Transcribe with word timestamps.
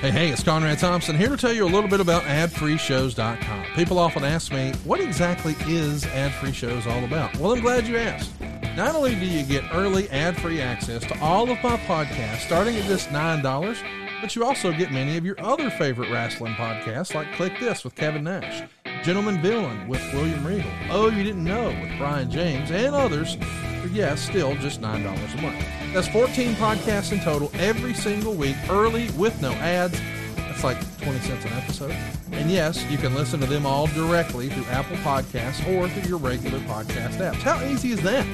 Hey, 0.00 0.12
hey, 0.12 0.28
it's 0.28 0.44
Conrad 0.44 0.78
Thompson 0.78 1.16
here 1.16 1.30
to 1.30 1.36
tell 1.36 1.52
you 1.52 1.64
a 1.64 1.66
little 1.66 1.90
bit 1.90 1.98
about 1.98 2.22
adfreeshows.com. 2.22 3.64
People 3.74 3.98
often 3.98 4.22
ask 4.22 4.52
me, 4.52 4.72
what 4.84 5.00
exactly 5.00 5.56
is 5.66 6.06
Ad 6.06 6.54
Shows 6.54 6.86
all 6.86 7.02
about? 7.02 7.36
Well, 7.36 7.52
I'm 7.52 7.60
glad 7.60 7.88
you 7.88 7.96
asked. 7.96 8.30
Not 8.76 8.94
only 8.94 9.16
do 9.16 9.26
you 9.26 9.42
get 9.42 9.64
early 9.74 10.08
ad 10.10 10.40
free 10.40 10.60
access 10.60 11.04
to 11.06 11.20
all 11.20 11.50
of 11.50 11.60
my 11.64 11.76
podcasts 11.78 12.46
starting 12.46 12.76
at 12.76 12.84
just 12.84 13.08
$9, 13.08 13.82
but 14.20 14.36
you 14.36 14.44
also 14.44 14.70
get 14.70 14.92
many 14.92 15.16
of 15.16 15.26
your 15.26 15.34
other 15.40 15.68
favorite 15.68 16.12
wrestling 16.12 16.54
podcasts 16.54 17.12
like 17.12 17.32
Click 17.34 17.58
This 17.58 17.82
with 17.82 17.96
Kevin 17.96 18.22
Nash, 18.22 18.68
Gentleman 19.02 19.42
Villain 19.42 19.88
with 19.88 20.00
William 20.14 20.46
Regal, 20.46 20.70
Oh 20.90 21.08
You 21.10 21.24
Didn't 21.24 21.42
Know 21.42 21.70
with 21.70 21.98
Brian 21.98 22.30
James, 22.30 22.70
and 22.70 22.94
others 22.94 23.34
for, 23.82 23.88
yes, 23.88 24.20
still 24.20 24.54
just 24.58 24.80
$9 24.80 24.94
a 25.38 25.42
month. 25.42 25.66
That's 25.92 26.08
14 26.08 26.54
podcasts 26.54 27.12
in 27.12 27.20
total 27.20 27.50
every 27.54 27.94
single 27.94 28.34
week, 28.34 28.56
early 28.68 29.10
with 29.12 29.40
no 29.40 29.52
ads. 29.52 30.00
That's 30.36 30.62
like 30.62 30.98
20 30.98 31.18
cents 31.20 31.44
an 31.44 31.52
episode. 31.52 31.96
And 32.32 32.50
yes, 32.50 32.84
you 32.90 32.98
can 32.98 33.14
listen 33.14 33.40
to 33.40 33.46
them 33.46 33.64
all 33.64 33.86
directly 33.88 34.48
through 34.48 34.64
Apple 34.64 34.96
Podcasts 34.98 35.66
or 35.68 35.88
through 35.88 36.08
your 36.08 36.18
regular 36.18 36.58
podcast 36.60 37.18
apps. 37.18 37.36
How 37.36 37.64
easy 37.64 37.92
is 37.92 38.02
that? 38.02 38.26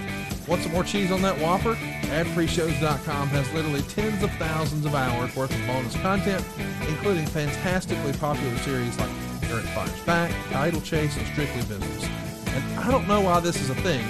Want 0.48 0.62
some 0.62 0.72
more 0.72 0.84
cheese 0.84 1.10
on 1.10 1.22
that 1.22 1.38
Whopper? 1.38 1.74
AdFreeShows.com 1.74 3.28
has 3.28 3.50
literally 3.52 3.82
tens 3.82 4.22
of 4.22 4.30
thousands 4.32 4.84
of 4.84 4.94
hours 4.94 5.34
worth 5.34 5.50
of 5.50 5.66
bonus 5.66 5.96
content, 5.96 6.44
including 6.88 7.24
fantastically 7.26 8.12
popular 8.14 8.56
series 8.58 8.98
like 8.98 9.10
Eric 9.44 9.64
Fires 9.66 10.00
Back, 10.04 10.30
Title 10.50 10.80
Chase, 10.82 11.16
and 11.16 11.26
Strictly 11.28 11.62
Business. 11.62 12.08
And 12.48 12.78
I 12.78 12.90
don't 12.90 13.08
know 13.08 13.22
why 13.22 13.40
this 13.40 13.60
is 13.60 13.70
a 13.70 13.74
thing, 13.76 14.04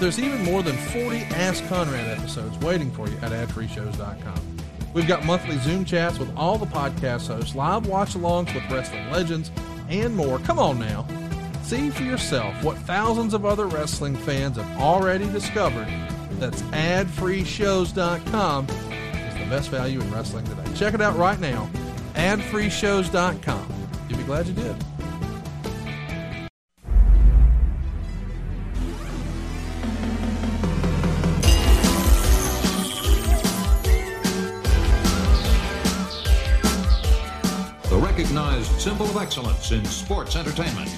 there's 0.00 0.18
even 0.18 0.42
more 0.42 0.62
than 0.62 0.76
40 0.76 1.18
Ask 1.34 1.66
Conrad 1.68 2.18
episodes 2.18 2.56
waiting 2.58 2.90
for 2.90 3.06
you 3.06 3.16
at 3.18 3.32
adfreeshows.com. 3.32 4.56
We've 4.94 5.06
got 5.06 5.24
monthly 5.24 5.58
Zoom 5.58 5.84
chats 5.84 6.18
with 6.18 6.34
all 6.36 6.58
the 6.58 6.66
podcast 6.66 7.28
hosts, 7.28 7.54
live 7.54 7.86
watch 7.86 8.14
alongs 8.14 8.52
with 8.54 8.68
wrestling 8.70 9.08
legends, 9.10 9.52
and 9.88 10.16
more. 10.16 10.38
Come 10.40 10.58
on 10.58 10.80
now. 10.80 11.06
See 11.62 11.90
for 11.90 12.02
yourself 12.02 12.64
what 12.64 12.76
thousands 12.78 13.34
of 13.34 13.44
other 13.44 13.66
wrestling 13.66 14.16
fans 14.16 14.56
have 14.56 14.80
already 14.80 15.30
discovered. 15.30 15.86
That's 16.32 16.62
adfreeshows.com 16.62 18.68
is 18.68 19.34
the 19.34 19.46
best 19.48 19.68
value 19.68 20.00
in 20.00 20.12
wrestling 20.12 20.44
today. 20.46 20.64
Check 20.74 20.94
it 20.94 21.00
out 21.00 21.16
right 21.16 21.38
now. 21.38 21.70
Adfreeshows.com. 22.14 23.72
You'll 24.08 24.18
be 24.18 24.24
glad 24.24 24.48
you 24.48 24.54
did. 24.54 24.74
Symbol 38.90 39.06
of 39.08 39.16
excellence 39.18 39.70
in 39.70 39.84
sports 39.84 40.34
entertainment. 40.34 40.90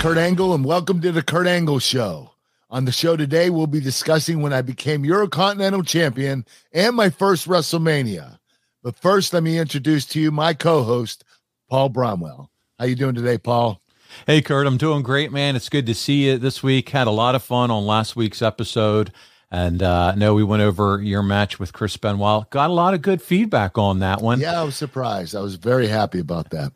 Kurt 0.00 0.16
Angle, 0.16 0.54
and 0.54 0.64
welcome 0.64 1.02
to 1.02 1.12
the 1.12 1.22
Kurt 1.22 1.46
Angle 1.46 1.78
Show. 1.78 2.30
On 2.70 2.86
the 2.86 2.90
show 2.90 3.16
today, 3.16 3.50
we'll 3.50 3.66
be 3.66 3.80
discussing 3.80 4.40
when 4.40 4.50
I 4.50 4.62
became 4.62 5.02
Eurocontinental 5.02 5.86
Champion 5.86 6.46
and 6.72 6.96
my 6.96 7.10
first 7.10 7.46
WrestleMania. 7.46 8.38
But 8.82 8.96
first, 8.96 9.34
let 9.34 9.42
me 9.42 9.58
introduce 9.58 10.06
to 10.06 10.18
you 10.18 10.30
my 10.30 10.54
co-host, 10.54 11.22
Paul 11.68 11.90
Bromwell. 11.90 12.48
How 12.78 12.86
you 12.86 12.94
doing 12.96 13.14
today, 13.14 13.36
Paul? 13.36 13.82
Hey, 14.26 14.40
Kurt. 14.40 14.66
I'm 14.66 14.78
doing 14.78 15.02
great, 15.02 15.32
man. 15.32 15.54
It's 15.54 15.68
good 15.68 15.84
to 15.84 15.94
see 15.94 16.30
you 16.30 16.38
this 16.38 16.62
week. 16.62 16.88
Had 16.88 17.06
a 17.06 17.10
lot 17.10 17.34
of 17.34 17.42
fun 17.42 17.70
on 17.70 17.84
last 17.84 18.16
week's 18.16 18.40
episode. 18.40 19.12
And 19.50 19.82
uh, 19.82 20.12
I 20.14 20.18
know 20.18 20.32
we 20.32 20.44
went 20.44 20.62
over 20.62 21.02
your 21.02 21.22
match 21.22 21.58
with 21.58 21.74
Chris 21.74 21.98
Benoit. 21.98 22.48
Got 22.48 22.70
a 22.70 22.72
lot 22.72 22.94
of 22.94 23.02
good 23.02 23.20
feedback 23.20 23.76
on 23.76 23.98
that 23.98 24.22
one. 24.22 24.40
Yeah, 24.40 24.62
I 24.62 24.64
was 24.64 24.76
surprised. 24.76 25.36
I 25.36 25.42
was 25.42 25.56
very 25.56 25.88
happy 25.88 26.20
about 26.20 26.48
that. 26.52 26.72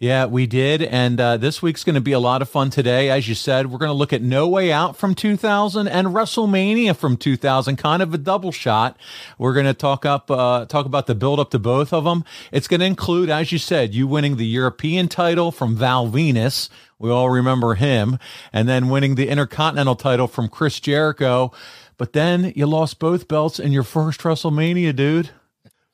Yeah, 0.00 0.24
we 0.24 0.46
did. 0.46 0.80
And 0.80 1.20
uh, 1.20 1.36
this 1.36 1.60
week's 1.60 1.84
going 1.84 1.94
to 1.94 2.00
be 2.00 2.12
a 2.12 2.18
lot 2.18 2.40
of 2.40 2.48
fun 2.48 2.70
today. 2.70 3.10
As 3.10 3.28
you 3.28 3.34
said, 3.34 3.70
we're 3.70 3.76
going 3.76 3.90
to 3.90 3.94
look 3.94 4.14
at 4.14 4.22
No 4.22 4.48
Way 4.48 4.72
Out 4.72 4.96
from 4.96 5.14
2000 5.14 5.86
and 5.86 6.08
WrestleMania 6.08 6.96
from 6.96 7.18
2000, 7.18 7.76
kind 7.76 8.00
of 8.00 8.14
a 8.14 8.18
double 8.18 8.50
shot. 8.50 8.96
We're 9.36 9.52
going 9.52 9.66
to 9.66 9.74
talk 9.74 10.06
up, 10.06 10.30
uh, 10.30 10.64
talk 10.64 10.86
about 10.86 11.06
the 11.06 11.14
build 11.14 11.38
up 11.38 11.50
to 11.50 11.58
both 11.58 11.92
of 11.92 12.04
them. 12.04 12.24
It's 12.50 12.66
going 12.66 12.80
to 12.80 12.86
include, 12.86 13.28
as 13.28 13.52
you 13.52 13.58
said, 13.58 13.94
you 13.94 14.06
winning 14.06 14.38
the 14.38 14.46
European 14.46 15.06
title 15.06 15.52
from 15.52 15.76
Val 15.76 16.08
Venis. 16.08 16.70
We 16.98 17.10
all 17.10 17.28
remember 17.28 17.74
him. 17.74 18.18
And 18.54 18.66
then 18.66 18.88
winning 18.88 19.16
the 19.16 19.28
Intercontinental 19.28 19.96
title 19.96 20.28
from 20.28 20.48
Chris 20.48 20.80
Jericho. 20.80 21.52
But 21.98 22.14
then 22.14 22.54
you 22.56 22.64
lost 22.64 23.00
both 23.00 23.28
belts 23.28 23.58
in 23.58 23.70
your 23.70 23.82
first 23.82 24.20
WrestleMania, 24.20 24.96
dude. 24.96 25.28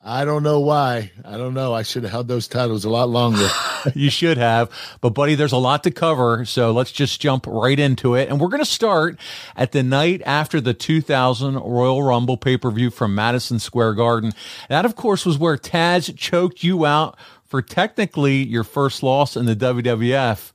I 0.09 0.23
don't 0.23 0.41
know 0.41 0.61
why. 0.61 1.11
I 1.25 1.35
don't 1.35 1.53
know. 1.53 1.73
I 1.73 1.83
should 1.83 2.03
have 2.03 2.13
held 2.13 2.29
those 2.29 2.47
titles 2.47 2.85
a 2.85 2.89
lot 2.89 3.09
longer. 3.09 3.45
you 3.93 4.09
should 4.09 4.37
have. 4.37 4.71
But, 5.01 5.09
buddy, 5.09 5.35
there's 5.35 5.51
a 5.51 5.57
lot 5.57 5.83
to 5.83 5.91
cover. 5.91 6.45
So 6.45 6.71
let's 6.71 6.93
just 6.93 7.19
jump 7.19 7.45
right 7.45 7.77
into 7.77 8.15
it. 8.15 8.29
And 8.29 8.39
we're 8.39 8.47
going 8.47 8.63
to 8.63 8.65
start 8.65 9.19
at 9.57 9.73
the 9.73 9.83
night 9.83 10.21
after 10.25 10.61
the 10.61 10.73
2000 10.73 11.55
Royal 11.55 12.01
Rumble 12.01 12.37
pay 12.37 12.55
per 12.55 12.71
view 12.71 12.89
from 12.89 13.15
Madison 13.15 13.59
Square 13.59 13.95
Garden. 13.95 14.31
That, 14.69 14.85
of 14.85 14.95
course, 14.95 15.25
was 15.25 15.37
where 15.37 15.57
Taz 15.57 16.15
choked 16.17 16.63
you 16.63 16.85
out 16.85 17.19
for 17.45 17.61
technically 17.61 18.45
your 18.47 18.63
first 18.63 19.03
loss 19.03 19.35
in 19.35 19.45
the 19.45 19.57
WWF. 19.57 20.53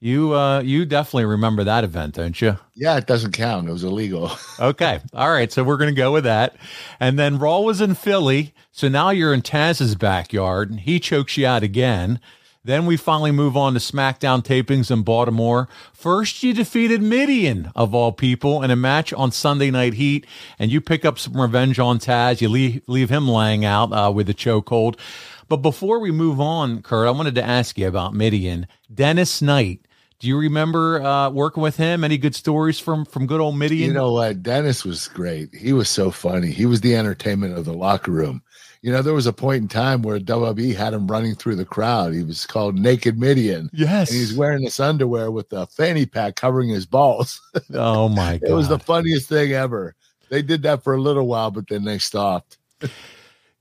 You 0.00 0.32
uh 0.34 0.60
you 0.60 0.84
definitely 0.84 1.24
remember 1.24 1.64
that 1.64 1.82
event, 1.82 2.14
don't 2.14 2.40
you? 2.40 2.56
Yeah, 2.74 2.96
it 2.96 3.06
doesn't 3.06 3.32
count. 3.32 3.68
It 3.68 3.72
was 3.72 3.82
illegal. 3.82 4.30
okay. 4.60 5.00
All 5.12 5.30
right. 5.30 5.50
So 5.50 5.64
we're 5.64 5.76
gonna 5.76 5.92
go 5.92 6.12
with 6.12 6.24
that. 6.24 6.56
And 7.00 7.18
then 7.18 7.38
Raw 7.38 7.60
was 7.60 7.80
in 7.80 7.94
Philly. 7.94 8.54
So 8.70 8.88
now 8.88 9.10
you're 9.10 9.34
in 9.34 9.42
Taz's 9.42 9.96
backyard. 9.96 10.70
And 10.70 10.80
he 10.80 11.00
chokes 11.00 11.36
you 11.36 11.46
out 11.46 11.64
again. 11.64 12.20
Then 12.64 12.86
we 12.86 12.96
finally 12.96 13.32
move 13.32 13.56
on 13.56 13.72
to 13.72 13.78
SmackDown 13.78 14.44
tapings 14.44 14.90
in 14.90 15.02
Baltimore. 15.02 15.68
First, 15.94 16.42
you 16.42 16.52
defeated 16.52 17.00
Mideon, 17.00 17.72
of 17.74 17.94
all 17.94 18.12
people, 18.12 18.62
in 18.62 18.70
a 18.70 18.76
match 18.76 19.12
on 19.14 19.32
Sunday 19.32 19.70
Night 19.70 19.94
Heat, 19.94 20.26
and 20.58 20.70
you 20.70 20.80
pick 20.80 21.04
up 21.04 21.18
some 21.18 21.40
revenge 21.40 21.78
on 21.78 21.98
Taz. 21.98 22.42
You 22.42 22.50
leave, 22.50 22.82
leave 22.86 23.08
him 23.08 23.26
laying 23.26 23.64
out 23.64 23.92
uh, 23.92 24.12
with 24.14 24.28
a 24.28 24.34
chokehold. 24.34 24.98
But 25.48 25.58
before 25.58 25.98
we 25.98 26.10
move 26.10 26.40
on, 26.40 26.82
Kurt, 26.82 27.08
I 27.08 27.10
wanted 27.12 27.36
to 27.36 27.42
ask 27.42 27.78
you 27.78 27.88
about 27.88 28.12
Mideon. 28.12 28.66
Dennis 28.92 29.40
Knight, 29.40 29.87
do 30.20 30.26
you 30.26 30.36
remember 30.36 31.00
uh, 31.02 31.30
working 31.30 31.62
with 31.62 31.76
him? 31.76 32.02
Any 32.02 32.18
good 32.18 32.34
stories 32.34 32.78
from 32.78 33.04
from 33.04 33.26
good 33.26 33.40
old 33.40 33.56
Mideon? 33.56 33.88
You 33.88 33.94
know 33.94 34.12
what? 34.12 34.42
Dennis 34.42 34.84
was 34.84 35.06
great. 35.08 35.54
He 35.54 35.72
was 35.72 35.88
so 35.88 36.10
funny. 36.10 36.50
He 36.50 36.66
was 36.66 36.80
the 36.80 36.96
entertainment 36.96 37.56
of 37.56 37.64
the 37.64 37.72
locker 37.72 38.10
room. 38.10 38.42
You 38.82 38.92
know, 38.92 39.02
there 39.02 39.14
was 39.14 39.26
a 39.26 39.32
point 39.32 39.62
in 39.62 39.68
time 39.68 40.02
where 40.02 40.20
WWE 40.20 40.74
had 40.74 40.94
him 40.94 41.08
running 41.08 41.34
through 41.34 41.56
the 41.56 41.64
crowd. 41.64 42.14
He 42.14 42.22
was 42.22 42.46
called 42.46 42.76
Naked 42.76 43.18
Mideon. 43.18 43.70
Yes. 43.72 44.10
And 44.10 44.18
he's 44.20 44.34
wearing 44.36 44.62
this 44.64 44.78
underwear 44.78 45.32
with 45.32 45.52
a 45.52 45.66
fanny 45.66 46.06
pack 46.06 46.36
covering 46.36 46.68
his 46.68 46.86
balls. 46.86 47.40
Oh 47.74 48.08
my 48.08 48.38
god. 48.38 48.50
it 48.50 48.52
was 48.52 48.68
the 48.68 48.78
funniest 48.78 49.28
thing 49.28 49.52
ever. 49.52 49.94
They 50.30 50.42
did 50.42 50.62
that 50.62 50.82
for 50.82 50.94
a 50.94 51.00
little 51.00 51.26
while, 51.26 51.50
but 51.50 51.68
then 51.68 51.84
they 51.84 51.98
stopped. 51.98 52.58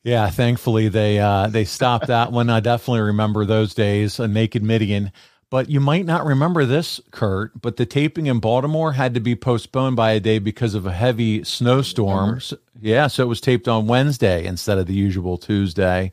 yeah, 0.03 0.29
thankfully 0.29 0.87
they 0.87 1.19
uh 1.19 1.47
they 1.47 1.65
stopped 1.65 2.07
that 2.07 2.31
one. 2.31 2.49
I 2.49 2.59
definitely 2.59 3.01
remember 3.01 3.45
those 3.45 3.73
days, 3.73 4.19
a 4.19 4.27
naked 4.27 4.63
Mideon. 4.63 5.11
But 5.49 5.69
you 5.69 5.79
might 5.79 6.05
not 6.05 6.25
remember 6.25 6.65
this, 6.65 6.99
Kurt, 7.11 7.61
but 7.61 7.77
the 7.77 7.85
taping 7.85 8.25
in 8.25 8.39
Baltimore 8.39 8.93
had 8.93 9.13
to 9.13 9.21
be 9.21 9.33
postponed 9.33 9.95
by 9.95 10.11
a 10.11 10.19
day 10.19 10.39
because 10.39 10.73
of 10.73 10.85
a 10.85 10.91
heavy 10.91 11.41
snowstorm. 11.45 12.41
So, 12.41 12.57
yeah, 12.81 13.07
so 13.07 13.23
it 13.23 13.27
was 13.27 13.39
taped 13.39 13.67
on 13.67 13.87
Wednesday 13.87 14.45
instead 14.45 14.77
of 14.77 14.87
the 14.87 14.93
usual 14.93 15.37
Tuesday. 15.37 16.11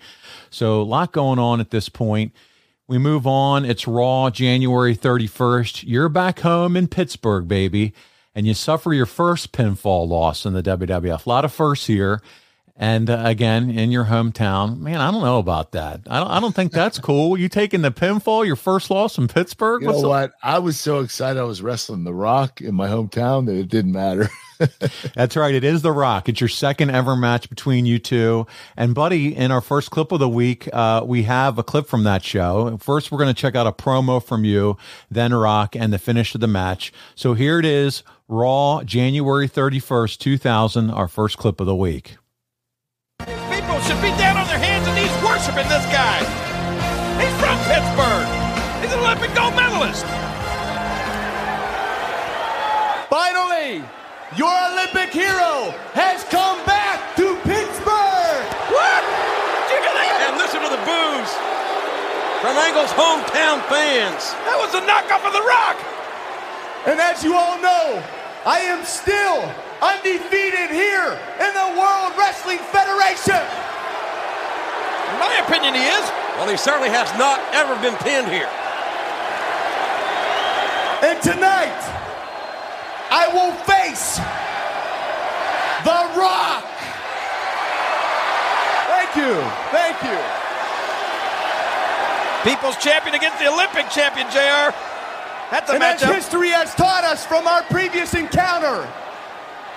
So 0.51 0.81
a 0.81 0.85
lot 0.85 1.11
going 1.11 1.41
on 1.41 1.59
at 1.59 1.71
this 1.71 1.89
point. 1.89 2.33
We 2.87 2.99
move 2.99 3.27
on. 3.27 3.65
It's 3.65 3.89
Raw, 3.89 4.31
January 4.31 4.95
31st. 4.95 5.83
You're 5.85 6.09
back 6.09 6.41
home 6.41 6.77
in 6.77 6.87
Pittsburgh, 6.87 7.49
baby, 7.49 7.93
and 8.37 8.47
you 8.47 8.55
suffer 8.55 8.93
your 8.93 9.07
first 9.07 9.51
pinfall 9.51 10.07
loss 10.07 10.47
in 10.47 10.53
the 10.53 10.63
WWF. 10.63 11.27
A 11.27 11.29
lot 11.29 11.45
of 11.45 11.53
firsts 11.53 11.87
here. 11.87 12.23
And 12.77 13.09
uh, 13.09 13.23
again, 13.25 13.71
in 13.71 13.93
your 13.93 14.07
hometown, 14.07 14.81
man, 14.81 15.01
I 15.01 15.13
don't 15.13 15.23
know 15.23 15.39
about 15.39 15.73
that. 15.73 16.01
I 16.11 16.19
don't, 16.19 16.31
I 16.31 16.41
don't 16.41 16.55
think 16.55 16.73
that's 16.73 16.99
cool. 17.01 17.39
You 17.39 17.49
taking 17.49 17.83
the 17.83 17.93
pinfall, 17.93 18.45
your 18.45 18.57
first 18.57 18.91
loss 18.91 19.17
in 19.17 19.29
Pittsburgh? 19.29 19.83
You 19.83 19.89
What's 19.89 20.03
know 20.03 20.09
what? 20.09 20.33
I 20.43 20.59
was 20.59 20.79
so 20.79 21.01
excited. 21.01 21.39
I 21.39 21.45
was 21.45 21.63
wrestling 21.63 22.03
The 22.03 22.15
Rock 22.15 22.61
in 22.61 22.75
my 22.75 22.89
hometown 22.89 23.47
that 23.47 23.57
it 23.57 23.69
didn't 23.69 23.93
matter. 23.93 24.29
That's 25.15 25.37
right. 25.37 25.55
It 25.55 25.63
is 25.63 25.83
The 25.83 25.93
Rock. 25.93 26.29
It's 26.29 26.41
your 26.41 26.49
second 26.49 26.91
ever 26.91 27.15
match 27.15 27.49
between 27.49 27.87
you 27.87 28.01
two. 28.01 28.47
And, 28.77 28.93
buddy, 28.93 29.37
in 29.37 29.53
our 29.53 29.61
first 29.61 29.93
clip 29.93 30.11
of 30.11 30.19
the 30.19 30.29
week, 30.29 30.69
uh, 30.73 31.03
we 31.07 31.23
have 31.25 31.59
a 31.59 31.63
clip 31.63 31.87
from 31.87 32.03
that 32.05 32.25
show. 32.25 32.77
First, 32.79 33.13
we're 33.13 33.19
going 33.19 33.33
to 33.33 33.41
check 33.41 33.55
out 33.55 33.69
a 33.69 33.73
promo 33.73 34.25
from 34.25 34.45
you, 34.45 34.77
then 35.09 35.33
Rock, 35.33 35.77
and 35.77 35.93
the 35.93 35.99
finish 35.99 36.35
of 36.35 36.41
the 36.41 36.49
match. 36.49 36.93
So 37.15 37.35
here 37.35 37.61
it 37.61 37.65
is 37.65 38.03
Raw, 38.27 38.83
January 38.83 39.49
31st, 39.49 40.19
2000, 40.19 40.91
our 40.91 41.07
first 41.07 41.39
clip 41.39 41.61
of 41.61 41.67
the 41.67 41.77
week. 41.77 42.17
People 43.65 43.81
should 43.81 44.03
be 44.05 44.13
down 44.21 44.37
on 44.37 44.45
their 44.45 44.61
hands 44.61 44.85
and 44.85 44.93
knees 44.93 45.09
worshiping 45.25 45.65
this 45.73 45.89
guy. 45.89 46.21
He's 47.17 47.33
from 47.41 47.57
Pittsburgh. 47.65 48.29
He's 48.85 48.93
an 48.93 49.01
Olympic 49.01 49.33
gold 49.33 49.57
medalist. 49.57 50.05
Finally, 53.09 53.81
your 54.37 54.53
Olympic 54.69 55.17
hero 55.17 55.73
has 55.97 56.29
come 56.29 56.61
back 56.69 57.17
to 57.17 57.41
Pittsburgh. 57.49 58.45
What? 58.69 59.03
And 60.29 60.37
listen 60.37 60.61
to 60.61 60.69
the 60.69 60.85
boos 60.85 61.31
from 62.45 62.61
Angle's 62.69 62.93
hometown 62.93 63.65
fans. 63.73 64.37
That 64.45 64.61
was 64.61 64.77
a 64.77 64.85
knockoff 64.85 65.25
of 65.25 65.33
The 65.33 65.41
Rock. 65.41 65.81
And 66.85 67.01
as 67.01 67.25
you 67.25 67.33
all 67.33 67.57
know, 67.65 68.05
I 68.45 68.61
am 68.69 68.85
still 68.85 69.41
undefeated 69.85 70.73
here 70.73 71.13
in 71.45 71.53
the 71.53 71.69
World 71.77 72.17
Wrestling 72.17 72.59
Federation. 72.73 73.45
In 75.13 75.17
my 75.21 75.37
opinion, 75.45 75.77
he 75.77 75.85
is. 75.85 76.05
Well, 76.41 76.49
he 76.49 76.57
certainly 76.57 76.89
has 76.89 77.13
not 77.21 77.39
ever 77.53 77.77
been 77.85 77.95
pinned 78.01 78.33
here. 78.33 78.49
And 81.05 81.21
tonight, 81.21 81.77
I 83.13 83.29
will 83.29 83.53
face 83.69 84.17
The 85.85 86.01
Rock. 86.17 86.65
Thank 88.89 89.13
you. 89.21 89.37
Thank 89.69 90.01
you. 90.01 90.19
People's 92.51 92.77
champion 92.83 93.15
against 93.15 93.39
the 93.39 93.53
Olympic 93.53 93.89
champion, 93.91 94.27
JR. 94.33 94.73
That's 95.53 95.71
a 95.71 95.75
and 95.75 95.83
as 95.83 96.03
history 96.03 96.49
has 96.49 96.75
taught 96.75 97.05
us 97.05 97.25
from 97.25 97.47
our 97.47 97.63
previous 97.65 98.15
encounter, 98.15 98.89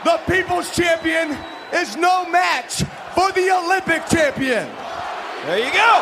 the 0.04 0.18
People's 0.28 0.74
Champion 0.76 1.38
is 1.74 1.96
no 1.96 2.30
match 2.30 2.84
for 3.16 3.32
the 3.32 3.50
Olympic 3.52 4.06
Champion. 4.08 4.68
There 5.46 5.58
you 5.58 5.72
go. 5.72 5.94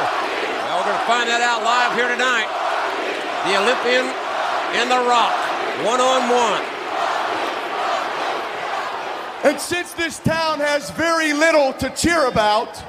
Well, 0.65 0.80
we're 0.80 0.89
going 0.89 1.00
to 1.00 1.07
find 1.07 1.30
that 1.30 1.42
out 1.42 1.63
live 1.63 1.95
here 1.95 2.09
tonight. 2.09 2.50
The 3.47 3.56
Olympian 3.62 4.06
and 4.75 4.92
The 4.92 5.01
Rock, 5.07 5.33
one 5.86 6.01
on 6.01 6.30
one. 6.30 6.63
And 9.45 9.62
since 9.62 9.94
this 9.94 10.19
town 10.19 10.59
has 10.59 10.89
very 10.91 11.31
little 11.31 11.74
to 11.74 11.89
cheer 11.91 12.27
about, 12.27 12.81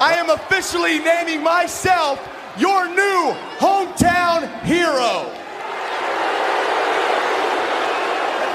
I 0.00 0.14
am 0.14 0.30
officially 0.30 0.98
naming 0.98 1.42
myself 1.42 2.18
your 2.58 2.88
new 2.88 3.36
hometown 3.60 4.48
hero. 4.64 5.28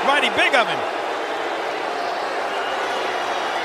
Mighty 0.07 0.29
big 0.35 0.55
of 0.55 0.67
him. 0.67 1.04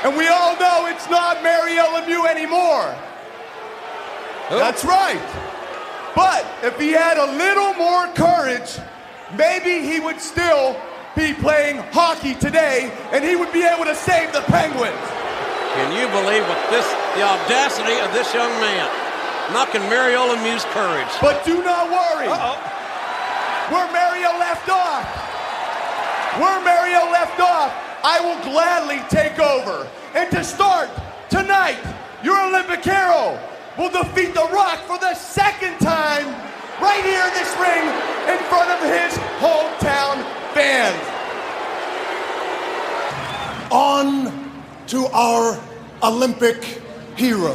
And 0.03 0.17
we 0.17 0.27
all 0.27 0.57
know 0.57 0.87
it's 0.87 1.09
not 1.09 1.43
Mario 1.43 1.83
Lemieux 1.83 2.25
anymore. 2.27 2.95
That's 4.49 4.83
right. 4.83 5.21
But 6.15 6.45
if 6.63 6.79
he 6.79 6.91
had 6.91 7.17
a 7.17 7.37
little 7.37 7.73
more 7.75 8.07
courage, 8.17 8.79
maybe 9.37 9.85
he 9.85 9.99
would 9.99 10.19
still 10.19 10.75
be 11.15 11.33
playing 11.33 11.77
hockey 11.91 12.35
today 12.35 12.91
and 13.13 13.23
he 13.23 13.35
would 13.35 13.53
be 13.53 13.63
able 13.63 13.85
to 13.85 13.95
save 13.95 14.33
the 14.33 14.41
Penguins. 14.49 15.05
Can 15.77 15.95
you 15.95 16.07
believe 16.11 16.43
what 16.49 16.59
this, 16.67 16.83
the 17.15 17.23
audacity 17.23 17.95
of 18.01 18.11
this 18.11 18.33
young 18.33 18.51
man, 18.59 18.89
knocking 19.53 19.83
Mario 19.87 20.33
Lemieux's 20.33 20.65
courage? 20.73 21.07
But 21.21 21.45
do 21.45 21.63
not 21.63 21.87
worry. 21.87 22.27
Uh-oh. 22.27 22.59
Where 23.71 23.87
Mario 23.93 24.35
left 24.35 24.67
off, 24.67 25.05
where 26.41 26.59
Mario 26.59 27.07
left 27.11 27.39
off, 27.39 27.71
I 28.03 28.19
will 28.19 28.41
gladly 28.43 29.01
take 29.09 29.39
over. 29.39 29.87
And 30.15 30.29
to 30.31 30.43
start 30.43 30.89
tonight, 31.29 31.79
your 32.23 32.39
Olympic 32.47 32.83
hero 32.83 33.39
will 33.77 33.89
defeat 33.89 34.33
The 34.33 34.47
Rock 34.51 34.79
for 34.85 34.97
the 34.97 35.13
second 35.15 35.79
time 35.79 36.27
right 36.81 37.03
here 37.03 37.23
in 37.25 37.33
this 37.33 37.53
ring 37.57 37.85
in 38.27 38.39
front 38.49 38.69
of 38.71 38.81
his 38.89 39.13
hometown 39.39 40.23
fans. 40.53 41.01
On 43.71 44.51
to 44.87 45.05
our 45.13 45.59
Olympic 46.03 46.81
hero. 47.15 47.53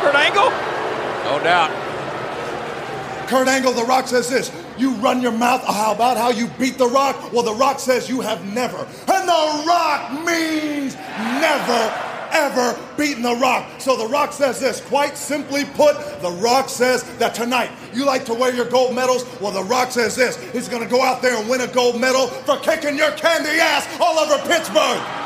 Kurt 0.00 0.14
Angle? 0.14 0.50
No 1.24 1.40
doubt. 1.42 1.70
Kurt 3.28 3.48
Angle, 3.48 3.72
The 3.72 3.84
Rock 3.84 4.08
says 4.08 4.28
this. 4.28 4.50
You 4.78 4.94
run 4.96 5.22
your 5.22 5.32
mouth 5.32 5.62
ah, 5.66 5.72
how 5.72 5.92
about 5.94 6.16
how 6.16 6.30
you 6.30 6.48
beat 6.58 6.78
The 6.78 6.88
Rock? 6.88 7.32
Well, 7.32 7.42
The 7.42 7.54
Rock 7.54 7.78
says 7.78 8.08
you 8.08 8.20
have 8.20 8.44
never. 8.52 8.78
And 8.78 9.28
The 9.28 9.64
Rock 9.66 10.12
means 10.24 10.94
never, 10.94 11.94
ever 12.32 12.78
beaten 12.96 13.22
The 13.22 13.36
Rock. 13.36 13.80
So 13.80 13.96
The 13.96 14.08
Rock 14.08 14.32
says 14.32 14.58
this. 14.60 14.80
Quite 14.80 15.16
simply 15.16 15.64
put, 15.64 15.96
The 16.20 16.30
Rock 16.40 16.68
says 16.68 17.02
that 17.18 17.34
tonight 17.34 17.70
you 17.92 18.04
like 18.04 18.24
to 18.26 18.34
wear 18.34 18.54
your 18.54 18.68
gold 18.68 18.94
medals. 18.94 19.24
Well, 19.40 19.52
The 19.52 19.64
Rock 19.64 19.92
says 19.92 20.16
this. 20.16 20.36
He's 20.52 20.68
going 20.68 20.82
to 20.82 20.88
go 20.88 21.02
out 21.02 21.22
there 21.22 21.36
and 21.36 21.48
win 21.48 21.60
a 21.60 21.68
gold 21.68 22.00
medal 22.00 22.26
for 22.26 22.56
kicking 22.58 22.96
your 22.96 23.12
candy 23.12 23.50
ass 23.60 23.88
all 24.00 24.18
over 24.18 24.36
Pittsburgh. 24.48 25.23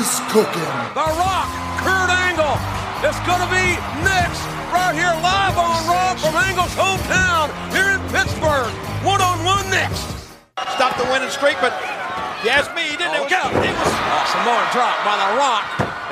Is 0.00 0.16
cooking. 0.32 0.72
The 0.96 1.08
Rock, 1.20 1.48
Kurt 1.84 2.08
Angle. 2.08 2.56
It's 3.04 3.20
going 3.28 3.44
to 3.44 3.50
be 3.52 3.76
next, 4.00 4.40
right 4.72 4.96
here 4.96 5.12
live 5.20 5.60
on 5.60 5.84
Raw 5.84 6.16
from 6.16 6.32
Angle's 6.40 6.72
hometown 6.72 7.52
here 7.68 7.92
in 7.92 8.00
Pittsburgh. 8.08 8.72
One 9.04 9.20
on 9.20 9.44
one 9.44 9.68
next. 9.68 10.08
Stop 10.72 10.96
the 10.96 11.04
winning 11.12 11.28
streak, 11.28 11.60
but 11.60 11.76
you 12.40 12.48
ask 12.48 12.72
me, 12.72 12.88
he 12.88 12.96
didn't. 12.96 13.12
Oh, 13.12 13.28
it 13.28 13.32
was, 13.32 13.60
it 13.60 13.76
was 13.76 13.92
oh, 13.92 14.24
Samoan 14.32 14.64
drop 14.72 14.96
by 15.04 15.16
The 15.20 15.30
Rock. 15.36 15.64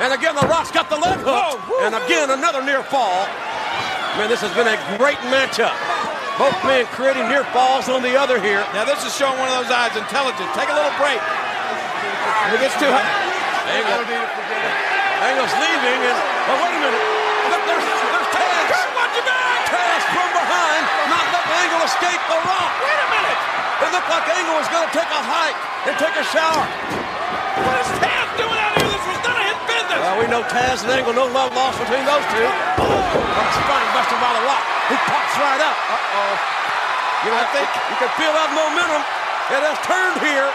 And 0.05 0.13
again, 0.13 0.37
The 0.37 0.45
Rock's 0.45 0.69
got 0.69 0.89
the 0.93 0.97
leg 1.01 1.17
hook. 1.25 1.57
and 1.81 1.97
again, 1.97 2.29
another 2.29 2.61
near 2.61 2.85
fall. 2.85 3.25
Man, 4.21 4.29
this 4.29 4.45
has 4.45 4.53
been 4.53 4.69
a 4.69 4.77
great 5.01 5.17
matchup. 5.33 5.73
Both 6.37 6.57
men 6.61 6.85
creating 6.93 7.25
near 7.25 7.43
falls 7.57 7.89
on 7.89 8.05
the 8.05 8.13
other 8.13 8.37
here. 8.37 8.61
Now, 8.77 8.85
this 8.85 9.01
is 9.01 9.17
showing 9.17 9.37
one 9.41 9.49
of 9.49 9.65
those 9.65 9.73
eyes 9.73 9.97
intelligence. 9.97 10.53
Take 10.53 10.69
a 10.69 10.77
little 10.77 10.93
break. 11.01 11.17
It 12.53 12.61
gets 12.61 12.77
too 12.77 12.89
high. 12.89 13.18
Angle. 13.69 14.01
Angle's 15.19 15.55
leaving, 15.61 15.99
and 16.09 16.17
oh, 16.17 16.57
wait 16.63 16.73
a 16.73 16.81
minute. 16.81 17.03
Look, 17.53 17.63
there's, 17.69 17.85
there's 17.85 18.29
Taz. 18.33 18.65
Kurt, 18.71 18.89
watch 18.97 19.13
your 19.13 19.27
back. 19.29 19.67
Taz 19.69 20.01
from 20.09 20.29
behind, 20.31 20.83
not 21.11 21.25
letting 21.29 21.53
Angle 21.59 21.81
escape 21.85 22.21
the 22.29 22.39
rock. 22.49 22.71
Wait 22.81 22.97
a 22.97 23.07
minute. 23.13 23.39
It 23.79 23.89
looked 23.93 24.09
like 24.09 24.25
Angle 24.25 24.55
was 24.57 24.69
going 24.73 24.87
to 24.89 24.93
take 24.95 25.11
a 25.11 25.21
hike 25.21 25.59
and 25.85 25.93
take 26.01 26.15
a 26.17 26.25
shower. 26.33 26.65
What 27.61 27.75
is 27.83 27.89
Taz 27.99 28.27
doing 28.39 28.57
out 28.57 28.73
here? 28.79 28.89
This 28.89 29.05
was 29.05 29.19
none 29.21 29.37
of 29.37 29.45
his 29.45 29.59
business. 29.67 29.99
Well, 30.01 30.17
we 30.17 30.25
know 30.31 30.41
Taz 30.47 30.81
and 30.87 30.91
Angle, 30.95 31.13
no 31.13 31.27
love 31.29 31.51
lost 31.53 31.77
between 31.83 32.03
those 32.07 32.25
two. 32.31 32.47
Oh, 32.79 32.89
spine 33.59 33.89
buster 33.91 34.17
by 34.17 34.31
the 34.33 34.43
rock. 34.47 34.63
He 34.87 34.95
pops 35.05 35.35
right 35.37 35.61
up. 35.61 35.77
Uh-oh. 35.93 36.33
You 37.27 37.29
know, 37.35 37.43
I 37.43 37.47
think 37.51 37.67
you 37.91 37.95
can 37.99 38.11
feel 38.15 38.31
that 38.31 38.49
momentum. 38.55 39.03
It 39.51 39.61
has 39.67 39.77
turned 39.83 40.17
here. 40.23 40.47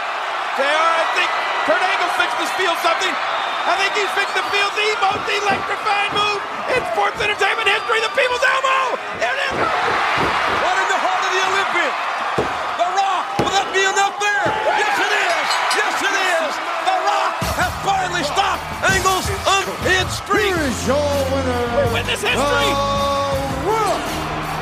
JR, 0.55 0.63
I 0.63 1.03
think 1.19 1.27
Kurt 1.67 1.83
Angle 1.83 2.11
fixed 2.15 2.39
to 2.39 2.47
field 2.55 2.79
something. 2.79 3.11
I 3.11 3.75
think 3.75 3.91
he's 3.91 4.07
fixed 4.15 4.39
the 4.39 4.45
field. 4.55 4.71
the 4.79 4.87
most 5.03 5.27
electrifying 5.27 6.15
move 6.15 6.39
in 6.71 6.79
sports 6.95 7.19
entertainment 7.19 7.67
history, 7.67 7.99
the 7.99 8.13
People's 8.15 8.39
Elbow. 8.39 8.95
It 9.19 9.35
is. 9.35 9.51
Right 9.51 10.79
in 10.79 10.87
the 10.95 11.01
heart 11.03 11.21
of 11.27 11.31
the 11.35 11.41
Olympic. 11.43 11.91
The 12.39 12.87
Rock. 12.87 13.23
Will 13.43 13.51
that 13.51 13.67
be 13.75 13.83
enough 13.83 14.15
there? 14.15 14.47
Yes, 14.79 14.95
it 14.95 15.11
is. 15.11 15.47
Yes, 15.75 15.95
it 16.07 16.15
is. 16.15 16.51
The 16.87 16.97
Rock 17.03 17.31
has 17.59 17.73
finally 17.83 18.23
stopped 18.23 18.63
Angle's 18.95 19.27
unpinned 19.27 20.07
streak. 20.07 20.55
Here 20.55 20.71
is 20.71 20.79
your 20.87 21.11
winner. 21.35 21.63
We 21.83 21.99
witness 21.99 22.23
history. 22.23 22.71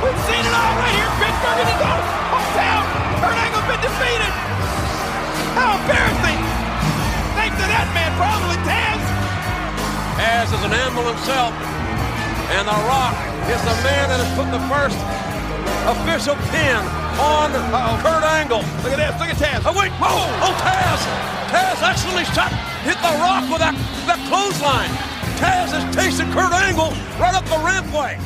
We've 0.02 0.22
seen 0.26 0.42
it 0.42 0.56
all 0.58 0.74
right 0.74 0.96
here 0.98 1.12
Pittsburgh 1.22 1.60
in 1.62 1.68
his 1.70 1.82
own 1.86 2.02
hometown. 2.34 2.82
Kurt 3.22 3.38
Angle's 3.46 3.68
been 3.70 3.82
defeated. 3.86 4.34
How 5.58 5.80
embarrassing. 5.82 6.40
Thanks 7.38 7.56
to 7.60 7.66
that 7.70 7.88
man, 7.94 8.12
probably 8.16 8.58
Taz. 8.66 9.02
Taz 10.18 10.48
is 10.54 10.64
an 10.64 10.74
animal 10.74 11.10
himself. 11.10 11.54
And 12.54 12.68
The 12.68 12.80
Rock 12.86 13.18
is 13.50 13.62
the 13.66 13.78
man 13.82 14.14
that 14.14 14.20
has 14.22 14.32
put 14.38 14.48
the 14.54 14.62
first 14.70 15.00
official 15.90 16.38
pin 16.54 16.80
on 17.18 17.52
Kurt 18.02 18.24
Angle. 18.24 18.64
Look 18.84 18.94
at 18.94 19.02
this. 19.02 19.16
Look 19.20 19.30
at 19.30 19.38
Taz. 19.38 19.66
Oh, 19.66 19.74
wait. 19.74 19.92
Oh, 20.00 20.28
oh, 20.44 20.54
Taz. 20.62 21.02
Taz 21.54 21.82
actually 21.82 22.26
shot, 22.34 22.50
hit 22.82 22.98
the 23.02 23.14
rock 23.22 23.46
with 23.50 23.62
that, 23.62 23.78
that 24.10 24.18
clothesline. 24.30 24.90
Taz 25.38 25.74
is 25.74 25.84
chasing 25.96 26.32
Kurt 26.32 26.54
Angle 26.54 26.90
right 27.22 27.34
up 27.34 27.46
the 27.46 27.62
rampway. 27.62 28.18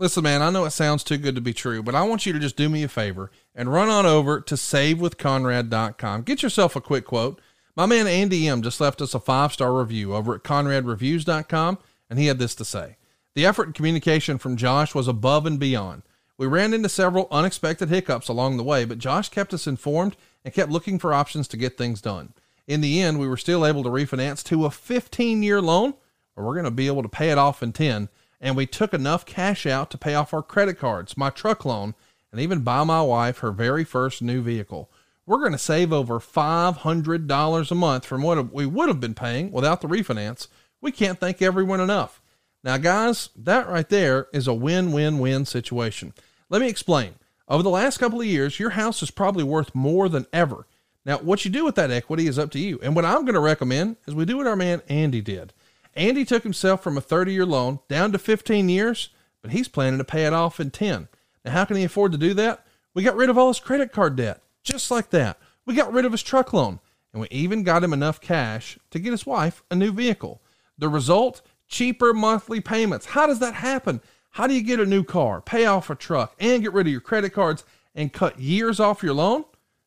Listen, 0.00 0.22
man, 0.22 0.42
I 0.42 0.50
know 0.50 0.64
it 0.64 0.70
sounds 0.70 1.02
too 1.02 1.16
good 1.18 1.34
to 1.34 1.40
be 1.40 1.52
true, 1.52 1.82
but 1.82 1.96
I 1.96 2.02
want 2.02 2.24
you 2.24 2.32
to 2.32 2.38
just 2.38 2.56
do 2.56 2.68
me 2.68 2.84
a 2.84 2.88
favor 2.88 3.32
and 3.52 3.72
run 3.72 3.88
on 3.88 4.06
over 4.06 4.40
to 4.40 4.54
savewithconrad.com. 4.54 6.22
Get 6.22 6.40
yourself 6.40 6.76
a 6.76 6.80
quick 6.80 7.04
quote. 7.04 7.40
My 7.74 7.84
man 7.84 8.06
Andy 8.06 8.46
M 8.46 8.62
just 8.62 8.80
left 8.80 9.02
us 9.02 9.12
a 9.12 9.18
five 9.18 9.52
star 9.52 9.76
review 9.76 10.14
over 10.14 10.36
at 10.36 10.44
conradreviews.com, 10.44 11.78
and 12.08 12.18
he 12.18 12.26
had 12.26 12.38
this 12.38 12.54
to 12.56 12.64
say 12.64 12.96
The 13.34 13.44
effort 13.44 13.66
and 13.66 13.74
communication 13.74 14.38
from 14.38 14.56
Josh 14.56 14.94
was 14.94 15.08
above 15.08 15.46
and 15.46 15.58
beyond. 15.58 16.02
We 16.36 16.46
ran 16.46 16.74
into 16.74 16.88
several 16.88 17.26
unexpected 17.32 17.88
hiccups 17.88 18.28
along 18.28 18.56
the 18.56 18.62
way, 18.62 18.84
but 18.84 18.98
Josh 18.98 19.28
kept 19.30 19.52
us 19.52 19.66
informed 19.66 20.14
and 20.44 20.54
kept 20.54 20.70
looking 20.70 21.00
for 21.00 21.12
options 21.12 21.48
to 21.48 21.56
get 21.56 21.76
things 21.76 22.00
done. 22.00 22.34
In 22.68 22.82
the 22.82 23.02
end, 23.02 23.18
we 23.18 23.26
were 23.26 23.36
still 23.36 23.66
able 23.66 23.82
to 23.82 23.88
refinance 23.88 24.44
to 24.44 24.64
a 24.64 24.70
15 24.70 25.42
year 25.42 25.60
loan, 25.60 25.94
or 26.36 26.44
we're 26.44 26.54
going 26.54 26.64
to 26.66 26.70
be 26.70 26.86
able 26.86 27.02
to 27.02 27.08
pay 27.08 27.30
it 27.30 27.38
off 27.38 27.64
in 27.64 27.72
10 27.72 28.08
and 28.40 28.56
we 28.56 28.66
took 28.66 28.94
enough 28.94 29.26
cash 29.26 29.66
out 29.66 29.90
to 29.90 29.98
pay 29.98 30.14
off 30.14 30.32
our 30.32 30.42
credit 30.42 30.78
cards, 30.78 31.16
my 31.16 31.30
truck 31.30 31.64
loan, 31.64 31.94
and 32.30 32.40
even 32.40 32.60
buy 32.60 32.84
my 32.84 33.02
wife 33.02 33.38
her 33.38 33.50
very 33.50 33.84
first 33.84 34.22
new 34.22 34.42
vehicle. 34.42 34.90
We're 35.26 35.40
going 35.40 35.52
to 35.52 35.58
save 35.58 35.92
over 35.92 36.18
$500 36.18 37.70
a 37.70 37.74
month 37.74 38.06
from 38.06 38.22
what 38.22 38.52
we 38.52 38.66
would 38.66 38.88
have 38.88 39.00
been 39.00 39.14
paying 39.14 39.52
without 39.52 39.80
the 39.80 39.88
refinance. 39.88 40.48
We 40.80 40.90
can't 40.90 41.20
thank 41.20 41.42
everyone 41.42 41.80
enough. 41.80 42.22
Now, 42.64 42.76
guys, 42.76 43.30
that 43.36 43.68
right 43.68 43.88
there 43.88 44.28
is 44.32 44.48
a 44.48 44.54
win 44.54 44.92
win 44.92 45.18
win 45.18 45.44
situation. 45.44 46.14
Let 46.48 46.60
me 46.60 46.68
explain. 46.68 47.14
Over 47.46 47.62
the 47.62 47.70
last 47.70 47.98
couple 47.98 48.20
of 48.20 48.26
years, 48.26 48.58
your 48.58 48.70
house 48.70 49.02
is 49.02 49.10
probably 49.10 49.44
worth 49.44 49.74
more 49.74 50.08
than 50.08 50.26
ever. 50.32 50.66
Now, 51.04 51.18
what 51.18 51.44
you 51.44 51.50
do 51.50 51.64
with 51.64 51.76
that 51.76 51.90
equity 51.90 52.26
is 52.26 52.38
up 52.38 52.50
to 52.50 52.58
you. 52.58 52.78
And 52.82 52.94
what 52.94 53.04
I'm 53.04 53.22
going 53.22 53.34
to 53.34 53.40
recommend 53.40 53.96
is 54.06 54.14
we 54.14 54.24
do 54.24 54.36
what 54.36 54.46
our 54.46 54.56
man 54.56 54.82
Andy 54.88 55.22
did. 55.22 55.52
Andy 55.98 56.24
took 56.24 56.44
himself 56.44 56.80
from 56.82 56.96
a 56.96 57.00
30 57.00 57.32
year 57.32 57.44
loan 57.44 57.80
down 57.88 58.12
to 58.12 58.18
15 58.18 58.68
years, 58.68 59.10
but 59.42 59.50
he's 59.50 59.66
planning 59.66 59.98
to 59.98 60.04
pay 60.04 60.24
it 60.26 60.32
off 60.32 60.60
in 60.60 60.70
10. 60.70 61.08
Now, 61.44 61.50
how 61.50 61.64
can 61.64 61.76
he 61.76 61.84
afford 61.84 62.12
to 62.12 62.18
do 62.18 62.34
that? 62.34 62.64
We 62.94 63.02
got 63.02 63.16
rid 63.16 63.28
of 63.28 63.36
all 63.36 63.48
his 63.48 63.58
credit 63.58 63.92
card 63.92 64.14
debt, 64.14 64.40
just 64.62 64.92
like 64.92 65.10
that. 65.10 65.38
We 65.66 65.74
got 65.74 65.92
rid 65.92 66.04
of 66.04 66.12
his 66.12 66.22
truck 66.22 66.52
loan, 66.52 66.78
and 67.12 67.20
we 67.20 67.28
even 67.30 67.64
got 67.64 67.82
him 67.82 67.92
enough 67.92 68.20
cash 68.20 68.78
to 68.90 69.00
get 69.00 69.10
his 69.10 69.26
wife 69.26 69.64
a 69.70 69.74
new 69.74 69.92
vehicle. 69.92 70.40
The 70.78 70.88
result? 70.88 71.42
Cheaper 71.66 72.14
monthly 72.14 72.60
payments. 72.60 73.06
How 73.06 73.26
does 73.26 73.40
that 73.40 73.54
happen? 73.54 74.00
How 74.30 74.46
do 74.46 74.54
you 74.54 74.62
get 74.62 74.80
a 74.80 74.86
new 74.86 75.02
car, 75.02 75.40
pay 75.40 75.66
off 75.66 75.90
a 75.90 75.96
truck, 75.96 76.34
and 76.38 76.62
get 76.62 76.72
rid 76.72 76.86
of 76.86 76.92
your 76.92 77.00
credit 77.00 77.30
cards 77.30 77.64
and 77.94 78.12
cut 78.12 78.38
years 78.38 78.78
off 78.78 79.02
your 79.02 79.14
loan? 79.14 79.44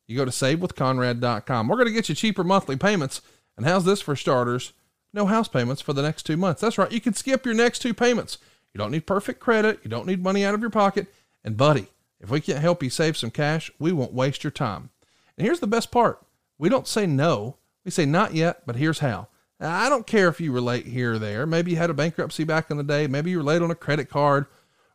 You 0.07 0.17
go 0.17 0.25
to 0.25 0.31
savewithconrad.com. 0.31 1.67
We're 1.67 1.77
going 1.77 1.87
to 1.87 1.93
get 1.93 2.09
you 2.09 2.15
cheaper 2.15 2.43
monthly 2.43 2.75
payments. 2.75 3.21
And 3.55 3.65
how's 3.65 3.85
this 3.85 4.01
for 4.01 4.15
starters? 4.15 4.73
No 5.13 5.25
house 5.25 5.47
payments 5.47 5.81
for 5.81 5.93
the 5.93 6.01
next 6.01 6.23
two 6.23 6.37
months. 6.37 6.61
That's 6.61 6.77
right. 6.77 6.91
You 6.91 7.01
can 7.01 7.13
skip 7.13 7.45
your 7.45 7.55
next 7.55 7.79
two 7.79 7.93
payments. 7.93 8.37
You 8.73 8.77
don't 8.77 8.91
need 8.91 9.05
perfect 9.05 9.39
credit. 9.39 9.79
You 9.83 9.89
don't 9.89 10.07
need 10.07 10.23
money 10.23 10.45
out 10.45 10.53
of 10.53 10.61
your 10.61 10.69
pocket. 10.69 11.07
And, 11.43 11.57
buddy, 11.57 11.87
if 12.19 12.29
we 12.29 12.39
can't 12.39 12.59
help 12.59 12.83
you 12.83 12.89
save 12.89 13.17
some 13.17 13.31
cash, 13.31 13.71
we 13.79 13.91
won't 13.91 14.13
waste 14.13 14.43
your 14.43 14.51
time. 14.51 14.89
And 15.37 15.45
here's 15.45 15.59
the 15.59 15.67
best 15.67 15.91
part 15.91 16.23
we 16.57 16.69
don't 16.69 16.87
say 16.87 17.05
no. 17.07 17.57
We 17.83 17.91
say 17.91 18.05
not 18.05 18.35
yet, 18.35 18.61
but 18.65 18.75
here's 18.75 18.99
how. 18.99 19.27
I 19.59 19.89
don't 19.89 20.07
care 20.07 20.27
if 20.27 20.39
you 20.39 20.51
were 20.51 20.61
late 20.61 20.87
here 20.87 21.13
or 21.13 21.19
there. 21.19 21.45
Maybe 21.45 21.71
you 21.71 21.77
had 21.77 21.89
a 21.89 21.95
bankruptcy 21.95 22.43
back 22.43 22.71
in 22.71 22.77
the 22.77 22.83
day. 22.83 23.07
Maybe 23.07 23.31
you 23.31 23.37
were 23.37 23.43
late 23.43 23.61
on 23.61 23.71
a 23.71 23.75
credit 23.75 24.09
card. 24.09 24.45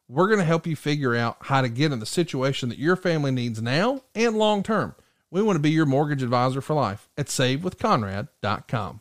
We're 0.08 0.28
going 0.28 0.38
to 0.38 0.44
help 0.44 0.66
you 0.66 0.76
figure 0.76 1.14
out 1.16 1.36
how 1.42 1.62
to 1.62 1.68
get 1.68 1.92
in 1.92 1.98
the 1.98 2.06
situation 2.06 2.68
that 2.68 2.78
your 2.78 2.96
family 2.96 3.32
needs 3.32 3.60
now 3.60 4.02
and 4.14 4.36
long 4.36 4.62
term. 4.62 4.94
We 5.30 5.42
want 5.42 5.56
to 5.56 5.60
be 5.60 5.70
your 5.70 5.86
mortgage 5.86 6.22
advisor 6.22 6.60
for 6.60 6.74
life 6.74 7.08
at 7.18 7.26
savewithconrad.com. 7.26 9.00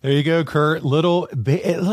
There 0.00 0.12
you 0.12 0.22
go, 0.22 0.44
Kurt. 0.44 0.84
Little, 0.84 1.28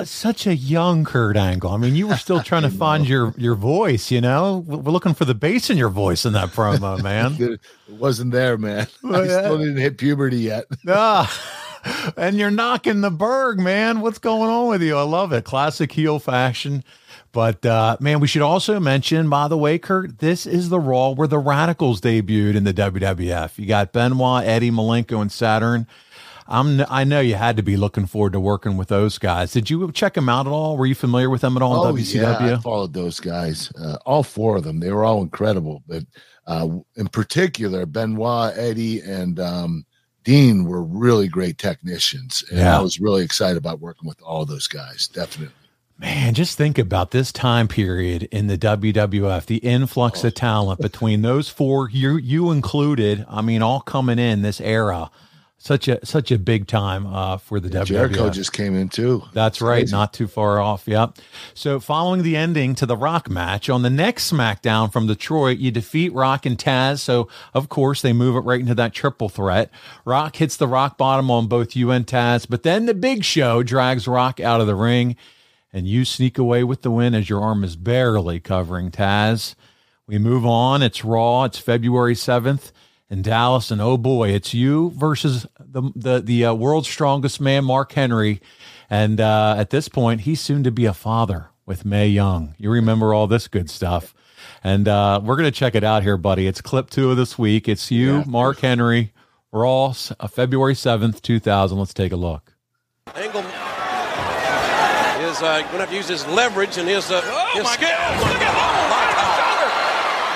such 0.04 0.46
a 0.46 0.56
young 0.56 1.06
Kurt 1.06 1.36
Angle. 1.36 1.72
I 1.72 1.78
mean, 1.78 1.96
you 1.96 2.08
were 2.08 2.18
still 2.18 2.44
trying 2.44 2.62
to 2.62 2.70
find 2.78 3.08
your 3.08 3.34
your 3.36 3.56
voice. 3.56 4.12
You 4.12 4.22
know, 4.22 4.64
we're 4.68 4.92
looking 4.92 5.16
for 5.16 5.26
the 5.26 5.34
bass 5.34 5.72
in 5.72 5.78
your 5.78 5.90
voice 5.90 6.24
in 6.24 6.34
that 6.34 6.50
promo, 6.50 7.02
man. 7.04 7.36
it 7.40 7.60
wasn't 7.90 8.32
there, 8.32 8.58
man. 8.60 8.88
I 9.04 9.26
still 9.26 9.58
didn't 9.58 9.78
hit 9.78 9.98
puberty 9.98 10.38
yet. 10.38 10.66
ah, 10.88 12.14
and 12.16 12.38
you're 12.38 12.52
knocking 12.52 13.02
the 13.02 13.10
Burgh, 13.10 13.60
man. 13.60 14.02
What's 14.02 14.20
going 14.20 14.52
on 14.52 14.68
with 14.68 14.84
you? 14.84 14.96
I 14.96 15.02
love 15.02 15.34
it. 15.34 15.44
Classic 15.44 15.92
heel 15.92 16.20
fashion. 16.20 16.84
But 17.32 17.66
uh, 17.66 17.98
man, 18.00 18.20
we 18.20 18.28
should 18.28 18.44
also 18.44 18.80
mention, 18.80 19.30
by 19.30 19.48
the 19.48 19.58
way, 19.58 19.80
Kurt, 19.80 20.20
this 20.20 20.46
is 20.46 20.70
the 20.70 20.80
Raw 20.80 21.10
where 21.10 21.28
the 21.28 21.40
Radicals 21.40 22.02
debuted 22.02 22.56
in 22.56 22.66
the 22.66 22.74
WWF. 22.74 23.58
You 23.58 23.66
got 23.66 23.92
Benoit, 23.92 24.46
Eddie 24.46 24.72
Malenko, 24.72 25.22
and 25.22 25.32
Saturn. 25.32 25.88
I'm 26.48 26.84
I 26.90 27.04
know 27.04 27.22
you 27.22 27.36
had 27.36 27.58
to 27.58 27.64
be 27.64 27.76
looking 27.76 28.06
forward 28.06 28.34
to 28.34 28.40
working 28.40 28.78
with 28.78 28.90
those 28.90 29.18
guys. 29.18 29.52
Did 29.52 29.70
you 29.70 29.92
check 29.92 30.14
them 30.14 30.30
out 30.30 30.46
at 30.46 30.52
all? 30.52 30.78
Were 30.78 30.86
you 30.86 30.96
familiar 30.96 31.30
with 31.30 31.42
them 31.42 31.56
at 31.56 31.64
all 31.64 31.86
oh, 31.86 31.94
WCW? 31.94 32.40
Yeah, 32.42 32.58
I 32.58 32.60
followed 32.60 32.94
those 32.94 33.20
guys. 33.20 33.72
Uh, 33.80 33.98
all 34.06 34.22
four 34.22 34.58
of 34.58 34.64
them. 34.64 34.80
They 34.80 34.92
were 34.92 35.04
all 35.04 35.22
incredible. 35.22 35.82
But 35.88 36.04
uh, 36.46 36.70
in 36.96 37.08
particular, 37.08 37.88
Benoit, 37.88 38.54
Eddie, 38.58 39.02
and 39.02 39.40
um, 39.40 39.86
Dean 40.24 40.66
were 40.66 40.84
really 40.84 41.28
great 41.28 41.58
technicians. 41.58 42.44
And 42.50 42.60
yeah. 42.60 42.78
I 42.78 42.82
was 42.82 43.00
really 43.00 43.24
excited 43.24 43.58
about 43.58 43.80
working 43.80 44.08
with 44.08 44.22
all 44.22 44.46
those 44.46 44.68
guys. 44.68 45.08
Definitely. 45.08 45.56
Man, 45.98 46.34
just 46.34 46.58
think 46.58 46.78
about 46.78 47.12
this 47.12 47.32
time 47.32 47.70
period 47.70 48.24
in 48.24 48.48
the 48.48 48.58
WWF, 48.58 49.46
the 49.46 49.58
influx 49.58 50.24
oh. 50.24 50.28
of 50.28 50.34
talent 50.34 50.82
between 50.82 51.22
those 51.22 51.48
four, 51.48 51.90
you 51.90 52.18
you 52.18 52.52
included. 52.52 53.26
I 53.30 53.42
mean, 53.42 53.62
all 53.62 53.80
coming 53.80 54.20
in 54.20 54.42
this 54.42 54.60
era 54.60 55.10
such 55.58 55.88
a 55.88 56.06
such 56.06 56.32
a 56.32 56.38
big 56.38 56.68
time 56.68 57.08
uh, 57.08 57.38
for 57.38 57.60
the 57.60 57.70
yeah, 57.70 57.82
WWF. 57.82 57.86
Jericho 57.86 58.30
just 58.30 58.54
came 58.54 58.76
in 58.76 58.90
too. 58.90 59.24
That's 59.34 59.62
right, 59.62 59.82
crazy. 59.82 59.92
not 59.92 60.14
too 60.14 60.28
far 60.28 60.60
off. 60.60 60.88
Yep. 60.88 61.18
So 61.54 61.80
following 61.80 62.24
the 62.24 62.36
ending 62.36 62.76
to 62.76 62.86
the 62.86 62.98
Rock 62.98 63.30
match 63.30 63.70
on 63.70 63.82
the 63.82 63.90
next 63.90 64.32
SmackDown 64.32 64.92
from 64.92 65.08
Detroit, 65.08 65.58
you 65.58 65.72
defeat 65.72 66.14
Rock 66.14 66.46
and 66.46 66.58
Taz. 66.58 67.00
So 67.00 67.30
of 67.54 67.70
course 67.70 68.02
they 68.02 68.14
move 68.14 68.36
it 68.36 68.40
right 68.40 68.60
into 68.60 68.76
that 68.76 68.94
triple 68.94 69.30
threat. 69.30 69.72
Rock 70.04 70.36
hits 70.36 70.58
the 70.58 70.68
rock 70.68 70.98
bottom 70.98 71.32
on 71.32 71.48
both 71.48 71.76
you 71.76 71.90
and 71.90 72.06
Taz, 72.06 72.46
but 72.48 72.64
then 72.64 72.86
the 72.86 72.94
Big 72.94 73.24
Show 73.24 73.64
drags 73.64 74.08
Rock 74.08 74.40
out 74.40 74.62
of 74.62 74.68
the 74.68 74.76
ring, 74.76 75.16
and 75.72 75.88
you 75.88 76.06
sneak 76.06 76.38
away 76.38 76.64
with 76.64 76.82
the 76.82 76.92
win 76.92 77.16
as 77.16 77.30
your 77.30 77.42
arm 77.42 77.64
is 77.64 77.76
barely 77.76 78.40
covering 78.40 78.92
Taz. 78.92 79.56
We 80.06 80.20
move 80.20 80.46
on. 80.46 80.84
It's 80.84 81.04
Raw. 81.04 81.46
It's 81.46 81.58
February 81.58 82.14
seventh 82.14 82.72
in 83.16 83.22
Dallas, 83.22 83.72
and 83.72 83.80
oh 83.82 83.96
boy, 83.98 84.30
it's 84.30 84.54
you 84.54 84.92
versus 84.92 85.48
the 85.58 85.82
the 85.96 86.20
the 86.20 86.46
uh, 86.46 86.54
world's 86.54 86.90
strongest 86.90 87.40
man, 87.40 87.64
Mark 87.64 87.94
Henry, 87.94 88.42
and 88.90 89.22
uh, 89.22 89.56
at 89.58 89.70
this 89.70 89.88
point, 89.88 90.22
he's 90.22 90.42
soon 90.42 90.64
to 90.64 90.72
be 90.72 90.86
a 90.86 90.94
father 90.94 91.50
with 91.66 91.86
Mae 91.86 92.10
Young. 92.10 92.56
You 92.58 92.70
remember 92.70 93.14
all 93.14 93.28
this 93.28 93.48
good 93.48 93.70
stuff, 93.70 94.14
and 94.66 94.90
uh, 94.90 95.22
we're 95.24 95.38
gonna 95.38 95.50
check 95.50 95.76
it 95.76 95.84
out 95.86 96.04
here, 96.04 96.18
buddy. 96.18 96.46
It's 96.46 96.60
clip 96.60 96.90
two 96.90 97.10
of 97.10 97.16
this 97.16 97.40
week. 97.40 97.70
It's 97.70 97.90
you, 97.90 98.18
yeah. 98.18 98.24
Mark 98.28 98.60
Henry, 98.60 99.14
Raw, 99.54 99.94
uh, 100.20 100.28
February 100.28 100.76
seventh, 100.76 101.22
two 101.22 101.40
thousand. 101.40 101.80
Let's 101.80 101.94
take 101.94 102.12
a 102.12 102.18
look. 102.18 102.54
Angle 103.16 103.42
is 105.32 105.42
uh, 105.42 105.62
going 105.62 105.72
to 105.72 105.78
have 105.80 105.90
to 105.90 105.96
use 105.96 106.10
his 106.10 106.28
leverage 106.28 106.78
and 106.78 106.90
his 106.90 107.10
uh, 107.10 107.22
oh 107.24 107.52
his 107.54 107.64
my 107.64 107.78
God! 107.80 108.20
Look 108.20 108.42
at 108.42 108.56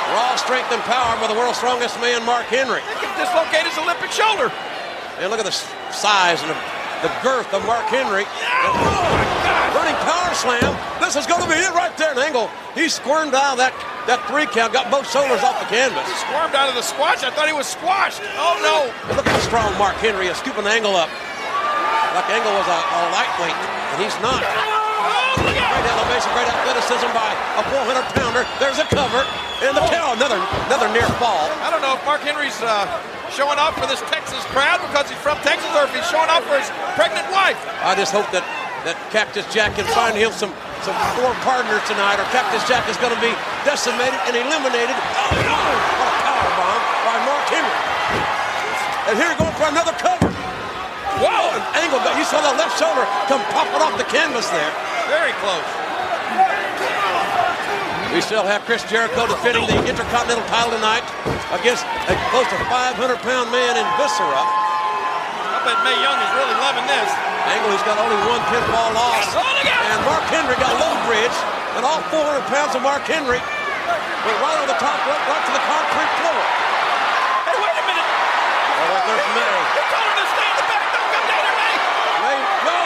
Raw 0.09 0.35
strength 0.35 0.71
and 0.73 0.81
power 0.89 1.13
by 1.21 1.27
the 1.29 1.37
world's 1.37 1.57
strongest 1.57 1.99
man, 2.01 2.25
Mark 2.25 2.49
Henry. 2.49 2.81
He 2.81 3.05
can 3.05 3.13
dislocate 3.17 3.65
his 3.69 3.77
Olympic 3.77 4.09
shoulder. 4.09 4.49
And 5.21 5.29
look 5.29 5.37
at 5.37 5.45
the 5.45 5.53
size 5.93 6.41
and 6.41 6.49
the, 6.49 6.57
the 7.05 7.13
girth 7.21 7.53
of 7.53 7.61
Mark 7.65 7.85
Henry. 7.93 8.25
Oh, 8.25 9.29
Running 9.77 9.97
power 10.01 10.33
slam. 10.33 10.73
This 10.97 11.15
is 11.15 11.29
going 11.29 11.45
to 11.45 11.49
be 11.49 11.55
it 11.61 11.73
right 11.77 11.93
there. 11.97 12.11
An 12.11 12.17
angle. 12.17 12.49
He 12.73 12.89
squirmed 12.89 13.37
out 13.37 13.53
of 13.53 13.59
that, 13.61 13.73
that 14.09 14.25
three 14.25 14.49
count, 14.49 14.73
got 14.73 14.89
both 14.89 15.05
shoulders 15.05 15.45
off 15.45 15.61
the 15.61 15.69
canvas. 15.69 16.01
He 16.09 16.17
squirmed 16.25 16.57
out 16.57 16.69
of 16.69 16.75
the 16.75 16.81
squash. 16.81 17.21
I 17.21 17.29
thought 17.29 17.45
he 17.45 17.53
was 17.53 17.69
squashed. 17.69 18.21
Oh, 18.41 18.57
no. 18.65 18.89
And 19.09 19.13
look 19.13 19.29
how 19.29 19.37
strong 19.45 19.69
Mark 19.77 19.95
Henry 20.01 20.25
is, 20.25 20.37
scooping 20.41 20.65
the 20.65 20.73
angle 20.73 20.97
up. 20.97 21.09
Like 22.17 22.29
Angle 22.33 22.53
was 22.57 22.65
a, 22.65 22.79
a 22.81 22.99
lightweight, 23.13 23.53
and 23.53 24.01
he's 24.01 24.17
not. 24.25 24.41
Oh! 24.41 24.88
Great 25.39 25.85
elevation, 25.95 26.29
great 26.35 26.49
athleticism 26.51 27.09
by 27.15 27.31
a 27.55 27.63
400 27.71 28.03
pounder. 28.15 28.43
There's 28.59 28.79
a 28.79 28.87
cover, 28.91 29.23
and 29.63 29.75
the 29.75 29.83
count. 29.87 30.19
Another, 30.19 30.39
another 30.67 30.89
near 30.91 31.07
fall. 31.19 31.47
I 31.63 31.71
don't 31.71 31.83
know 31.83 31.95
if 31.95 32.03
Mark 32.03 32.23
Henry's 32.23 32.55
uh, 32.59 32.87
showing 33.31 33.59
off 33.59 33.75
for 33.79 33.87
this 33.87 34.01
Texas 34.11 34.43
crowd 34.51 34.79
because 34.89 35.07
he's 35.07 35.19
from 35.19 35.37
Texas 35.43 35.69
or 35.75 35.87
if 35.87 35.93
he's 35.95 36.07
showing 36.07 36.27
off 36.27 36.43
for 36.47 36.59
his 36.59 36.67
pregnant 36.99 37.27
wife. 37.31 37.59
I 37.83 37.95
just 37.95 38.11
hope 38.11 38.27
that, 38.35 38.43
that 38.83 38.95
Cactus 39.11 39.47
Jack 39.51 39.75
can 39.79 39.87
find 39.95 40.15
him 40.15 40.31
some, 40.35 40.51
some 40.83 40.95
four 41.15 41.31
partners 41.47 41.83
tonight, 41.87 42.19
or 42.19 42.27
Cactus 42.35 42.63
Jack 42.67 42.87
is 42.91 42.97
going 42.99 43.13
to 43.13 43.21
be 43.23 43.31
decimated 43.63 44.19
and 44.27 44.35
eliminated. 44.35 44.95
Oh, 44.95 45.31
no! 45.31 45.59
What 45.99 46.07
a 46.07 46.15
power 46.23 46.51
bomb 46.59 46.81
by 47.07 47.15
Mark 47.23 47.45
Henry. 47.47 47.79
And 49.11 49.15
here 49.15 49.31
going 49.37 49.55
for 49.55 49.67
another 49.71 49.95
cover. 49.95 50.31
Whoa! 51.19 51.51
An 51.51 51.63
angle. 51.83 51.99
You 52.15 52.23
saw 52.23 52.39
the 52.39 52.55
left 52.55 52.79
shoulder 52.79 53.03
come 53.27 53.43
popping 53.51 53.83
off 53.83 53.95
the 53.99 54.07
canvas 54.07 54.47
there. 54.55 54.71
Very 55.09 55.33
close. 55.41 55.69
We 58.13 58.21
still 58.21 58.45
have 58.45 58.65
Chris 58.65 58.81
Jericho 58.89 59.25
defending 59.29 59.65
the 59.69 59.77
Intercontinental 59.85 60.45
title 60.49 60.73
tonight 60.73 61.05
against 61.53 61.85
a 62.09 62.15
close 62.33 62.45
to 62.49 62.57
500-pound 62.69 63.49
man 63.49 63.73
in 63.77 63.85
Viscera. 63.97 64.41
I 64.41 65.61
bet 65.65 65.77
Mae 65.85 65.97
Young 65.97 66.17
is 66.17 66.31
really 66.37 66.57
loving 66.61 66.85
this. 66.89 67.09
Angle, 67.49 67.73
who's 67.73 67.85
got 67.85 67.97
only 67.97 68.17
one 68.29 68.41
pinfall 68.53 68.93
loss. 68.93 69.29
And 69.33 69.99
Mark 70.05 70.25
Henry 70.29 70.57
got 70.61 70.73
low 70.77 70.93
bridge, 71.09 71.37
and 71.77 71.81
all 71.85 72.01
400 72.13 72.45
pounds 72.49 72.73
of 72.77 72.81
Mark 72.85 73.01
Henry 73.09 73.41
went 73.41 74.37
right 74.45 74.57
on 74.61 74.67
the 74.69 74.77
top 74.77 74.97
rope, 75.09 75.23
right 75.25 75.43
to 75.45 75.53
the 75.53 75.63
concrete 75.65 76.11
floor. 76.21 76.41
Hey, 77.49 77.57
wait 77.57 77.77
a 77.77 77.85
minute. 77.89 78.09
Oh, 78.09 78.85
right 78.93 79.05
there's 79.09 79.25
Mae. 79.33 79.57
He 79.73 79.81
told 79.89 80.05
him 80.05 80.17
to 80.21 80.25
stay 80.33 80.47
in 80.49 80.57
the 80.57 80.65
back. 80.69 80.85
Don't 80.93 81.09
come 81.13 81.25
down 81.29 81.41
here, 81.45 81.57
Mae. 81.57 81.77
Mae, 82.25 82.41
no. 82.65 82.77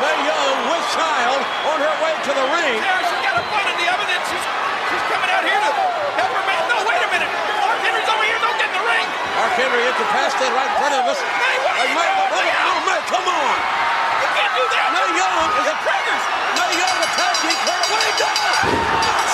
Mae 0.00 0.18
Young 0.28 0.56
with 0.72 0.81
child 0.92 1.40
on 1.72 1.78
her 1.80 1.94
way 2.04 2.12
to 2.12 2.32
the 2.36 2.46
ring. 2.52 2.76
Yeah, 2.84 3.00
she's 3.08 3.22
got 3.24 3.40
a 3.40 3.44
bun 3.48 3.64
in 3.64 3.76
the 3.80 3.88
oven 3.88 4.08
and 4.08 4.22
she's, 4.28 4.44
she's 4.92 5.04
coming 5.08 5.30
out 5.32 5.44
here 5.44 5.56
to 5.56 5.70
help 6.20 6.32
her 6.36 6.44
man. 6.44 6.60
No, 6.68 6.76
wait 6.84 7.00
a 7.00 7.08
minute. 7.08 7.30
Mark 7.64 7.80
Henry's 7.80 8.08
over 8.12 8.24
here. 8.28 8.40
Don't 8.44 8.58
get 8.60 8.68
in 8.68 8.76
the 8.76 8.84
ring. 8.84 9.06
Mark 9.40 9.52
Henry 9.56 9.82
incapacitated 9.88 10.52
right 10.52 10.68
in 10.68 10.76
front 10.76 10.94
of 11.00 11.04
us. 11.08 11.18
Mae, 11.18 11.56
what 11.64 11.74
are 11.80 11.88
you 11.88 11.96
Mae, 11.96 12.12
doing? 12.12 12.28
Mae, 12.28 12.48
oh, 12.60 12.78
Mae, 12.84 13.00
come 13.08 13.24
on. 13.24 13.56
You 14.20 14.28
can't 14.36 14.52
do 14.52 14.64
that. 14.68 14.86
Mae 14.92 15.10
Young 15.16 15.48
is 15.64 15.66
a 15.72 15.76
Preggers. 15.80 16.24
Mae 16.60 16.72
Young 16.76 16.98
attacking 17.08 17.56
her 17.56 17.80
way 17.88 18.08
down. 18.20 19.31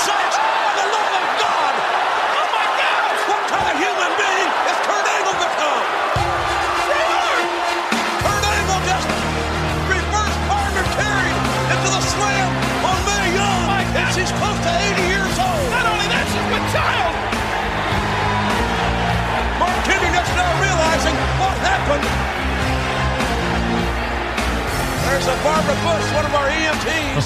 There's 25.08 25.24
a 25.24 25.42
Barbara 25.42 25.72
Bush, 25.88 26.06
one 26.12 26.26
of 26.26 26.34
our 26.34 26.48
EMTs. 26.52 27.24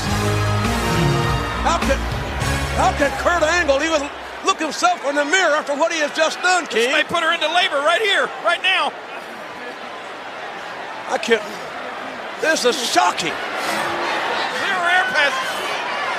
How 1.67 1.79
could, 1.83 1.99
how 2.79 2.93
could 2.97 3.11
Kurt 3.19 3.43
Angle 3.43 3.83
even 3.83 4.09
look 4.47 4.61
himself 4.61 5.05
in 5.05 5.17
the 5.17 5.25
mirror 5.25 5.57
after 5.57 5.75
what 5.75 5.93
he 5.93 5.99
has 5.99 6.15
just 6.15 6.41
done, 6.43 6.67
King? 6.67 6.93
They 6.93 7.03
put 7.03 7.25
her 7.25 7.35
into 7.35 7.49
labor 7.53 7.83
right 7.83 8.01
here, 8.01 8.31
right 8.47 8.63
now. 8.63 8.93
I 11.11 11.19
can't. 11.19 11.43
This 12.41 12.65
is 12.65 12.79
shocking. 12.79 13.35
Zero 13.35 14.83
air 14.87 15.05
passes. 15.11 15.53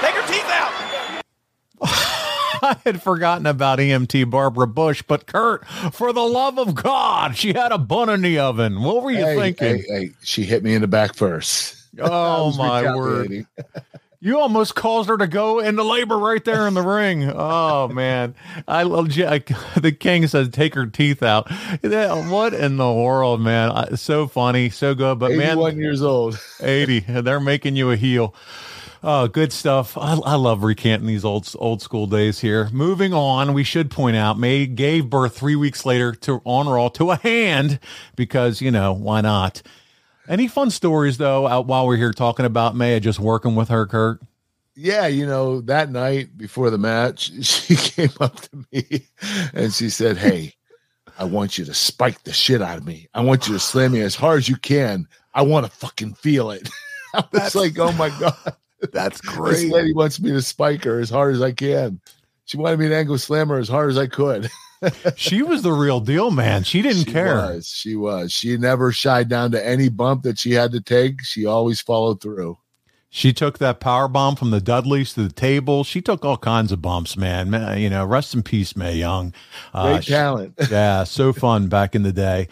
Take 0.04 0.16
her 0.20 0.28
teeth 0.28 0.52
out. 0.52 0.93
I 2.64 2.78
had 2.86 3.02
forgotten 3.02 3.46
about 3.46 3.80
EMT 3.80 4.30
Barbara 4.30 4.68
Bush, 4.68 5.04
but 5.08 5.28
Kurt, 5.28 5.68
for 5.92 6.14
the 6.14 6.22
love 6.22 6.58
of 6.58 6.76
God, 6.76 7.36
she 7.36 7.54
had 7.54 7.72
a 7.72 7.78
bun 7.78 8.10
in 8.10 8.22
the 8.22 8.40
oven. 8.40 8.82
What 8.82 9.04
were 9.04 9.12
you 9.12 9.26
Hey, 9.26 9.36
thinking? 9.36 9.78
hey, 9.78 9.84
hey, 9.88 10.10
she 10.24 10.44
hit 10.44 10.64
me 10.64 10.74
in 10.76 10.82
the 10.82 10.88
back 10.88 11.14
first. 11.16 11.78
Oh 12.00 12.52
my 12.58 12.96
word! 12.96 13.46
You 14.20 14.40
almost 14.40 14.74
caused 14.74 15.10
her 15.10 15.18
to 15.18 15.28
go 15.28 15.60
into 15.60 15.84
labor 15.84 16.18
right 16.18 16.44
there 16.44 16.66
in 16.68 16.74
the 16.74 16.82
ring. 16.82 17.30
Oh 17.30 17.88
man, 17.90 18.34
I 18.68 18.82
love 18.82 19.10
Jack. 19.10 19.52
The 19.80 19.92
king 19.92 20.26
says, 20.26 20.50
"Take 20.50 20.74
her 20.74 20.88
teeth 20.88 21.22
out." 21.22 21.52
What 21.84 22.56
in 22.56 22.78
the 22.78 22.92
world, 22.92 23.42
man? 23.42 23.96
So 23.98 24.26
funny, 24.26 24.72
so 24.72 24.96
good. 24.96 25.20
But 25.20 25.34
man, 25.34 25.60
one 25.60 25.78
years 25.78 26.02
old. 26.02 26.40
80. 26.62 27.02
They're 27.02 27.40
making 27.40 27.76
you 27.76 27.92
a 27.92 27.96
heel. 27.96 28.34
Oh, 29.06 29.28
good 29.28 29.52
stuff. 29.52 29.98
I, 29.98 30.14
I 30.14 30.36
love 30.36 30.64
recanting 30.64 31.08
these 31.08 31.26
old 31.26 31.54
old 31.60 31.82
school 31.82 32.08
days 32.08 32.40
here. 32.40 32.70
Moving 32.72 33.14
on, 33.14 33.54
we 33.54 33.66
should 33.66 33.92
point 33.92 34.16
out 34.16 34.40
Mae 34.40 34.66
gave 34.66 35.10
birth 35.10 35.36
three 35.36 35.58
weeks 35.58 35.86
later 35.86 36.14
to 36.14 36.42
on 36.46 36.70
Raw 36.70 36.88
to 36.90 37.12
a 37.12 37.18
hand 37.18 37.80
because 38.16 38.62
you 38.62 38.72
know 38.72 38.94
why 38.94 39.20
not. 39.20 39.62
Any 40.30 40.48
fun 40.48 40.70
stories 40.70 41.18
though? 41.18 41.48
Out 41.48 41.68
while 41.68 41.86
we're 41.86 41.98
here 41.98 42.14
talking 42.14 42.46
about 42.46 42.78
Mae, 42.78 43.02
just 43.02 43.20
working 43.20 43.56
with 43.56 43.68
her, 43.68 43.86
Kurt. 43.86 44.22
Yeah, 44.74 45.08
you 45.08 45.26
know, 45.26 45.60
that 45.62 45.92
night 45.92 46.38
before 46.38 46.70
the 46.70 46.78
match, 46.78 47.32
she 47.46 47.76
came 47.76 48.14
up 48.22 48.40
to 48.40 48.66
me 48.72 49.06
and 49.54 49.74
she 49.74 49.90
said, 49.90 50.16
Hey, 50.16 50.54
I 51.20 51.26
want 51.26 51.58
you 51.58 51.66
to 51.66 51.74
spike 51.74 52.24
the 52.24 52.32
shit 52.32 52.62
out 52.62 52.78
of 52.78 52.86
me. 52.86 53.10
I 53.14 53.20
want 53.20 53.48
you 53.48 53.54
to 53.54 53.60
slam 53.60 53.92
me 53.92 54.00
as 54.00 54.16
hard 54.16 54.38
as 54.38 54.48
you 54.48 54.56
can. 54.56 55.10
I 55.34 55.42
want 55.42 55.66
to 55.66 55.72
fucking 55.74 56.14
feel 56.14 56.52
it. 56.52 56.70
I 57.14 57.26
was 57.34 57.54
like, 57.54 57.78
Oh 57.78 57.92
my 57.92 58.08
God. 58.18 58.56
That's 58.92 59.22
great. 59.22 59.52
This 59.54 59.72
lady 59.72 59.94
wants 59.94 60.20
me 60.20 60.32
to 60.32 60.42
spike 60.42 60.84
her 60.84 61.00
as 61.00 61.10
hard 61.10 61.36
as 61.36 61.42
I 61.42 61.52
can. 61.52 62.02
She 62.46 62.58
wanted 62.58 62.80
me 62.80 62.90
to 62.90 62.96
angle 62.96 63.18
slam 63.18 63.50
her 63.50 63.58
as 63.58 63.70
hard 63.70 63.90
as 63.90 63.98
I 63.98 64.08
could. 64.08 64.50
She 65.16 65.42
was 65.44 65.62
the 65.62 65.72
real 65.72 66.02
deal, 66.02 66.30
man. 66.30 66.64
She 66.66 66.82
didn't 66.82 67.06
She 67.06 67.12
care. 67.14 67.36
was. 67.38 67.68
She 67.70 67.96
was. 67.96 68.34
She 68.34 68.58
never 68.58 68.92
shied 68.92 69.30
down 69.30 69.52
to 69.52 69.66
any 69.66 69.88
bump 69.88 70.24
that 70.24 70.38
she 70.38 70.52
had 70.52 70.74
to 70.74 70.82
take. 70.82 71.24
She 71.24 71.46
always 71.46 71.80
followed 71.80 72.20
through. 72.22 72.58
She 73.10 73.32
took 73.32 73.60
that 73.60 73.80
power 73.80 74.10
bomb 74.10 74.36
from 74.36 74.52
the 74.52 74.60
Dudleys 74.60 75.14
to 75.14 75.24
the 75.26 75.32
table. 75.32 75.86
She 75.86 76.02
took 76.02 76.26
all 76.26 76.36
kinds 76.36 76.74
of 76.74 76.82
bumps, 76.82 77.16
man. 77.16 77.50
Man, 77.50 77.78
you 77.80 77.90
know, 77.90 78.04
rest 78.04 78.34
in 78.34 78.44
peace, 78.44 78.76
Mae 78.76 78.98
Young. 78.98 79.34
Uh, 79.74 79.94
Great 79.94 80.04
she- 80.04 80.12
talent. 80.12 80.56
yeah, 80.70 81.06
so 81.06 81.32
fun 81.32 81.68
back 81.68 81.96
in 81.96 82.04
the 82.04 82.12
day. 82.12 82.50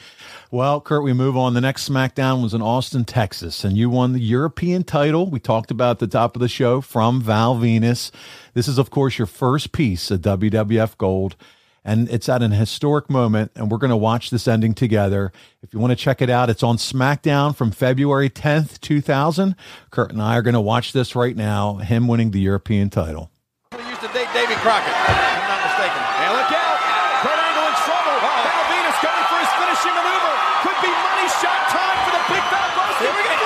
Well, 0.53 0.81
Kurt, 0.81 1.03
we 1.03 1.13
move 1.13 1.37
on. 1.37 1.53
The 1.53 1.61
next 1.61 1.87
SmackDown 1.87 2.43
was 2.43 2.53
in 2.53 2.61
Austin, 2.61 3.05
Texas, 3.05 3.63
and 3.63 3.77
you 3.77 3.89
won 3.89 4.11
the 4.11 4.19
European 4.19 4.83
title. 4.83 5.29
We 5.29 5.39
talked 5.39 5.71
about 5.71 5.99
the 5.99 6.07
top 6.07 6.35
of 6.35 6.41
the 6.41 6.49
show 6.49 6.81
from 6.81 7.21
Val 7.21 7.55
Venis. 7.55 8.11
This 8.53 8.67
is, 8.67 8.77
of 8.77 8.89
course, 8.89 9.17
your 9.17 9.27
first 9.27 9.71
piece 9.71 10.11
of 10.11 10.19
WWF 10.19 10.97
Gold, 10.97 11.37
and 11.85 12.09
it's 12.09 12.27
at 12.27 12.43
an 12.43 12.51
historic 12.51 13.09
moment, 13.09 13.51
and 13.55 13.71
we're 13.71 13.77
going 13.77 13.91
to 13.91 13.95
watch 13.95 14.29
this 14.29 14.45
ending 14.45 14.73
together. 14.73 15.31
If 15.63 15.73
you 15.73 15.79
want 15.79 15.91
to 15.91 15.95
check 15.95 16.21
it 16.21 16.29
out, 16.29 16.49
it's 16.49 16.63
on 16.63 16.75
SmackDown 16.75 17.55
from 17.55 17.71
February 17.71 18.29
10th, 18.29 18.81
2000. 18.81 19.55
Kurt 19.89 20.11
and 20.11 20.21
I 20.21 20.35
are 20.35 20.41
going 20.41 20.53
to 20.53 20.59
watch 20.59 20.91
this 20.91 21.15
right 21.15 21.37
now, 21.37 21.75
him 21.75 22.09
winning 22.09 22.31
the 22.31 22.41
European 22.41 22.89
title. 22.89 23.31
He 23.71 23.87
used 23.87 24.01
to 24.01 24.07
date 24.09 24.27
Davy 24.33 24.55
Crockett, 24.55 24.91
if 24.91 25.15
I'm 25.15 25.47
not 25.47 25.63
mistaken. 25.63 26.03
And 26.27 26.33
look 26.35 26.51
out! 26.51 26.77
Kurt 27.23 27.39
Angle 27.39 27.67
in 27.71 27.75
trouble. 27.87 28.19
Val 28.19 28.63
Venis 28.67 28.99
going 28.99 29.25
for 29.31 29.39
his 29.39 29.51
finishing 29.55 29.95
maneuver. 29.95 30.35
Could 30.61 30.77
be 30.85 30.89
money 30.93 31.29
shot 31.41 31.61
time 31.73 31.97
for 32.05 32.13
the 32.13 32.23
Big 32.29 32.45
Valbowski. 32.53 33.01
Here 33.01 33.13
we 33.13 33.23
go. 33.25 33.37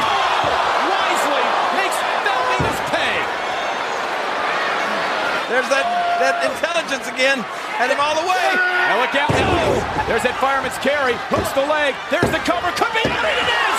Wisely 0.91 1.43
makes 1.79 1.95
Val 2.23 2.43
Venis 2.51 2.79
pay. 2.91 3.15
There's 5.51 5.69
that, 6.25 6.41
intelligence 6.41 7.05
again. 7.05 7.45
Had 7.77 7.93
him 7.93 8.01
all 8.01 8.17
the 8.17 8.25
way. 8.25 8.47
Now 8.89 8.97
look 9.01 9.13
out. 9.13 9.29
There's 10.09 10.25
that 10.25 10.37
fireman's 10.41 10.77
carry. 10.81 11.13
Hooks 11.29 11.53
the 11.53 11.65
leg. 11.69 11.93
There's 12.09 12.29
the 12.33 12.41
cover. 12.41 12.69
Could 12.73 12.93
be 12.97 13.05
on 13.05 13.25
it. 13.25 13.37
It 13.37 13.49
is. 13.49 13.74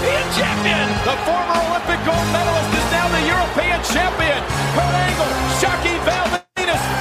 Champion. 0.00 0.88
The 1.04 1.12
former 1.28 1.60
Olympic 1.68 2.00
gold 2.08 2.28
medalist 2.32 2.72
is 2.72 2.88
now 2.88 3.04
the 3.12 3.20
European 3.28 3.76
champion. 3.84 4.40
Kurt 4.72 4.96
Angle, 4.96 5.28
Shocky 5.60 5.92
Valdez, 6.08 6.40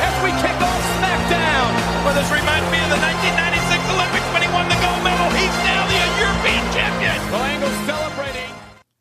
as 0.03 0.15
we 0.19 0.35
kick 0.43 0.57
off 0.59 0.83
SmackDown. 0.99 1.71
Well, 2.03 2.11
this 2.11 2.27
reminds 2.27 2.67
me 2.67 2.75
of 2.83 2.91
the 2.91 2.99
1996 2.99 3.79
Olympics 3.95 4.27
when 4.35 4.41
he 4.43 4.49
won 4.51 4.67
the 4.67 4.75
gold 4.83 4.99
medal. 4.99 5.31
He's 5.31 5.55
now 5.63 5.87
the 5.87 5.95
European 6.19 6.63
champion. 6.75 7.15
Well, 7.31 7.43
Angle's 7.47 7.79
celebrating. 7.87 8.51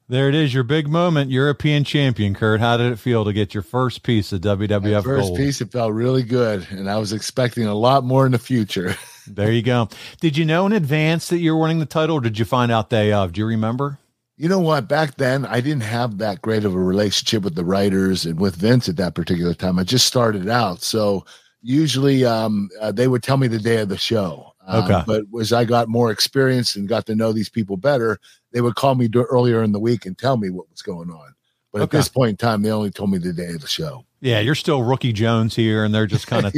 There 0.06 0.28
it 0.28 0.36
is, 0.36 0.54
your 0.54 0.62
big 0.62 0.86
moment, 0.88 1.32
European 1.32 1.82
champion, 1.82 2.34
Kurt. 2.34 2.60
How 2.60 2.76
did 2.76 2.92
it 2.92 3.00
feel 3.00 3.24
to 3.24 3.32
get 3.32 3.52
your 3.52 3.64
first 3.64 4.04
piece 4.04 4.32
of 4.32 4.42
WWF 4.42 5.02
first 5.02 5.26
gold? 5.26 5.36
piece, 5.36 5.60
it 5.60 5.72
felt 5.72 5.92
really 5.92 6.22
good, 6.22 6.68
and 6.70 6.88
I 6.88 6.98
was 6.98 7.12
expecting 7.12 7.66
a 7.66 7.74
lot 7.74 8.04
more 8.04 8.26
in 8.26 8.32
the 8.32 8.38
future. 8.38 8.94
There 9.34 9.52
you 9.52 9.62
go. 9.62 9.88
Did 10.20 10.36
you 10.36 10.44
know 10.44 10.66
in 10.66 10.72
advance 10.72 11.28
that 11.28 11.38
you 11.38 11.54
were 11.54 11.60
winning 11.60 11.78
the 11.78 11.86
title, 11.86 12.16
or 12.16 12.20
did 12.20 12.38
you 12.38 12.44
find 12.44 12.72
out 12.72 12.90
day 12.90 13.12
of? 13.12 13.32
Do 13.32 13.40
you 13.40 13.46
remember? 13.46 13.98
You 14.36 14.48
know 14.48 14.60
what? 14.60 14.86
Back 14.88 15.16
then, 15.16 15.44
I 15.46 15.60
didn't 15.60 15.82
have 15.82 16.18
that 16.18 16.42
great 16.42 16.64
of 16.64 16.74
a 16.74 16.78
relationship 16.78 17.42
with 17.42 17.56
the 17.56 17.64
writers 17.64 18.24
and 18.24 18.38
with 18.38 18.54
Vince 18.56 18.88
at 18.88 18.96
that 18.96 19.14
particular 19.14 19.52
time. 19.54 19.78
I 19.78 19.84
just 19.84 20.06
started 20.06 20.48
out, 20.48 20.82
so 20.82 21.24
usually 21.60 22.24
um, 22.24 22.68
uh, 22.80 22.92
they 22.92 23.08
would 23.08 23.22
tell 23.22 23.36
me 23.36 23.48
the 23.48 23.58
day 23.58 23.78
of 23.78 23.88
the 23.88 23.98
show. 23.98 24.52
Um, 24.66 24.84
Okay. 24.84 25.02
But 25.06 25.24
as 25.40 25.52
I 25.52 25.64
got 25.64 25.88
more 25.88 26.10
experience 26.10 26.76
and 26.76 26.86
got 26.88 27.06
to 27.06 27.16
know 27.16 27.32
these 27.32 27.48
people 27.48 27.76
better, 27.76 28.18
they 28.52 28.60
would 28.60 28.76
call 28.76 28.94
me 28.94 29.08
earlier 29.14 29.62
in 29.62 29.72
the 29.72 29.80
week 29.80 30.06
and 30.06 30.16
tell 30.16 30.36
me 30.36 30.50
what 30.50 30.70
was 30.70 30.82
going 30.82 31.10
on. 31.10 31.34
But 31.72 31.82
Okay. 31.82 31.84
at 31.84 32.00
this 32.00 32.08
point 32.08 32.30
in 32.30 32.36
time, 32.36 32.62
they 32.62 32.70
only 32.70 32.90
told 32.90 33.10
me 33.10 33.18
the 33.18 33.32
day 33.32 33.52
of 33.54 33.60
the 33.60 33.66
show. 33.66 34.04
Yeah, 34.20 34.40
you're 34.40 34.54
still 34.54 34.82
rookie 34.82 35.12
Jones 35.12 35.56
here, 35.56 35.84
and 35.84 35.94
they're 35.94 36.06
just 36.06 36.26
kind 36.28 36.46
of 36.46 36.54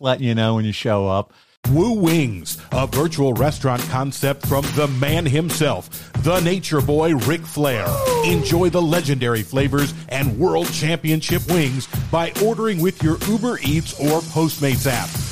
letting 0.00 0.26
you 0.26 0.34
know 0.34 0.54
when 0.56 0.64
you 0.64 0.72
show 0.72 1.08
up. 1.08 1.32
Woo 1.70 1.92
Wings, 1.92 2.58
a 2.72 2.86
virtual 2.86 3.32
restaurant 3.34 3.80
concept 3.82 4.46
from 4.46 4.62
the 4.74 4.88
man 5.00 5.24
himself, 5.24 6.12
the 6.22 6.40
nature 6.40 6.80
boy 6.80 7.14
Ric 7.14 7.40
Flair. 7.42 7.86
Enjoy 8.24 8.68
the 8.68 8.82
legendary 8.82 9.42
flavors 9.42 9.94
and 10.08 10.38
world 10.38 10.70
championship 10.72 11.46
wings 11.48 11.86
by 12.10 12.32
ordering 12.44 12.80
with 12.80 13.02
your 13.02 13.16
Uber 13.28 13.58
Eats 13.62 13.98
or 13.98 14.20
Postmates 14.20 14.86
app. 14.86 15.31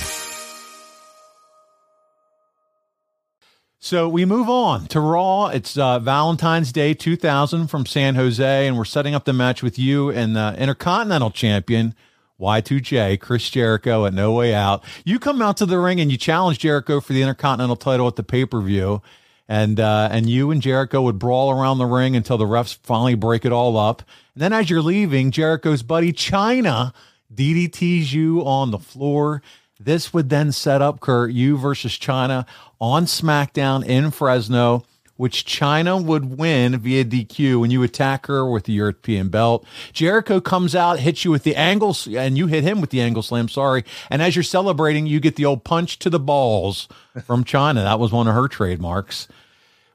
So 3.83 4.07
we 4.07 4.25
move 4.25 4.47
on 4.47 4.85
to 4.89 4.99
Raw. 4.99 5.47
It's 5.47 5.75
uh, 5.75 5.97
Valentine's 5.97 6.71
Day 6.71 6.93
2000 6.93 7.65
from 7.65 7.87
San 7.87 8.13
Jose, 8.13 8.67
and 8.67 8.77
we're 8.77 8.85
setting 8.85 9.15
up 9.15 9.25
the 9.25 9.33
match 9.33 9.63
with 9.63 9.79
you 9.79 10.11
and 10.11 10.35
the 10.35 10.53
Intercontinental 10.55 11.31
Champion 11.31 11.95
Y2J 12.39 13.19
Chris 13.19 13.49
Jericho 13.49 14.05
at 14.05 14.13
No 14.13 14.33
Way 14.33 14.53
Out. 14.53 14.83
You 15.03 15.17
come 15.17 15.41
out 15.41 15.57
to 15.57 15.65
the 15.65 15.79
ring 15.79 15.99
and 15.99 16.11
you 16.11 16.17
challenge 16.19 16.59
Jericho 16.59 17.01
for 17.01 17.13
the 17.13 17.23
Intercontinental 17.23 17.75
title 17.75 18.07
at 18.07 18.17
the 18.17 18.23
pay 18.23 18.45
per 18.45 18.61
view, 18.61 19.01
and 19.49 19.79
uh, 19.79 20.09
and 20.11 20.29
you 20.29 20.51
and 20.51 20.61
Jericho 20.61 21.01
would 21.01 21.17
brawl 21.17 21.49
around 21.49 21.79
the 21.79 21.87
ring 21.87 22.15
until 22.15 22.37
the 22.37 22.45
refs 22.45 22.77
finally 22.83 23.15
break 23.15 23.45
it 23.45 23.51
all 23.51 23.77
up. 23.77 24.03
And 24.35 24.43
then 24.43 24.53
as 24.53 24.69
you're 24.69 24.83
leaving, 24.83 25.31
Jericho's 25.31 25.81
buddy 25.81 26.13
Chyna 26.13 26.93
DDTs 27.33 28.11
you 28.11 28.45
on 28.45 28.69
the 28.69 28.77
floor. 28.77 29.41
This 29.83 30.13
would 30.13 30.29
then 30.29 30.51
set 30.51 30.81
up 30.81 30.99
Kurt 30.99 31.31
you 31.31 31.57
versus 31.57 31.97
Chyna 31.97 32.45
on 32.79 33.05
SmackDown 33.05 33.85
in 33.85 34.11
Fresno, 34.11 34.83
which 35.17 35.45
Chyna 35.45 36.03
would 36.03 36.37
win 36.37 36.77
via 36.77 37.03
DQ 37.03 37.59
when 37.59 37.71
you 37.71 37.81
attack 37.83 38.27
her 38.27 38.45
with 38.45 38.65
the 38.65 38.73
European 38.73 39.29
belt. 39.29 39.65
Jericho 39.91 40.39
comes 40.39 40.75
out, 40.75 40.99
hits 40.99 41.25
you 41.25 41.31
with 41.31 41.43
the 41.43 41.55
angle, 41.55 41.95
and 42.15 42.37
you 42.37 42.47
hit 42.47 42.63
him 42.63 42.79
with 42.79 42.91
the 42.91 43.01
angle 43.01 43.23
slam. 43.23 43.47
Sorry. 43.47 43.83
And 44.09 44.21
as 44.21 44.35
you're 44.35 44.43
celebrating, 44.43 45.07
you 45.07 45.19
get 45.19 45.35
the 45.35 45.45
old 45.45 45.63
punch 45.63 45.99
to 45.99 46.09
the 46.09 46.19
balls 46.19 46.87
from 47.23 47.43
Chyna. 47.43 47.83
That 47.83 47.99
was 47.99 48.11
one 48.11 48.27
of 48.27 48.35
her 48.35 48.47
trademarks. 48.47 49.27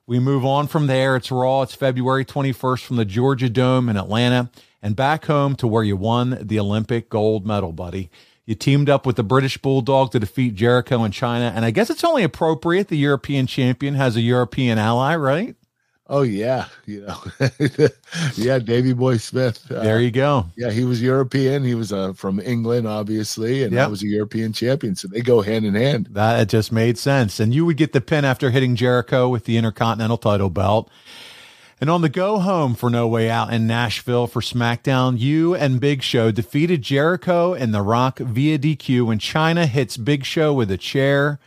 We 0.07 0.21
move 0.21 0.45
on 0.45 0.69
from 0.69 0.87
there. 0.87 1.17
It's 1.17 1.33
Raw. 1.33 1.63
It's 1.63 1.75
February 1.75 2.25
21st 2.25 2.85
from 2.85 2.97
the 2.97 3.05
Georgia 3.05 3.49
Dome 3.49 3.89
in 3.89 3.97
Atlanta 3.97 4.51
and 4.81 4.95
back 4.95 5.25
home 5.25 5.57
to 5.57 5.67
where 5.67 5.83
you 5.83 5.97
won 5.97 6.39
the 6.41 6.61
Olympic 6.61 7.09
gold 7.09 7.45
medal, 7.45 7.73
buddy. 7.73 8.11
You 8.47 8.55
teamed 8.55 8.89
up 8.89 9.05
with 9.05 9.17
the 9.17 9.25
British 9.25 9.59
Bulldog 9.59 10.13
to 10.13 10.21
defeat 10.21 10.55
Jericho 10.55 11.03
in 11.05 11.11
Chyna. 11.11 11.53
And 11.55 11.65
I 11.65 11.73
guess 11.73 11.91
it's 11.91 12.05
only 12.05 12.23
appropriate 12.23 12.89
the 12.89 12.97
European 12.97 13.47
champion 13.49 13.95
has 13.95 14.17
a 14.17 14.21
European 14.21 14.79
ally, 14.79 15.17
right? 15.17 15.57
Oh 16.09 16.23
yeah, 16.23 16.67
you 16.85 17.01
know, 17.01 17.19
yeah, 18.37 18.61
Davy 18.61 18.93
Boy 18.93 19.17
Smith. 19.17 19.69
Uh, 19.69 19.83
There 19.83 20.01
you 20.01 20.13
go. 20.13 20.47
Yeah, 20.57 20.71
he 20.71 20.85
was 20.85 21.03
European. 21.03 21.65
He 21.65 21.75
was 21.75 21.93
uh, 21.93 22.13
from 22.13 22.39
England, 22.39 22.87
obviously, 22.87 23.65
and 23.65 23.73
Yep. 23.73 23.85
I 23.85 23.91
was 23.91 24.05
a 24.05 24.07
European 24.07 24.53
champion. 24.53 24.95
So 24.95 25.09
they 25.09 25.21
go 25.21 25.41
hand 25.43 25.65
in 25.67 25.75
hand. 25.75 26.07
That 26.13 26.49
just 26.49 26.71
made 26.71 26.97
sense. 26.97 27.41
And 27.41 27.53
you 27.53 27.67
would 27.67 27.77
get 27.77 27.93
the 27.93 28.01
pin 28.01 28.25
after 28.25 28.51
hitting 28.51 28.77
Jericho 28.77 29.29
with 29.29 29.47
the 29.47 29.57
Intercontinental 29.57 30.17
title 30.17 30.49
belt. 30.49 30.89
And 31.79 31.91
on 31.91 32.01
the 32.01 32.09
go 32.09 32.39
home 32.39 32.75
for 32.75 32.89
No 32.89 33.07
Way 33.07 33.29
Out 33.29 33.53
in 33.53 33.67
Nashville 33.67 34.27
for 34.27 34.41
SmackDown, 34.41 35.19
you 35.19 35.55
and 35.55 35.79
Big 35.79 36.03
Show 36.03 36.31
defeated 36.31 36.81
Jericho 36.81 37.53
and 37.53 37.75
The 37.75 37.83
Rock 37.83 38.19
via 38.19 38.59
DQ 38.59 39.05
when 39.07 39.19
Chyna 39.19 39.67
hits 39.67 39.99
Big 39.99 40.25
Show 40.25 40.55
with 40.55 40.71
a 40.71 40.79
chair. 40.79 41.39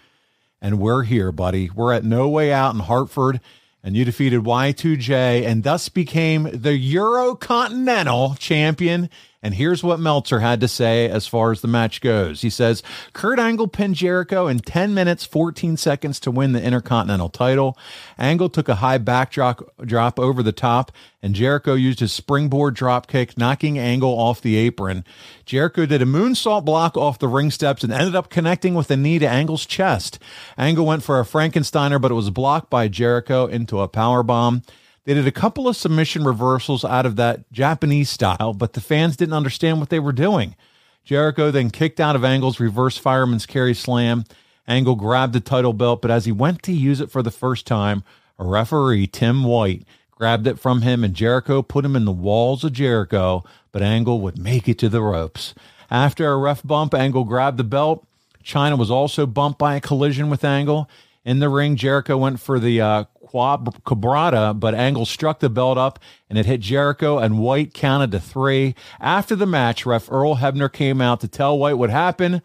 And 0.62 0.80
we're 0.80 1.02
here, 1.02 1.32
buddy. 1.32 1.72
We're 1.74 1.94
at 1.94 2.04
No 2.04 2.30
Way 2.30 2.54
Out 2.54 2.76
in 2.76 2.82
Hartford, 2.82 3.42
and 3.84 3.96
you 3.96 4.06
defeated 4.06 4.42
Y2J 4.42 5.48
and 5.48 5.64
thus 5.64 5.90
became 5.90 6.44
the 6.44 6.78
Eurocontinental 6.78 8.38
champion. 8.38 9.10
And 9.42 9.54
here's 9.54 9.84
what 9.84 10.02
Meltzer 10.02 10.42
had 10.42 10.60
to 10.60 10.68
say 10.68 11.10
as 11.10 11.26
far 11.26 11.52
as 11.52 11.62
the 11.62 11.68
match 11.70 12.02
goes. 12.02 12.42
He 12.42 12.50
says 12.50 12.84
Kurt 13.14 13.40
Angle 13.40 13.70
pinned 13.70 13.96
Jericho 13.96 14.48
in 14.48 14.60
10 14.60 14.94
minutes, 14.94 15.24
14 15.24 15.78
seconds 15.78 16.20
to 16.22 16.32
win 16.32 16.52
the 16.52 16.62
Intercontinental 16.62 17.30
title. 17.30 17.78
Angle 18.18 18.50
took 18.50 18.68
a 18.68 18.76
high 18.76 18.98
backdrop 18.98 19.64
drop 19.86 20.20
over 20.20 20.44
the 20.44 20.52
top, 20.52 20.92
and 21.24 21.34
Jericho 21.34 21.74
used 21.74 22.02
his 22.02 22.12
springboard 22.12 22.74
drop 22.74 23.08
kick, 23.08 23.38
knocking 23.38 23.80
Angle 23.80 24.12
off 24.12 24.42
the 24.42 24.58
apron. 24.58 25.06
Jericho 25.46 25.86
did 25.86 26.02
a 26.02 26.06
moonsault 26.06 26.66
block 26.66 26.98
off 26.98 27.18
the 27.18 27.30
ring 27.30 27.50
steps 27.50 27.82
and 27.82 27.94
ended 27.94 28.16
up 28.16 28.30
connecting 28.30 28.74
with 28.74 28.92
a 28.92 28.98
knee 28.98 29.20
to 29.20 29.28
Angle's 29.28 29.66
chest. 29.66 30.20
Angle 30.58 30.86
went 30.86 31.04
for 31.04 31.18
a 31.18 31.24
Frankensteiner, 31.24 32.02
but 32.02 32.12
it 32.12 32.16
was 32.16 32.30
blocked 32.30 32.70
by 32.70 32.90
Jericho 32.90 33.48
into 33.48 33.80
a 33.80 33.88
power 33.88 34.22
bomb. 34.22 34.64
They 35.10 35.16
did 35.16 35.26
a 35.26 35.32
couple 35.32 35.68
of 35.68 35.76
submission 35.76 36.24
reversals 36.24 36.86
out 36.86 37.08
of 37.08 37.16
that 37.16 37.52
Japanese 37.52 38.12
style, 38.12 38.54
but 38.54 38.74
the 38.74 38.80
fans 38.80 39.18
didn't 39.18 39.34
understand 39.34 39.80
what 39.80 39.90
they 39.90 39.98
were 39.98 40.12
doing. 40.12 40.56
Jericho 41.04 41.50
then 41.50 41.72
kicked 41.72 42.00
out 42.00 42.16
of 42.16 42.24
Angle's 42.24 42.60
reverse 42.60 42.96
fireman's 42.96 43.48
carry 43.48 43.74
slam. 43.74 44.24
Angle 44.68 44.94
grabbed 44.94 45.34
the 45.34 45.40
title 45.40 45.74
belt, 45.74 46.04
but 46.04 46.12
as 46.12 46.26
he 46.26 46.32
went 46.32 46.62
to 46.62 46.72
use 46.72 47.02
it 47.02 47.10
for 47.10 47.24
the 47.24 47.32
first 47.32 47.66
time, 47.66 48.04
a 48.38 48.46
referee, 48.46 49.08
Tim 49.08 49.44
White, 49.44 49.84
grabbed 50.12 50.46
it 50.46 50.60
from 50.60 50.84
him 50.84 51.04
and 51.04 51.16
Jericho 51.16 51.64
put 51.64 51.86
him 51.86 51.96
in 51.96 52.06
the 52.06 52.12
walls 52.12 52.64
of 52.64 52.74
Jericho, 52.74 53.44
but 53.72 53.82
Angle 53.82 54.22
would 54.22 54.38
make 54.38 54.70
it 54.70 54.78
to 54.78 54.90
the 54.90 55.02
ropes. 55.02 55.56
After 55.90 56.30
a 56.30 56.38
ref 56.38 56.62
bump, 56.62 56.94
Angle 56.94 57.24
grabbed 57.24 57.58
the 57.58 57.64
belt. 57.64 58.06
Chyna 58.44 58.78
was 58.78 58.92
also 58.92 59.26
bumped 59.26 59.58
by 59.58 59.74
a 59.74 59.82
collision 59.82 60.30
with 60.30 60.44
Angle. 60.44 60.88
In 61.26 61.40
the 61.40 61.50
ring, 61.50 61.78
Jericho 61.78 62.16
went 62.16 62.40
for 62.40 62.60
the 62.60 62.80
uh, 62.80 63.04
cabrata, 63.32 64.60
but 64.60 64.76
Angle 64.76 65.06
struck 65.06 65.40
the 65.40 65.50
belt 65.50 65.78
up 65.78 66.00
and 66.30 66.38
it 66.38 66.46
hit 66.46 66.62
Jericho, 66.62 67.18
and 67.18 67.40
White 67.40 67.74
counted 67.74 68.12
to 68.12 68.20
three. 68.20 68.76
After 69.00 69.36
the 69.36 69.46
match, 69.46 69.86
ref 69.86 70.12
Earl 70.12 70.38
Hebner 70.38 70.72
came 70.72 71.02
out 71.02 71.20
to 71.22 71.28
tell 71.28 71.58
White 71.58 71.78
what 71.78 71.90
happened, 71.90 72.42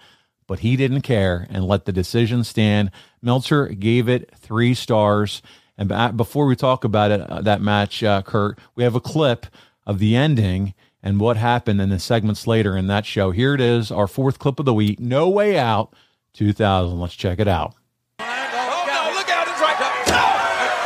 but 0.47 0.61
he 0.61 0.77
didn't 0.77 1.03
care 1.03 1.47
and 1.51 1.67
let 1.67 1.85
the 1.85 1.93
decision 1.93 2.45
stand. 2.45 2.91
Meltzer 3.23 3.69
gave 3.69 4.09
it 4.09 4.31
three 4.37 4.75
stars. 4.75 5.43
And 5.77 6.17
before 6.17 6.47
we 6.47 6.55
talk 6.55 6.85
about 6.85 7.11
it, 7.11 7.21
uh, 7.21 7.41
that 7.43 7.61
match, 7.61 8.05
uh, 8.05 8.23
Kurt, 8.23 8.59
we 8.75 8.85
have 8.85 8.95
a 8.95 9.01
clip 9.01 9.47
of 9.87 9.99
the 9.99 10.15
ending 10.15 10.75
and 11.03 11.21
what 11.21 11.37
happened 11.37 11.81
in 11.81 11.91
the 11.91 11.99
segments 11.99 12.47
later 12.47 12.77
in 12.77 12.87
that 12.87 13.05
show. 13.05 13.31
Here 13.31 13.55
it 13.55 13.61
is, 13.61 13.91
our 13.91 14.07
fourth 14.07 14.39
clip 14.39 14.59
of 14.59 14.65
the 14.65 14.73
week. 14.73 15.01
No 15.01 15.29
way 15.29 15.59
out, 15.59 15.93
2000. 16.33 16.99
Let's 16.99 17.15
check 17.15 17.41
it 17.41 17.49
out. 17.49 17.75
Oh, 18.21 18.25
no, 18.25 19.13
look 19.19 19.29
out. 19.29 19.49
It's 19.49 19.61
right 19.61 19.81
up. 19.83 19.93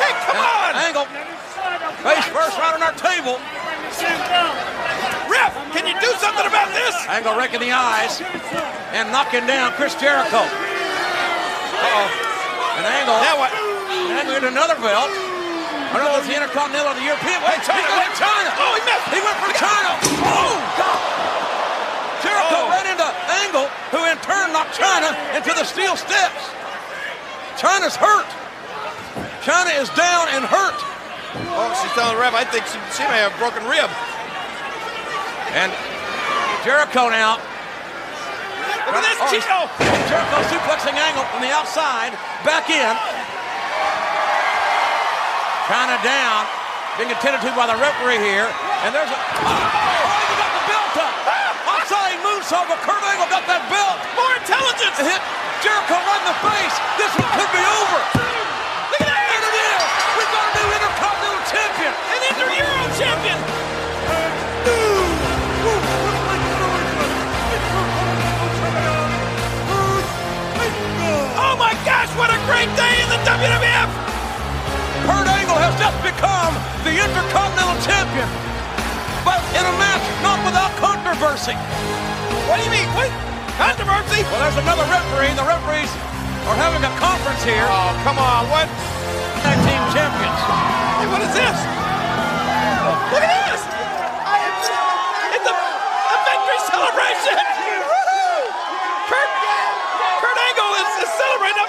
Hey, 0.02 0.12
come 0.26 0.40
on. 0.40 0.74
Angle. 0.74 1.06
Face 2.02 2.26
first 2.32 2.58
right 2.58 2.74
on 2.74 2.82
our 2.82 2.96
table. 2.96 3.38
Ref, 5.30 5.52
can 5.76 5.86
you 5.86 5.94
do 6.00 6.10
something 6.18 6.46
about 6.46 6.72
this? 6.72 6.87
Angle 7.06 7.38
raking 7.38 7.60
the 7.60 7.70
eyes 7.70 8.18
and 8.90 9.12
knocking 9.14 9.46
down 9.46 9.70
Chris 9.78 9.94
Jericho. 9.94 10.42
Uh-oh. 11.78 12.06
And 12.78 12.84
Angle. 12.86 13.14
Now 13.22 13.38
what? 13.38 13.52
Angle 14.10 14.34
into 14.34 14.50
another 14.50 14.74
belt. 14.82 15.10
Another 15.94 16.20
the 16.26 16.36
Intercontinental 16.36 16.92
the 16.98 17.06
European. 17.06 17.40
Wait, 17.46 17.64
Chyna. 17.64 17.80
He 17.80 17.96
went 17.96 18.12
Chyna. 18.18 18.50
Oh, 18.60 18.72
he 18.76 18.82
missed. 18.84 19.08
He 19.08 19.20
went 19.24 19.38
for 19.40 19.50
Chyna. 19.56 19.92
Oh, 20.20 20.56
God. 20.76 21.00
Jericho 22.20 22.58
oh. 22.66 22.74
ran 22.74 22.84
into 22.84 23.08
Angle, 23.46 23.66
who 23.94 24.04
in 24.04 24.18
turn 24.20 24.52
knocked 24.52 24.76
Chyna 24.76 25.16
into 25.32 25.54
the 25.56 25.64
steel 25.64 25.96
steps. 25.96 26.52
Chyna's 27.56 27.96
hurt. 27.96 28.28
Chyna 29.40 29.80
is 29.80 29.88
down 29.96 30.28
and 30.36 30.44
hurt. 30.44 30.76
Oh, 31.56 31.72
she's 31.80 31.92
telling 31.96 32.14
the 32.14 32.20
ref, 32.20 32.34
I 32.34 32.44
think 32.44 32.68
she, 32.68 32.76
she 32.92 33.04
may 33.08 33.24
have 33.24 33.32
a 33.32 33.38
broken 33.40 33.64
rib. 33.64 33.88
And 35.56 35.72
Jericho 36.66 37.08
now. 37.08 37.38
Look 38.88 38.98
at 38.98 39.04
this, 39.04 39.44
Oh, 39.46 39.68
Jericho 40.08 40.38
suplexing 40.48 40.96
angle 40.96 41.22
from 41.28 41.44
the 41.44 41.52
outside, 41.52 42.16
back 42.42 42.72
in. 42.72 42.94
Kind 45.68 45.92
of 45.92 46.00
down, 46.00 46.48
being 46.96 47.12
attended 47.12 47.44
to 47.44 47.52
by 47.52 47.68
the 47.68 47.76
referee 47.76 48.18
here. 48.24 48.48
And 48.82 48.90
there's 48.96 49.12
a. 49.12 49.18
Oh, 49.18 49.44
oh 49.44 50.06
he 50.24 50.34
got 50.40 50.50
the 50.56 50.64
belt 50.64 50.94
up. 51.04 51.14
Outside 51.68 52.16
moonsault, 52.24 52.66
but 52.66 52.80
Kurt 52.80 53.04
Angle 53.04 53.28
got 53.28 53.44
that 53.44 53.62
belt. 53.68 54.00
More 54.16 54.32
intelligence. 54.40 54.96
It 54.98 55.06
hit 55.12 55.22
Jericho 55.60 56.00
right 56.00 56.22
in 56.24 56.28
the 56.32 56.38
face. 56.42 56.76
This 56.96 57.12
one 57.12 57.28
could 57.36 57.52
be 57.52 57.60
over. 57.60 58.47
Great 72.48 72.72
day 72.80 72.94
in 73.04 73.08
the 73.12 73.20
WWF! 73.28 73.90
Kurt 75.04 75.28
Angle 75.28 75.60
has 75.60 75.76
just 75.76 76.00
become 76.00 76.56
the 76.80 76.96
Intercontinental 76.96 77.76
Champion. 77.84 78.24
But 79.20 79.44
in 79.52 79.60
a 79.60 79.74
match 79.76 80.00
not 80.24 80.40
without 80.48 80.72
controversy. 80.80 81.52
What 82.48 82.56
do 82.56 82.64
you 82.64 82.72
mean? 82.72 82.88
What? 82.96 83.12
Controversy? 83.60 84.24
Well, 84.32 84.40
there's 84.40 84.56
another 84.64 84.88
referee. 84.88 85.36
The 85.36 85.44
referees 85.44 85.92
are 86.48 86.56
having 86.56 86.80
a 86.80 86.92
conference 86.96 87.44
here. 87.44 87.68
Oh, 87.68 87.92
come 88.00 88.16
on. 88.16 88.48
What? 88.48 88.64
Tag 89.44 89.60
team 89.68 89.82
champions. 89.92 90.40
Hey, 91.04 91.08
what 91.12 91.20
is 91.20 91.32
this? 91.36 91.58
Look 93.12 93.24
at 93.28 93.32
this! 93.44 93.60
It's 95.36 95.48
a, 95.52 95.52
a 95.52 96.16
victory 96.24 96.60
celebration! 96.64 97.44
Kurt, 99.12 99.30
Kurt 100.24 100.38
Angle 100.48 100.72
is, 100.80 100.90
is 101.04 101.10
celebrating 101.12 101.68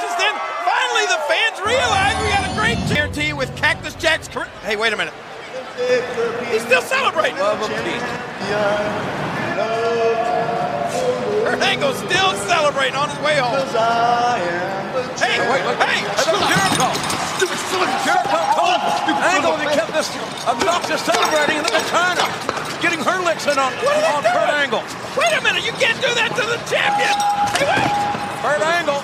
the 0.00 0.08
concession 0.08 0.10
stand. 0.18 0.36
Finally, 0.64 1.06
the 1.08 1.20
fans 1.28 1.56
realize 1.64 2.14
we 2.22 2.28
got 2.32 2.44
a 2.44 2.54
great 2.58 2.78
guarantee 2.92 3.32
with 3.32 3.54
Cactus 3.56 3.94
Jack's. 3.96 4.28
Cor- 4.28 4.48
hey, 4.62 4.76
wait 4.76 4.92
a 4.92 4.96
minute. 4.96 5.14
He's 6.50 6.62
still 6.62 6.82
celebrating. 6.82 7.36
Kurt 11.46 11.62
Angle's 11.62 11.98
still 11.98 12.32
celebrating 12.50 12.96
on 12.96 13.08
his 13.08 13.18
way 13.22 13.38
home. 13.38 13.54
Hey, 15.20 15.38
Wait, 15.46 15.62
look. 15.62 15.78
hey, 15.78 16.02
Hey, 16.02 16.32
look, 16.32 16.42
Jericho. 16.50 16.88
Jericho 18.02 18.40
told 18.56 18.80
Angle 19.20 19.54
that 19.60 19.70
kept 19.76 19.92
this 19.92 20.08
obnoxious 20.48 21.02
celebrating, 21.04 21.60
and 21.60 21.64
look 21.68 21.76
at 21.76 21.86
Chyna 21.92 22.26
getting 22.80 22.98
her 23.04 23.20
licks 23.22 23.46
in 23.46 23.58
on, 23.58 23.72
What 23.84 23.92
are 23.94 24.00
they 24.00 24.12
on 24.16 24.22
Kurt? 24.24 24.50
Angle. 24.56 24.82
Wait 25.14 25.32
a 25.36 25.40
minute, 25.44 25.64
you 25.64 25.72
can't 25.76 26.00
do 26.00 26.08
that 26.16 26.32
to 26.34 26.44
the 26.48 26.58
champion! 26.66 27.12
Hey, 27.60 27.68
wait! 27.68 27.92
Kurt 28.42 28.62
Angle 28.64 29.00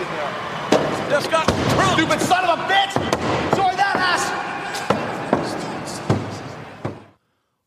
just 1.12 1.31
got 1.31 1.46
trumped. 1.46 1.92
Stupid 2.01 2.20
son 2.22 2.42
of 2.48 2.59
a 2.59 2.62
bitch! 2.62 2.92
Sorry 3.55 3.77
that 3.77 3.96
ass! 3.96 4.33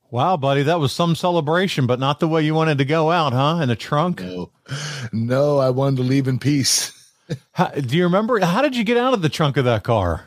Wow, 0.10 0.36
buddy, 0.38 0.64
that 0.64 0.80
was 0.80 0.92
some 0.92 1.14
celebration, 1.16 1.86
but 1.86 2.00
not 2.00 2.20
the 2.20 2.28
way 2.28 2.42
you 2.42 2.56
wanted 2.56 2.80
to 2.80 2.86
go 2.86 3.12
out, 3.12 3.34
huh? 3.34 3.60
In 3.62 3.70
a 3.70 3.76
trunk. 3.76 4.22
No, 4.22 4.50
no, 5.14 5.60
I 5.60 5.70
wanted 5.70 5.98
to 5.98 6.04
leave 6.04 6.28
in 6.28 6.40
peace. 6.40 6.92
How, 7.52 7.68
do 7.68 7.96
you 7.96 8.06
remember? 8.06 8.40
How 8.40 8.64
did 8.64 8.76
you 8.76 8.84
get 8.84 8.98
out 8.98 9.14
of 9.14 9.22
the 9.22 9.30
trunk 9.30 9.58
of 9.58 9.66
that 9.66 9.84
car? 9.84 10.26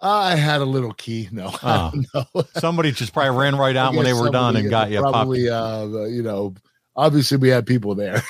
I 0.00 0.34
had 0.34 0.60
a 0.60 0.64
little 0.64 0.94
key. 0.94 1.28
No, 1.30 1.50
Oh. 1.62 1.92
no. 2.34 2.44
Somebody 2.56 2.90
just 2.90 3.12
probably 3.12 3.38
ran 3.38 3.54
right 3.54 3.76
out 3.76 3.94
when 3.94 4.04
they 4.04 4.14
were 4.14 4.30
done 4.30 4.56
and 4.56 4.68
got 4.68 4.90
you. 4.90 5.00
Probably, 5.00 5.46
Probably, 5.46 6.02
uh, 6.02 6.06
you 6.06 6.22
know, 6.24 6.54
obviously 6.96 7.36
we 7.36 7.50
had 7.50 7.66
people 7.66 7.94
there. 7.94 8.20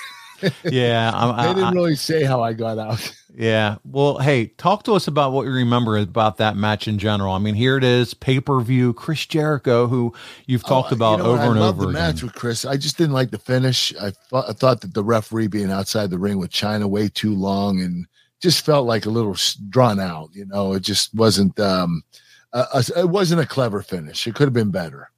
yeah, 0.65 1.13
I, 1.15 1.27
they 1.45 1.49
I, 1.51 1.55
didn't 1.55 1.65
I- 1.65 1.73
really 1.73 1.97
say 1.97 2.25
how 2.25 2.43
I 2.43 2.53
got 2.53 2.79
out. 2.79 3.11
Yeah. 3.39 3.77
Well, 3.85 4.19
hey, 4.19 4.47
talk 4.59 4.83
to 4.85 4.95
us 4.95 5.07
about 5.07 5.31
what 5.33 5.45
you 5.47 5.53
remember 5.53 5.97
about 5.97 6.39
that 6.39 6.57
match 6.57 6.89
in 6.89 6.99
general. 6.99 7.33
I 7.35 7.39
mean, 7.39 7.55
here 7.55 7.77
it 7.77 7.85
is, 7.85 8.13
pay 8.13 8.41
per 8.41 8.61
view. 8.61 8.93
Chris 8.95 9.25
Jericho, 9.27 9.87
who 9.87 10.13
you've 10.47 10.65
talked 10.65 10.91
Oh, 10.93 10.97
about 10.97 11.19
you 11.19 11.25
know 11.25 11.31
over 11.31 11.43
and 11.43 11.59
I 11.59 11.61
loved 11.61 11.79
over 11.79 11.83
the 11.93 11.97
again. 11.99 12.03
match 12.15 12.23
with 12.25 12.35
Chris. 12.35 12.65
I 12.65 12.77
just 12.77 12.99
didn't 12.99 13.13
like 13.15 13.31
the 13.31 13.39
finish. 13.39 13.95
I, 14.01 14.11
thought 14.11 14.47
I 14.49 14.53
thought 14.55 14.81
that 14.81 14.93
the 14.93 15.05
referee 15.05 15.47
being 15.47 15.71
outside 15.71 16.11
the 16.11 16.19
ring 16.19 16.39
with 16.39 16.51
Chyna 16.51 16.87
way 16.91 17.09
too 17.09 17.33
long 17.33 17.81
and 17.81 18.07
just 18.43 18.67
felt 18.67 18.87
like 18.89 19.07
a 19.07 19.11
little 19.11 19.37
drawn 19.69 20.01
out. 20.01 20.31
You 20.33 20.47
know, 20.47 20.73
it 20.73 20.81
just 20.81 21.15
wasn't. 21.15 21.59
um 21.61 22.03
a, 22.53 22.67
a- 22.75 23.01
It 23.03 23.09
wasn't 23.11 23.41
a 23.41 23.47
clever 23.47 23.83
finish. 23.83 24.27
It 24.27 24.35
could 24.35 24.47
have 24.49 24.53
been 24.53 24.73
better. 24.73 25.11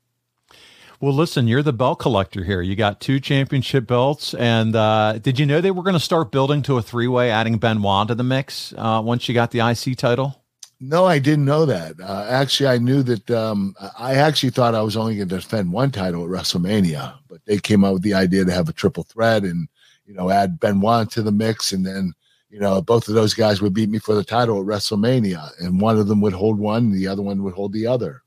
Well, 1.02 1.14
listen, 1.14 1.48
you're 1.48 1.62
the 1.62 1.72
belt 1.72 1.98
collector 1.98 2.44
here. 2.44 2.60
You 2.60 2.76
got 2.76 3.00
two 3.00 3.20
championship 3.20 3.86
belts, 3.86 4.34
and 4.34 4.76
uh, 4.76 5.18
did 5.18 5.38
you 5.38 5.46
know 5.46 5.62
they 5.62 5.70
were 5.70 5.82
going 5.82 5.94
to 5.94 6.00
start 6.00 6.30
building 6.30 6.60
to 6.64 6.76
a 6.76 6.82
three 6.82 7.08
way, 7.08 7.30
adding 7.30 7.56
Benoit 7.56 8.08
to 8.08 8.14
the 8.14 8.22
mix 8.22 8.74
uh, 8.76 9.00
once 9.02 9.26
you 9.26 9.32
got 9.32 9.50
the 9.50 9.60
IC 9.60 9.96
title? 9.96 10.42
No, 10.78 11.06
I 11.06 11.18
didn't 11.18 11.46
know 11.46 11.64
that. 11.64 11.98
Uh, 11.98 12.26
actually, 12.28 12.68
I 12.68 12.76
knew 12.76 13.02
that. 13.04 13.30
Um, 13.30 13.74
I 13.98 14.16
actually 14.16 14.50
thought 14.50 14.74
I 14.74 14.82
was 14.82 14.94
only 14.94 15.16
going 15.16 15.30
to 15.30 15.36
defend 15.36 15.72
one 15.72 15.90
title 15.90 16.22
at 16.22 16.28
WrestleMania, 16.28 17.14
but 17.28 17.40
they 17.46 17.58
came 17.58 17.82
out 17.82 17.94
with 17.94 18.02
the 18.02 18.12
idea 18.12 18.44
to 18.44 18.52
have 18.52 18.68
a 18.68 18.74
triple 18.74 19.04
threat 19.04 19.42
and 19.42 19.68
you 20.04 20.12
know 20.12 20.28
add 20.28 20.60
Benoit 20.60 21.10
to 21.12 21.22
the 21.22 21.32
mix, 21.32 21.72
and 21.72 21.86
then 21.86 22.12
you 22.50 22.60
know 22.60 22.82
both 22.82 23.08
of 23.08 23.14
those 23.14 23.32
guys 23.32 23.62
would 23.62 23.72
beat 23.72 23.88
me 23.88 24.00
for 24.00 24.14
the 24.14 24.24
title 24.24 24.60
at 24.60 24.66
WrestleMania, 24.66 25.50
and 25.60 25.80
one 25.80 25.98
of 25.98 26.08
them 26.08 26.20
would 26.20 26.34
hold 26.34 26.58
one, 26.58 26.84
and 26.84 26.94
the 26.94 27.08
other 27.08 27.22
one 27.22 27.42
would 27.42 27.54
hold 27.54 27.72
the 27.72 27.86
other. 27.86 28.19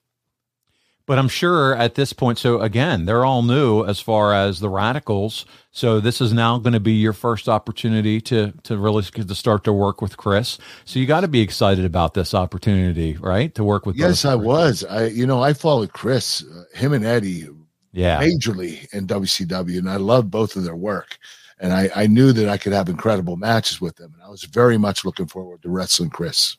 But 1.05 1.19
I'm 1.19 1.27
sure 1.27 1.75
at 1.75 1.95
this 1.95 2.13
point, 2.13 2.37
so 2.39 2.61
again, 2.61 3.03
they're 3.05 3.25
all 3.25 3.43
new 3.43 3.83
as 3.83 3.99
far 3.99 4.33
as 4.33 4.61
the 4.61 4.69
radicals. 4.69 5.45
So 5.71 5.99
this 5.99 6.21
is 6.21 6.31
now 6.31 6.57
going 6.59 6.73
to 6.73 6.79
be 6.79 6.93
your 6.93 7.11
first 7.11 7.49
opportunity 7.49 8.21
to 8.21 8.53
to 8.63 8.77
really 8.77 9.03
get 9.11 9.27
to 9.27 9.35
start 9.35 9.65
to 9.65 9.73
work 9.73 10.01
with 10.01 10.15
Chris. 10.15 10.57
So 10.85 10.99
you 10.99 11.05
got 11.05 11.21
to 11.21 11.27
be 11.27 11.41
excited 11.41 11.83
about 11.83 12.13
this 12.13 12.33
opportunity, 12.33 13.17
right? 13.17 13.53
To 13.55 13.63
work 13.65 13.85
with. 13.85 13.97
Yes. 13.97 14.23
I 14.23 14.35
was. 14.35 14.85
I 14.85 15.07
you 15.07 15.27
know 15.27 15.43
I 15.43 15.51
followed 15.53 15.91
Chris, 15.91 16.41
uh, 16.43 16.63
him 16.73 16.93
and 16.93 17.05
Eddie, 17.05 17.47
Yeah. 17.91 18.21
majorly 18.21 18.87
in 18.93 19.05
WCW, 19.05 19.79
and 19.79 19.89
I 19.89 19.97
loved 19.97 20.31
both 20.31 20.55
of 20.55 20.63
their 20.63 20.75
work. 20.77 21.17
And 21.59 21.73
I, 21.73 21.89
I 21.95 22.07
knew 22.07 22.31
that 22.33 22.47
I 22.49 22.57
could 22.57 22.73
have 22.73 22.87
incredible 22.89 23.35
matches 23.35 23.79
with 23.81 23.95
them, 23.97 24.13
and 24.13 24.23
I 24.23 24.29
was 24.29 24.43
very 24.45 24.77
much 24.77 25.03
looking 25.05 25.27
forward 25.27 25.61
to 25.63 25.69
wrestling 25.69 26.09
Chris. 26.09 26.57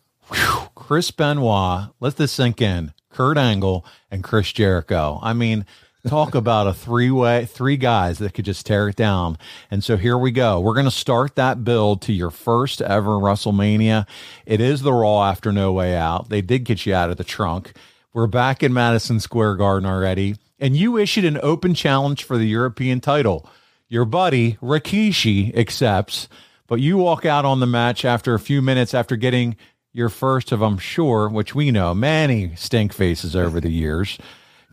Chris 0.75 1.11
Benoit, 1.11 1.89
let 2.01 2.17
this 2.17 2.33
sink 2.33 2.61
in. 2.63 2.93
Kurt 3.15 3.39
Angle 3.39 3.87
and 4.11 4.25
Chris 4.25 4.53
Jericho. 4.53 5.21
I 5.23 5.33
mean, 5.33 5.65
talk 6.07 6.35
about 6.35 6.67
a 6.67 6.75
three 6.75 7.11
way, 7.11 7.47
three 7.47 7.77
guys 7.77 8.19
that 8.19 8.35
could 8.35 8.45
just 8.45 8.67
tear 8.67 8.89
it 8.89 8.97
down. 8.97 9.39
And 9.71 9.85
so 9.85 9.97
here 9.97 10.19
we 10.19 10.33
go. 10.33 10.61
We're 10.61 10.75
going 10.75 10.85
to 10.85 10.91
start 10.91 11.37
that 11.37 11.65
build 11.65 12.03
to 12.03 12.13
your 12.13 12.31
first 12.31 12.83
ever 12.83 13.13
WrestleMania. 13.13 14.07
It 14.47 14.61
is 14.61 14.83
the 14.83 14.93
Raw 14.93 15.23
after 15.23 15.53
No 15.53 15.73
Way 15.73 15.97
Out. 15.97 16.29
They 16.29 16.43
did 16.43 16.65
get 16.65 16.85
you 16.87 16.95
out 16.95 17.11
of 17.11 17.17
the 17.17 17.25
trunk. 17.25 17.73
We're 18.13 18.27
back 18.27 18.63
in 18.63 18.73
Madison 18.73 19.21
Square 19.21 19.57
Garden 19.57 19.89
already. 19.89 20.37
And 20.59 20.77
you 20.77 20.97
issued 20.97 21.25
an 21.25 21.39
open 21.43 21.75
challenge 21.75 22.25
for 22.25 22.37
the 22.37 22.47
European 22.47 23.01
title. 23.01 23.49
Your 23.89 24.05
buddy, 24.05 24.57
Rikishi, 24.63 25.57
accepts, 25.57 26.29
but 26.67 26.81
you 26.81 26.97
walk 26.97 27.25
out 27.25 27.45
on 27.45 27.61
the 27.61 27.67
match 27.67 28.05
after 28.05 28.35
a 28.35 28.41
few 28.41 28.63
minutes 28.63 28.95
after 28.95 29.17
getting 29.17 29.57
your 29.95 30.11
first 30.11 30.53
of, 30.53 30.61
I'm 30.61 30.77
sure, 30.77 31.29
which 31.29 31.55
we 31.55 31.71
know, 31.71 31.95
many 31.95 32.55
stink 32.57 32.93
faces 32.93 33.35
over 33.35 33.61
the 33.61 33.71
years. 33.71 34.19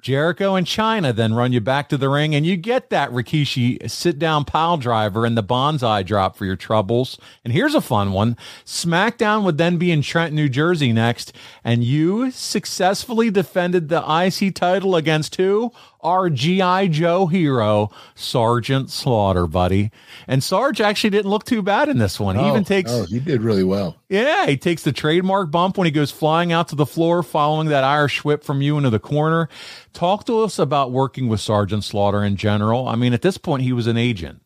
Jericho 0.01 0.55
and 0.55 0.65
Chyna 0.65 1.15
then 1.15 1.35
run 1.35 1.53
you 1.53 1.61
back 1.61 1.87
to 1.89 1.97
the 1.97 2.09
ring, 2.09 2.33
and 2.33 2.43
you 2.43 2.57
get 2.57 2.89
that 2.89 3.11
Rikishi 3.11 3.87
sit 3.87 4.17
down 4.17 4.45
pile 4.45 4.77
driver 4.77 5.27
and 5.27 5.37
the 5.37 5.43
banzai 5.43 6.01
drop 6.01 6.35
for 6.35 6.45
your 6.45 6.55
troubles. 6.55 7.19
And 7.45 7.53
here's 7.53 7.75
a 7.75 7.81
fun 7.81 8.11
one 8.11 8.35
SmackDown 8.65 9.43
would 9.43 9.59
then 9.59 9.77
be 9.77 9.91
in 9.91 10.01
Trent, 10.01 10.33
New 10.33 10.49
Jersey 10.49 10.91
next, 10.91 11.33
and 11.63 11.83
you 11.83 12.31
successfully 12.31 13.29
defended 13.29 13.89
the 13.89 14.01
IC 14.01 14.55
title 14.55 14.95
against 14.95 15.35
who? 15.35 15.71
Our 16.03 16.29
G.I. 16.29 16.87
Joe 16.87 17.27
hero, 17.27 17.89
Sergeant 18.15 18.89
Slaughter, 18.89 19.47
buddy. 19.47 19.91
And 20.27 20.43
Sarge 20.43 20.81
actually 20.81 21.11
didn't 21.11 21.29
look 21.29 21.43
too 21.43 21.61
bad 21.61 21.89
in 21.89 21.97
this 21.97 22.19
one. 22.19 22.35
He 22.35 22.47
even 22.47 22.61
Oh, 22.61 22.63
takes. 22.63 22.91
Oh, 22.91 23.05
he 23.05 23.19
did 23.19 23.41
really 23.41 23.63
well. 23.63 23.97
Yeah, 24.09 24.45
he 24.47 24.57
takes 24.57 24.83
the 24.83 24.91
trademark 24.91 25.51
bump 25.51 25.77
when 25.77 25.85
he 25.85 25.91
goes 25.91 26.11
flying 26.11 26.51
out 26.51 26.67
to 26.69 26.75
the 26.75 26.85
floor 26.85 27.23
following 27.23 27.67
that 27.69 27.83
Irish 27.83 28.23
whip 28.23 28.43
from 28.43 28.61
you 28.61 28.77
into 28.77 28.89
the 28.89 28.99
corner. 28.99 29.47
Talk 29.93 30.25
to 30.25 30.41
us 30.41 30.57
about 30.59 30.91
working 30.91 31.27
with 31.27 31.39
Sergeant 31.39 31.83
Slaughter 31.83 32.23
in 32.23 32.35
general. 32.35 32.87
I 32.87 32.95
mean, 32.95 33.13
at 33.13 33.21
this 33.21 33.37
point, 33.37 33.63
he 33.63 33.73
was 33.73 33.87
an 33.87 33.97
agent. 33.97 34.41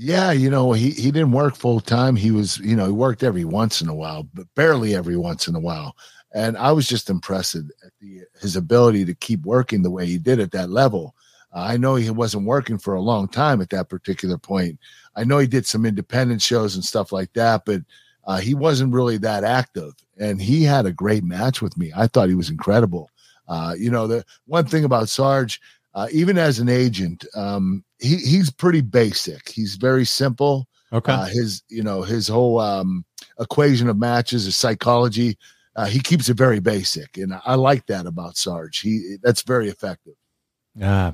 Yeah, 0.00 0.30
you 0.30 0.48
know, 0.48 0.72
he 0.72 0.90
he 0.90 1.10
didn't 1.10 1.32
work 1.32 1.56
full 1.56 1.80
time. 1.80 2.14
He 2.14 2.30
was, 2.30 2.58
you 2.58 2.76
know, 2.76 2.86
he 2.86 2.92
worked 2.92 3.24
every 3.24 3.44
once 3.44 3.82
in 3.82 3.88
a 3.88 3.94
while, 3.94 4.28
but 4.32 4.46
barely 4.54 4.94
every 4.94 5.16
once 5.16 5.48
in 5.48 5.56
a 5.56 5.60
while. 5.60 5.96
And 6.34 6.56
I 6.58 6.72
was 6.72 6.86
just 6.86 7.08
impressed 7.08 7.54
at 7.54 7.64
the 8.00 8.22
his 8.40 8.56
ability 8.56 9.04
to 9.06 9.14
keep 9.14 9.44
working 9.44 9.82
the 9.82 9.90
way 9.90 10.06
he 10.06 10.18
did 10.18 10.40
at 10.40 10.52
that 10.52 10.70
level. 10.70 11.14
Uh, 11.54 11.60
I 11.60 11.76
know 11.76 11.94
he 11.94 12.10
wasn't 12.10 12.44
working 12.44 12.78
for 12.78 12.94
a 12.94 13.00
long 13.00 13.28
time 13.28 13.60
at 13.60 13.70
that 13.70 13.88
particular 13.88 14.36
point. 14.36 14.78
I 15.16 15.24
know 15.24 15.38
he 15.38 15.46
did 15.46 15.66
some 15.66 15.86
independent 15.86 16.42
shows 16.42 16.74
and 16.74 16.84
stuff 16.84 17.12
like 17.12 17.32
that, 17.32 17.62
but 17.64 17.82
uh, 18.26 18.36
he 18.36 18.54
wasn't 18.54 18.92
really 18.92 19.16
that 19.18 19.44
active. 19.44 19.94
And 20.18 20.40
he 20.40 20.62
had 20.62 20.84
a 20.84 20.92
great 20.92 21.24
match 21.24 21.62
with 21.62 21.76
me. 21.78 21.90
I 21.96 22.06
thought 22.06 22.28
he 22.28 22.34
was 22.34 22.50
incredible. 22.50 23.10
Uh, 23.48 23.74
you 23.78 23.90
know, 23.90 24.06
the 24.06 24.24
one 24.46 24.66
thing 24.66 24.84
about 24.84 25.08
Sarge, 25.08 25.60
uh, 25.94 26.08
even 26.12 26.36
as 26.36 26.58
an 26.58 26.68
agent, 26.68 27.24
um, 27.34 27.82
he 27.98 28.16
he's 28.16 28.50
pretty 28.50 28.82
basic. 28.82 29.48
He's 29.48 29.76
very 29.76 30.04
simple. 30.04 30.68
Okay. 30.92 31.12
Uh, 31.12 31.24
his 31.24 31.62
you 31.68 31.82
know 31.82 32.02
his 32.02 32.28
whole 32.28 32.60
um, 32.60 33.04
equation 33.40 33.88
of 33.88 33.96
matches, 33.96 34.44
his 34.44 34.56
psychology. 34.56 35.38
Uh, 35.78 35.86
he 35.86 36.00
keeps 36.00 36.28
it 36.28 36.36
very 36.36 36.58
basic, 36.58 37.16
and 37.18 37.32
I 37.46 37.54
like 37.54 37.86
that 37.86 38.04
about 38.04 38.36
Sarge. 38.36 38.80
He 38.80 39.14
that's 39.22 39.42
very 39.42 39.68
effective. 39.68 40.14
Yeah, 40.74 41.12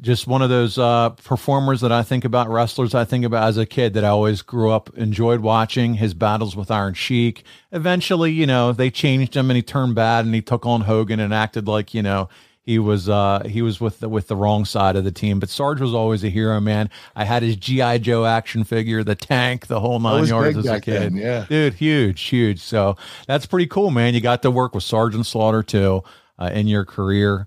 just 0.00 0.28
one 0.28 0.42
of 0.42 0.48
those 0.48 0.78
uh, 0.78 1.10
performers 1.10 1.80
that 1.80 1.90
I 1.90 2.04
think 2.04 2.24
about, 2.24 2.48
wrestlers 2.48 2.94
I 2.94 3.04
think 3.04 3.24
about 3.24 3.48
as 3.48 3.58
a 3.58 3.66
kid 3.66 3.94
that 3.94 4.04
I 4.04 4.08
always 4.08 4.42
grew 4.42 4.70
up, 4.70 4.96
enjoyed 4.96 5.40
watching 5.40 5.94
his 5.94 6.14
battles 6.14 6.54
with 6.54 6.70
Iron 6.70 6.94
Sheik. 6.94 7.42
Eventually, 7.72 8.30
you 8.30 8.46
know, 8.46 8.72
they 8.72 8.90
changed 8.90 9.36
him 9.36 9.50
and 9.50 9.56
he 9.56 9.62
turned 9.62 9.96
bad 9.96 10.24
and 10.24 10.32
he 10.36 10.42
took 10.42 10.64
on 10.64 10.82
Hogan 10.82 11.18
and 11.18 11.34
acted 11.34 11.66
like, 11.66 11.92
you 11.92 12.02
know, 12.02 12.28
he 12.66 12.80
was 12.80 13.08
uh, 13.08 13.44
he 13.46 13.62
was 13.62 13.80
with 13.80 14.00
the, 14.00 14.08
with 14.08 14.26
the 14.26 14.34
wrong 14.34 14.64
side 14.64 14.96
of 14.96 15.04
the 15.04 15.12
team. 15.12 15.38
But 15.38 15.48
Sarge 15.48 15.80
was 15.80 15.94
always 15.94 16.24
a 16.24 16.28
hero, 16.28 16.58
man. 16.60 16.90
I 17.14 17.24
had 17.24 17.44
his 17.44 17.54
GI 17.54 18.00
Joe 18.00 18.24
action 18.24 18.64
figure, 18.64 19.04
the 19.04 19.14
tank, 19.14 19.68
the 19.68 19.78
whole 19.78 20.00
nine 20.00 20.26
yards 20.26 20.58
as 20.58 20.66
a 20.66 20.80
kid. 20.80 21.12
then, 21.12 21.16
yeah. 21.16 21.46
dude, 21.48 21.74
huge, 21.74 22.20
huge. 22.22 22.60
So 22.60 22.96
that's 23.28 23.46
pretty 23.46 23.68
cool, 23.68 23.92
man. 23.92 24.14
You 24.14 24.20
got 24.20 24.42
to 24.42 24.50
work 24.50 24.74
with 24.74 24.82
Sergeant 24.82 25.26
Slaughter 25.26 25.62
too 25.62 26.02
uh, 26.40 26.50
in 26.52 26.66
your 26.66 26.84
career. 26.84 27.46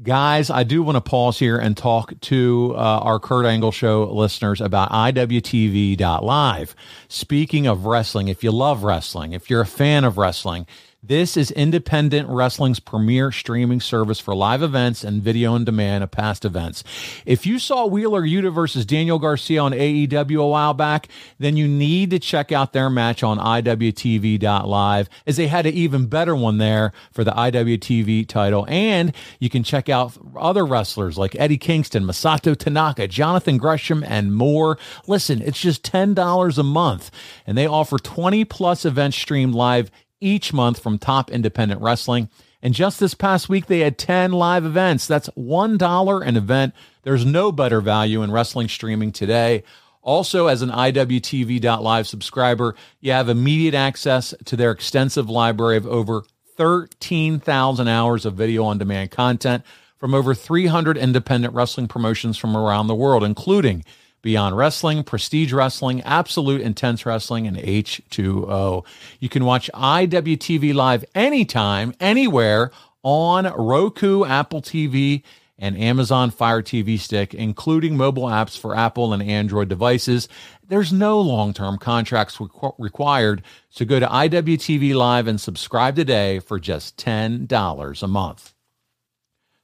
Guys, 0.00 0.48
I 0.48 0.62
do 0.62 0.84
want 0.84 0.94
to 0.94 1.00
pause 1.00 1.40
here 1.40 1.58
and 1.58 1.76
talk 1.76 2.12
to 2.20 2.72
uh, 2.76 3.00
our 3.00 3.18
Kurt 3.18 3.44
Angle 3.44 3.72
Show 3.72 4.04
listeners 4.04 4.60
about 4.60 4.92
IWTV.live. 4.92 6.76
Speaking 7.08 7.66
of 7.66 7.86
wrestling, 7.86 8.28
if 8.28 8.44
you 8.44 8.52
love 8.52 8.84
wrestling, 8.84 9.32
if 9.32 9.50
you're 9.50 9.62
a 9.62 9.66
fan 9.66 10.04
of 10.04 10.16
wrestling, 10.16 10.68
this 11.02 11.36
is 11.36 11.52
independent 11.52 12.28
wrestling's 12.28 12.80
premier 12.80 13.30
streaming 13.30 13.80
service 13.80 14.18
for 14.18 14.34
live 14.34 14.62
events 14.62 15.04
and 15.04 15.22
video 15.22 15.52
on 15.52 15.64
demand 15.64 16.02
of 16.02 16.10
past 16.10 16.44
events. 16.44 16.82
If 17.24 17.46
you 17.46 17.60
saw 17.60 17.86
Wheeler 17.86 18.22
Yuta 18.22 18.52
versus 18.52 18.84
Daniel 18.84 19.20
Garcia 19.20 19.62
on 19.62 19.72
AEW 19.72 20.42
a 20.42 20.46
while 20.46 20.74
back, 20.74 21.08
then 21.38 21.56
you 21.56 21.68
need 21.68 22.10
to 22.10 22.18
check 22.18 22.50
out 22.50 22.72
their 22.72 22.90
match 22.90 23.22
on 23.22 23.38
IWTV.live 23.38 25.08
as 25.24 25.36
they 25.36 25.46
had 25.46 25.66
an 25.66 25.74
even 25.74 26.06
better 26.06 26.34
one 26.34 26.58
there 26.58 26.92
for 27.12 27.22
the 27.22 27.30
IWTV 27.30 28.26
title. 28.26 28.66
And 28.68 29.14
you 29.38 29.48
can 29.48 29.62
check 29.62 29.88
out 29.88 30.18
other 30.36 30.66
wrestlers 30.66 31.16
like 31.16 31.36
Eddie 31.38 31.58
Kingston, 31.58 32.04
Masato 32.04 32.56
Tanaka, 32.56 33.06
Jonathan 33.06 33.56
Gresham, 33.56 34.02
and 34.02 34.34
more. 34.34 34.78
Listen, 35.06 35.42
it's 35.42 35.60
just 35.60 35.84
$10 35.84 36.58
a 36.58 36.62
month, 36.64 37.10
and 37.46 37.56
they 37.56 37.66
offer 37.66 37.98
20 37.98 38.44
plus 38.44 38.84
events 38.84 39.16
streamed 39.16 39.54
live 39.54 39.92
each 40.20 40.52
month 40.52 40.80
from 40.80 40.98
top 40.98 41.30
independent 41.30 41.80
wrestling. 41.80 42.28
And 42.62 42.74
just 42.74 42.98
this 42.98 43.14
past 43.14 43.48
week, 43.48 43.66
they 43.66 43.80
had 43.80 43.98
10 43.98 44.32
live 44.32 44.64
events. 44.64 45.06
That's 45.06 45.28
$1 45.30 46.26
an 46.26 46.36
event. 46.36 46.74
There's 47.02 47.24
no 47.24 47.52
better 47.52 47.80
value 47.80 48.22
in 48.22 48.32
wrestling 48.32 48.68
streaming 48.68 49.12
today. 49.12 49.62
Also, 50.02 50.46
as 50.46 50.62
an 50.62 50.70
IWTV.live 50.70 52.08
subscriber, 52.08 52.74
you 53.00 53.12
have 53.12 53.28
immediate 53.28 53.74
access 53.74 54.34
to 54.46 54.56
their 54.56 54.70
extensive 54.70 55.28
library 55.28 55.76
of 55.76 55.86
over 55.86 56.24
13,000 56.56 57.88
hours 57.88 58.26
of 58.26 58.34
video 58.34 58.64
on 58.64 58.78
demand 58.78 59.10
content 59.10 59.64
from 59.96 60.14
over 60.14 60.34
300 60.34 60.96
independent 60.96 61.54
wrestling 61.54 61.88
promotions 61.88 62.38
from 62.38 62.56
around 62.56 62.86
the 62.86 62.94
world, 62.94 63.22
including 63.22 63.84
Beyond 64.22 64.56
Wrestling, 64.56 65.04
Prestige 65.04 65.52
Wrestling, 65.52 66.02
Absolute 66.02 66.60
Intense 66.60 67.06
Wrestling, 67.06 67.46
and 67.46 67.56
H2O. 67.56 68.84
You 69.20 69.28
can 69.28 69.44
watch 69.44 69.70
IWTV 69.74 70.74
live 70.74 71.04
anytime, 71.14 71.94
anywhere 72.00 72.72
on 73.02 73.44
Roku, 73.44 74.24
Apple 74.24 74.60
TV, 74.60 75.22
and 75.58 75.76
Amazon 75.76 76.30
Fire 76.30 76.62
TV 76.62 76.98
Stick, 76.98 77.34
including 77.34 77.96
mobile 77.96 78.24
apps 78.24 78.58
for 78.58 78.76
Apple 78.76 79.12
and 79.12 79.22
Android 79.22 79.68
devices. 79.68 80.28
There's 80.66 80.92
no 80.92 81.20
long 81.20 81.52
term 81.52 81.78
contracts 81.78 82.36
requ- 82.36 82.74
required, 82.78 83.42
so 83.68 83.84
go 83.84 83.98
to 83.98 84.06
IWTV 84.06 84.94
Live 84.94 85.26
and 85.26 85.40
subscribe 85.40 85.96
today 85.96 86.38
for 86.38 86.60
just 86.60 86.96
$10 86.96 88.02
a 88.02 88.06
month. 88.06 88.54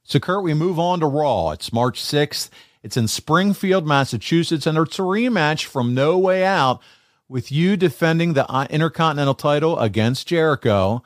So, 0.03 0.19
Kurt, 0.19 0.43
we 0.43 0.53
move 0.53 0.79
on 0.79 1.01
to 1.01 1.07
Raw. 1.07 1.53
It's 1.53 1.73
March 1.73 2.01
6th. 2.03 2.51
It's 2.85 2.99
in 2.99 3.09
Springfield, 3.09 3.87
Massachusetts, 3.87 4.67
and 4.67 4.77
it's 4.77 4.99
a 4.99 5.03
rematch 5.03 5.65
from 5.65 5.95
No 5.95 6.19
Way 6.19 6.45
Out 6.45 6.83
with 7.31 7.51
you 7.51 7.79
defending 7.79 8.35
the 8.35 8.45
Intercontinental 8.69 9.35
title 9.35 9.79
against 9.79 10.29
Jericho. 10.29 11.03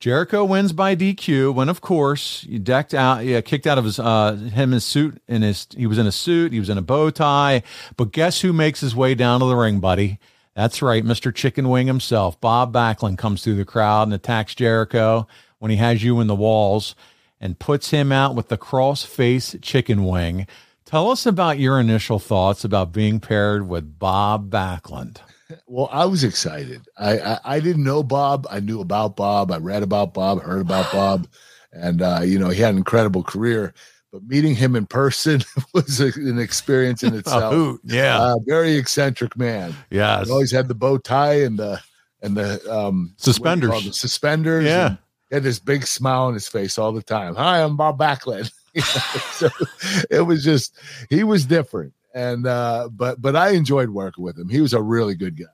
Jericho 0.00 0.44
wins 0.44 0.74
by 0.74 0.94
DQ 0.94 1.54
when, 1.54 1.70
of 1.70 1.80
course, 1.80 2.44
you 2.44 2.58
decked 2.58 2.92
out, 2.92 3.24
yeah, 3.24 3.40
kicked 3.40 3.66
out 3.66 3.78
of 3.78 3.86
his 3.86 3.98
uh, 3.98 4.34
him 4.34 4.72
his 4.72 4.84
suit 4.84 5.22
in 5.26 5.40
his. 5.40 5.66
He 5.74 5.86
was 5.86 5.96
in 5.96 6.06
a 6.06 6.12
suit, 6.12 6.52
he 6.52 6.60
was 6.60 6.68
in 6.68 6.76
a 6.76 6.82
bow 6.82 7.08
tie. 7.08 7.62
But 7.96 8.12
guess 8.12 8.42
who 8.42 8.52
makes 8.52 8.80
his 8.80 8.94
way 8.94 9.14
down 9.14 9.40
to 9.40 9.46
the 9.46 9.56
ring, 9.56 9.80
buddy? 9.80 10.18
That's 10.54 10.82
right, 10.82 11.02
Mr. 11.02 11.34
Chicken 11.34 11.70
Wing 11.70 11.86
himself. 11.86 12.38
Bob 12.38 12.70
Backlund 12.70 13.16
comes 13.16 13.42
through 13.42 13.56
the 13.56 13.64
crowd 13.64 14.02
and 14.08 14.12
attacks 14.12 14.54
Jericho 14.54 15.26
when 15.58 15.70
he 15.70 15.78
has 15.78 16.04
you 16.04 16.20
in 16.20 16.26
the 16.26 16.34
walls 16.34 16.94
and 17.40 17.58
puts 17.58 17.92
him 17.92 18.12
out 18.12 18.34
with 18.34 18.48
the 18.48 18.58
cross 18.58 19.04
face 19.04 19.56
chicken 19.62 20.04
wing. 20.04 20.46
Tell 20.88 21.10
us 21.10 21.26
about 21.26 21.58
your 21.58 21.78
initial 21.78 22.18
thoughts 22.18 22.64
about 22.64 22.92
being 22.92 23.20
paired 23.20 23.68
with 23.68 23.98
Bob 23.98 24.50
Backlund. 24.50 25.18
Well, 25.66 25.88
I 25.90 26.04
was 26.04 26.24
excited. 26.24 26.86
I, 26.98 27.18
I, 27.20 27.38
I 27.42 27.60
didn't 27.60 27.84
know 27.84 28.02
Bob. 28.02 28.46
I 28.50 28.60
knew 28.60 28.82
about 28.82 29.16
Bob. 29.16 29.50
I 29.50 29.56
read 29.56 29.82
about 29.82 30.12
Bob, 30.12 30.42
heard 30.42 30.60
about 30.60 30.92
Bob, 30.92 31.26
and 31.72 32.02
uh, 32.02 32.20
you 32.22 32.38
know 32.38 32.50
he 32.50 32.60
had 32.60 32.72
an 32.72 32.76
incredible 32.76 33.22
career. 33.22 33.72
But 34.12 34.24
meeting 34.24 34.54
him 34.54 34.76
in 34.76 34.84
person 34.84 35.40
was 35.72 36.02
a, 36.02 36.08
an 36.16 36.38
experience 36.38 37.02
in 37.02 37.14
itself. 37.14 37.54
hoot, 37.54 37.80
yeah. 37.84 38.18
uh, 38.20 38.34
very 38.46 38.74
eccentric 38.76 39.38
man. 39.38 39.74
Yes. 39.90 40.26
he 40.26 40.32
always 40.32 40.50
had 40.50 40.68
the 40.68 40.74
bow 40.74 40.98
tie 40.98 41.40
and 41.40 41.58
the 41.58 41.80
and 42.20 42.36
the 42.36 42.60
um 42.70 43.14
what 43.16 43.24
do 43.24 43.30
you 43.30 43.32
Suspenders. 43.32 43.84
The 43.86 43.92
suspenders. 43.94 44.64
Yeah. 44.66 44.96
he 45.30 45.36
had 45.36 45.44
this 45.44 45.58
big 45.58 45.86
smile 45.86 46.24
on 46.24 46.34
his 46.34 46.46
face 46.46 46.76
all 46.76 46.92
the 46.92 47.02
time. 47.02 47.36
Hi, 47.36 47.62
I'm 47.62 47.78
Bob 47.78 47.98
Backlund. 47.98 48.52
So 49.32 49.48
it 50.10 50.26
was 50.26 50.42
just 50.42 50.74
he 51.10 51.22
was 51.24 51.44
different, 51.46 51.92
and 52.14 52.46
uh, 52.46 52.88
but 52.90 53.20
but 53.20 53.36
I 53.36 53.50
enjoyed 53.50 53.90
working 53.90 54.24
with 54.24 54.38
him. 54.38 54.48
He 54.48 54.60
was 54.60 54.72
a 54.72 54.82
really 54.82 55.14
good 55.14 55.38
guy. 55.38 55.46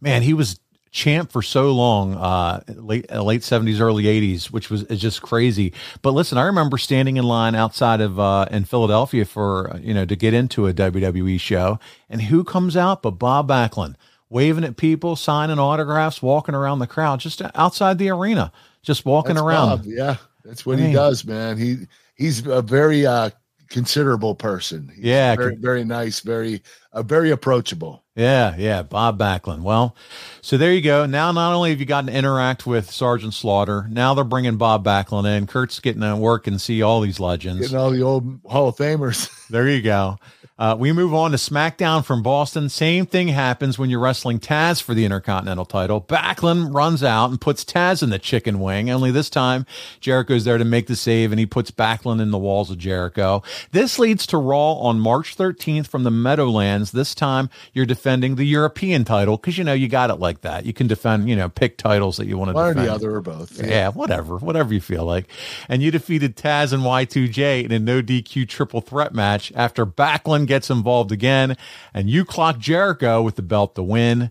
Man, 0.00 0.22
he 0.22 0.34
was 0.34 0.60
champ 0.92 1.32
for 1.32 1.42
so 1.42 1.72
long, 1.72 2.14
uh, 2.14 2.62
late 2.68 3.10
uh, 3.10 3.22
late 3.22 3.42
seventies, 3.42 3.80
early 3.80 4.06
eighties, 4.06 4.50
which 4.52 4.70
was 4.70 4.84
just 4.84 5.22
crazy. 5.22 5.72
But 6.02 6.12
listen, 6.12 6.38
I 6.38 6.44
remember 6.44 6.78
standing 6.78 7.16
in 7.16 7.24
line 7.24 7.54
outside 7.54 8.00
of 8.00 8.20
uh, 8.20 8.46
in 8.50 8.64
Philadelphia 8.64 9.24
for 9.24 9.72
uh, 9.74 9.78
you 9.78 9.94
know 9.94 10.04
to 10.04 10.14
get 10.14 10.34
into 10.34 10.68
a 10.68 10.74
WWE 10.74 11.40
show, 11.40 11.80
and 12.08 12.22
who 12.22 12.44
comes 12.44 12.76
out 12.76 13.02
but 13.02 13.12
Bob 13.12 13.48
Backlund, 13.48 13.96
waving 14.28 14.64
at 14.64 14.76
people, 14.76 15.16
signing 15.16 15.58
autographs, 15.58 16.22
walking 16.22 16.54
around 16.54 16.78
the 16.78 16.86
crowd, 16.86 17.20
just 17.20 17.42
outside 17.54 17.98
the 17.98 18.10
arena, 18.10 18.52
just 18.82 19.04
walking 19.04 19.34
That's 19.34 19.44
around. 19.44 19.68
Bob, 19.78 19.86
yeah, 19.86 20.16
that's 20.44 20.64
what 20.66 20.74
I 20.74 20.82
mean- 20.82 20.88
he 20.88 20.94
does, 20.94 21.24
man. 21.24 21.58
He 21.58 21.78
he's 22.14 22.46
a 22.46 22.62
very 22.62 23.06
uh 23.06 23.30
considerable 23.68 24.34
person. 24.34 24.90
He's 24.94 25.04
Yeah, 25.04 25.34
very 25.34 25.56
very 25.56 25.84
nice, 25.84 26.20
very 26.20 26.62
uh, 26.92 27.02
very 27.02 27.30
approachable. 27.30 28.04
Yeah, 28.14 28.54
yeah, 28.58 28.82
Bob 28.82 29.18
Backlund. 29.18 29.62
Well, 29.62 29.96
so 30.42 30.58
there 30.58 30.74
you 30.74 30.82
go. 30.82 31.06
Now, 31.06 31.32
not 31.32 31.54
only 31.54 31.70
have 31.70 31.80
you 31.80 31.86
gotten 31.86 32.08
to 32.08 32.16
interact 32.16 32.66
with 32.66 32.90
Sergeant 32.90 33.32
Slaughter, 33.32 33.86
now 33.88 34.12
they're 34.12 34.24
bringing 34.24 34.58
Bob 34.58 34.84
Backlund 34.84 35.24
in. 35.24 35.46
Kurt's 35.46 35.80
getting 35.80 36.02
to 36.02 36.14
work 36.16 36.46
and 36.46 36.60
see 36.60 36.82
all 36.82 37.00
these 37.00 37.18
legends. 37.18 37.62
Getting 37.62 37.76
all 37.78 37.90
the 37.90 38.02
old 38.02 38.40
Hall 38.46 38.68
of 38.68 38.76
Famers. 38.76 39.30
There 39.52 39.68
you 39.68 39.82
go. 39.82 40.18
Uh, 40.58 40.76
we 40.78 40.92
move 40.92 41.12
on 41.14 41.30
to 41.32 41.36
SmackDown 41.36 42.04
from 42.04 42.22
Boston. 42.22 42.68
Same 42.68 43.06
thing 43.06 43.28
happens 43.28 43.78
when 43.78 43.88
you're 43.90 43.98
wrestling 43.98 44.38
Taz 44.38 44.82
for 44.82 44.94
the 44.94 45.04
Intercontinental 45.04 45.64
title. 45.64 46.00
Backlund 46.00 46.72
runs 46.74 47.02
out 47.02 47.30
and 47.30 47.40
puts 47.40 47.64
Taz 47.64 48.02
in 48.02 48.10
the 48.10 48.18
chicken 48.18 48.60
wing. 48.60 48.90
Only 48.90 49.10
this 49.10 49.30
time, 49.30 49.66
Jericho's 49.98 50.44
there 50.44 50.58
to 50.58 50.64
make 50.64 50.86
the 50.86 50.94
save, 50.94 51.32
and 51.32 51.38
he 51.40 51.46
puts 51.46 51.70
Backlund 51.70 52.20
in 52.20 52.30
the 52.30 52.38
walls 52.38 52.70
of 52.70 52.78
Jericho. 52.78 53.42
This 53.72 53.98
leads 53.98 54.26
to 54.28 54.36
Raw 54.36 54.74
on 54.74 55.00
March 55.00 55.36
13th 55.36 55.86
from 55.88 56.04
the 56.04 56.10
Meadowlands. 56.10 56.92
This 56.92 57.14
time, 57.14 57.48
you're 57.72 57.86
defending 57.86 58.34
the 58.36 58.44
European 58.44 59.04
title 59.04 59.38
because 59.38 59.56
you 59.58 59.64
know 59.64 59.72
you 59.72 59.88
got 59.88 60.10
it 60.10 60.16
like 60.20 60.42
that. 60.42 60.66
You 60.66 60.74
can 60.74 60.86
defend, 60.86 61.28
you 61.30 61.34
know, 61.34 61.48
pick 61.48 61.76
titles 61.78 62.18
that 62.18 62.26
you 62.26 62.36
want 62.36 62.50
to 62.50 62.54
One 62.54 62.66
or 62.66 62.74
defend. 62.74 62.88
the 62.88 62.92
other 62.92 63.16
or 63.16 63.20
both. 63.22 63.60
Yeah, 63.60 63.88
whatever, 63.88 64.36
whatever 64.36 64.74
you 64.74 64.80
feel 64.82 65.06
like. 65.06 65.26
And 65.68 65.82
you 65.82 65.90
defeated 65.90 66.36
Taz 66.36 66.72
and 66.74 66.82
Y2J 66.82 67.64
in 67.64 67.72
a 67.72 67.78
no 67.78 68.02
DQ 68.02 68.46
triple 68.48 68.82
threat 68.82 69.14
match 69.14 69.50
after 69.56 69.84
Backlund 69.86 70.41
gets 70.46 70.70
involved 70.70 71.12
again, 71.12 71.56
and 71.94 72.10
you 72.10 72.24
clock 72.24 72.58
Jericho 72.58 73.22
with 73.22 73.36
the 73.36 73.42
belt 73.42 73.74
to 73.74 73.82
win. 73.82 74.30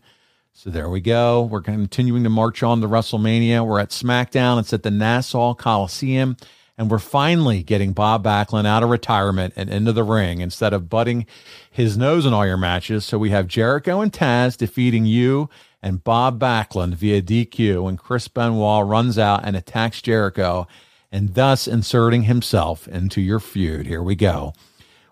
So 0.53 0.69
there 0.69 0.89
we 0.89 1.01
go. 1.01 1.41
We're 1.43 1.61
continuing 1.61 2.23
to 2.23 2.29
march 2.29 2.61
on 2.61 2.81
to 2.81 2.87
WrestleMania. 2.87 3.65
We're 3.65 3.79
at 3.79 3.89
SmackDown. 3.89 4.59
It's 4.59 4.73
at 4.73 4.83
the 4.83 4.91
Nassau 4.91 5.53
Coliseum. 5.53 6.37
And 6.77 6.89
we're 6.89 6.99
finally 6.99 7.63
getting 7.63 7.93
Bob 7.93 8.23
Backlund 8.23 8.65
out 8.65 8.83
of 8.83 8.89
retirement 8.89 9.53
and 9.55 9.69
into 9.69 9.91
the 9.93 10.03
ring 10.03 10.41
instead 10.41 10.73
of 10.73 10.89
butting 10.89 11.25
his 11.69 11.97
nose 11.97 12.25
in 12.25 12.33
all 12.33 12.45
your 12.45 12.57
matches. 12.57 13.05
So 13.05 13.17
we 13.17 13.29
have 13.29 13.47
Jericho 13.47 14.01
and 14.01 14.11
Taz 14.11 14.57
defeating 14.57 15.05
you 15.05 15.49
and 15.81 16.03
Bob 16.03 16.39
Backlund 16.39 16.95
via 16.95 17.21
DQ 17.21 17.83
when 17.83 17.97
Chris 17.97 18.27
Benoit 18.27 18.85
runs 18.85 19.17
out 19.17 19.45
and 19.45 19.55
attacks 19.55 20.01
Jericho. 20.01 20.67
and 21.11 21.33
thus 21.33 21.67
inserting 21.67 22.23
himself 22.23 22.87
into 22.87 23.21
your 23.21 23.39
feud. 23.39 23.85
Here 23.85 24.01
we 24.01 24.15
go. 24.15 24.53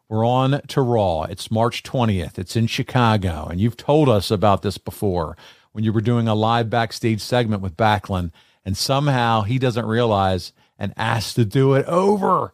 We're 0.09 0.25
on 0.25 0.61
to 0.69 0.81
Raw. 0.81 1.25
It's 1.25 1.51
March 1.51 1.83
20th. 1.83 2.39
It's 2.39 2.55
in 2.55 2.65
Chicago. 2.65 3.45
And 3.45 3.61
you've 3.61 3.77
told 3.77 4.09
us 4.09 4.31
about 4.31 4.63
this 4.63 4.79
before 4.79 5.37
when 5.71 5.83
you 5.83 5.93
were 5.93 6.01
doing 6.01 6.27
a 6.27 6.33
live 6.33 6.67
backstage 6.67 7.21
segment 7.21 7.61
with 7.61 7.77
Backlund. 7.77 8.31
And 8.65 8.75
somehow 8.75 9.43
he 9.43 9.59
doesn't 9.59 9.85
realize 9.85 10.51
and 10.79 10.95
asks 10.97 11.35
to 11.35 11.45
do 11.45 11.75
it 11.75 11.85
over. 11.85 12.51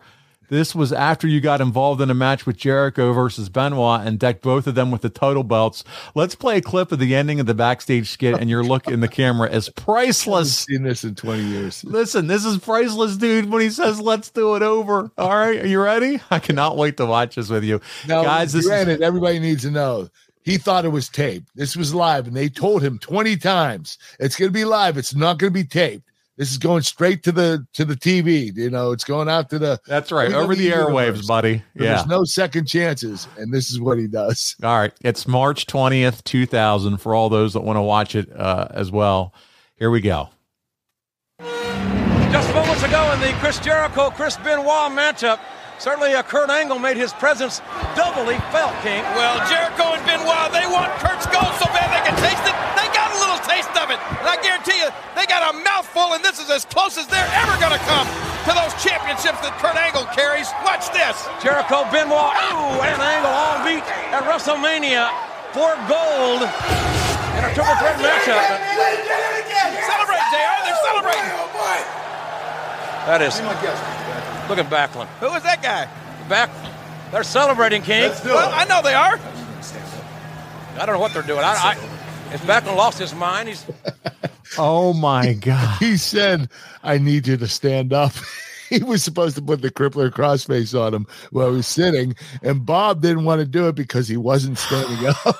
This 0.49 0.75
was 0.75 0.93
after 0.93 1.27
you 1.27 1.41
got 1.41 1.61
involved 1.61 2.01
in 2.01 2.09
a 2.09 2.13
match 2.13 2.45
with 2.45 2.57
Jericho 2.57 3.13
versus 3.13 3.49
Benoit 3.49 4.05
and 4.05 4.19
decked 4.19 4.41
both 4.41 4.67
of 4.67 4.75
them 4.75 4.91
with 4.91 5.01
the 5.01 5.09
title 5.09 5.43
belts. 5.43 5.83
Let's 6.13 6.35
play 6.35 6.57
a 6.57 6.61
clip 6.61 6.91
of 6.91 6.99
the 6.99 7.15
ending 7.15 7.39
of 7.39 7.45
the 7.45 7.53
backstage 7.53 8.09
skit, 8.09 8.35
and 8.39 8.49
your 8.49 8.63
look 8.63 8.87
in 8.87 8.99
the 8.99 9.07
camera 9.07 9.49
is 9.49 9.69
priceless. 9.69 10.65
seen 10.65 10.83
this 10.83 11.03
in 11.03 11.15
20 11.15 11.43
years. 11.43 11.83
Listen, 11.83 12.27
this 12.27 12.45
is 12.45 12.57
priceless, 12.57 13.17
dude. 13.17 13.49
When 13.49 13.61
he 13.61 13.69
says, 13.69 13.99
"Let's 13.99 14.29
do 14.29 14.55
it 14.55 14.61
over," 14.61 15.11
all 15.17 15.37
right, 15.37 15.61
are 15.61 15.67
you 15.67 15.81
ready? 15.81 16.21
I 16.31 16.39
cannot 16.39 16.77
wait 16.77 16.97
to 16.97 17.05
watch 17.05 17.35
this 17.35 17.49
with 17.49 17.63
you, 17.63 17.81
Now, 18.07 18.23
guys. 18.23 18.53
This 18.53 18.65
is, 18.65 18.67
granted, 18.69 19.01
everybody 19.01 19.39
needs 19.39 19.63
to 19.63 19.71
know 19.71 20.09
he 20.45 20.57
thought 20.57 20.85
it 20.85 20.89
was 20.89 21.09
taped. 21.09 21.49
This 21.55 21.75
was 21.75 21.93
live, 21.93 22.27
and 22.27 22.35
they 22.35 22.49
told 22.49 22.83
him 22.83 22.99
20 22.99 23.35
times 23.37 23.97
it's 24.19 24.35
going 24.35 24.49
to 24.49 24.53
be 24.53 24.63
live. 24.63 24.97
It's 24.97 25.15
not 25.15 25.39
going 25.39 25.51
to 25.51 25.59
be 25.59 25.63
taped. 25.63 26.09
This 26.37 26.51
is 26.51 26.57
going 26.57 26.81
straight 26.81 27.23
to 27.23 27.31
the 27.31 27.65
to 27.73 27.85
the 27.85 27.95
TV. 27.95 28.53
You 28.55 28.69
know, 28.69 28.91
it's 28.91 29.05
going 29.05 29.29
out 29.29 29.49
to 29.51 29.59
the. 29.59 29.79
that's 29.87 30.11
right, 30.11 30.33
over 30.33 30.53
the 30.53 30.69
WWE 30.69 30.87
airwaves, 30.87 31.25
buddy. 31.25 31.63
Yeah. 31.75 31.95
There's 31.95 32.07
no 32.07 32.25
second 32.25 32.67
chances, 32.67 33.27
and 33.37 33.53
this 33.53 33.71
is 33.71 33.79
what 33.79 33.97
he 33.97 34.07
does. 34.07 34.55
All 34.63 34.77
right. 34.77 34.91
It's 35.01 35.27
March 35.27 35.65
20th, 35.65 36.23
2000 36.25 36.97
for 36.97 37.15
all 37.15 37.29
those 37.29 37.53
that 37.53 37.61
want 37.61 37.77
to 37.77 37.81
watch 37.81 38.15
it 38.15 38.29
uh, 38.35 38.67
as 38.71 38.91
well. 38.91 39.33
Here 39.77 39.89
we 39.89 40.01
go. 40.01 40.29
Just 41.39 42.53
moments 42.53 42.83
ago 42.83 43.11
in 43.13 43.21
the 43.21 43.31
Chris 43.39 43.59
Jericho 43.59 44.09
Chris 44.09 44.35
Benoit 44.35 44.91
matchup, 44.91 45.39
certainly 45.79 46.13
uh, 46.13 46.23
Kurt 46.23 46.49
Angle 46.49 46.79
made 46.79 46.97
his 46.97 47.13
presence 47.13 47.59
doubly 47.95 48.35
felt, 48.51 48.75
King. 48.83 49.03
Well, 49.15 49.39
Jericho 49.47 49.95
and 49.95 50.05
Benoit, 50.05 50.51
they 50.51 50.67
want 50.67 50.91
Kurt's 50.99 51.27
gold 51.27 51.55
so 51.55 51.65
bad 51.71 51.95
they 51.95 52.09
can 52.09 52.17
taste 52.19 52.43
it. 52.43 52.74
Taste 53.45 53.71
of 53.77 53.93
it. 53.93 53.99
And 54.19 54.27
I 54.27 54.37
guarantee 54.41 54.77
you, 54.77 54.89
they 55.13 55.25
got 55.25 55.45
a 55.53 55.53
mouthful, 55.63 56.13
and 56.17 56.21
this 56.25 56.41
is 56.41 56.49
as 56.49 56.65
close 56.65 56.97
as 56.97 57.07
they're 57.07 57.31
ever 57.39 57.55
going 57.61 57.73
to 57.73 57.83
come 57.85 58.05
to 58.49 58.51
those 58.53 58.73
championships 58.81 59.41
that 59.41 59.55
Kurt 59.57 59.77
Angle 59.77 60.05
carries. 60.13 60.49
Watch 60.61 60.89
this. 60.93 61.15
Jericho 61.41 61.85
Benoit, 61.89 62.33
ooh, 62.51 62.83
and 62.85 62.99
Angle 63.01 63.31
all 63.31 63.57
beat 63.65 63.85
at 64.13 64.25
WrestleMania 64.25 65.09
for 65.53 65.73
gold 65.87 66.41
in 66.41 67.41
a 67.45 67.51
triple 67.53 67.75
threat 67.81 67.97
matchup. 68.01 68.41
Celebrate, 69.85 70.25
JR. 70.29 70.57
They're 70.65 70.83
celebrating. 70.85 71.25
That 73.05 73.21
is. 73.21 73.39
Look 74.49 74.57
at 74.57 74.69
Backlund. 74.69 75.07
Who 75.19 75.33
is 75.35 75.43
that 75.43 75.61
guy? 75.61 75.87
Back. 76.27 76.49
They're 77.11 77.23
celebrating, 77.23 77.81
King. 77.81 78.11
Well, 78.25 78.49
I 78.53 78.65
know 78.65 78.81
they 78.81 78.93
are. 78.93 79.19
I 80.77 80.85
don't 80.85 80.95
know 80.95 80.99
what 80.99 81.13
they're 81.13 81.23
doing. 81.23 81.39
I, 81.39 81.53
I, 81.53 81.75
if 82.31 82.49
and 82.49 82.67
lost 82.67 82.99
his 82.99 83.13
mind, 83.13 83.49
he's 83.49 83.65
Oh 84.57 84.93
my 84.93 85.33
God. 85.33 85.77
He 85.79 85.97
said, 85.97 86.49
"I 86.83 86.97
need 86.97 87.27
you 87.27 87.37
to 87.37 87.47
stand 87.47 87.93
up." 87.93 88.13
he 88.69 88.83
was 88.83 89.03
supposed 89.03 89.35
to 89.35 89.41
put 89.41 89.61
the 89.61 89.71
crippler 89.71 90.09
crossface 90.11 90.79
on 90.79 90.93
him 90.93 91.07
while 91.31 91.49
he 91.49 91.57
was 91.57 91.67
sitting, 91.67 92.15
and 92.41 92.65
Bob 92.65 93.01
didn't 93.01 93.25
want 93.25 93.39
to 93.39 93.45
do 93.45 93.67
it 93.67 93.75
because 93.75 94.07
he 94.07 94.17
wasn't 94.17 94.57
standing 94.57 95.07
up. 95.25 95.37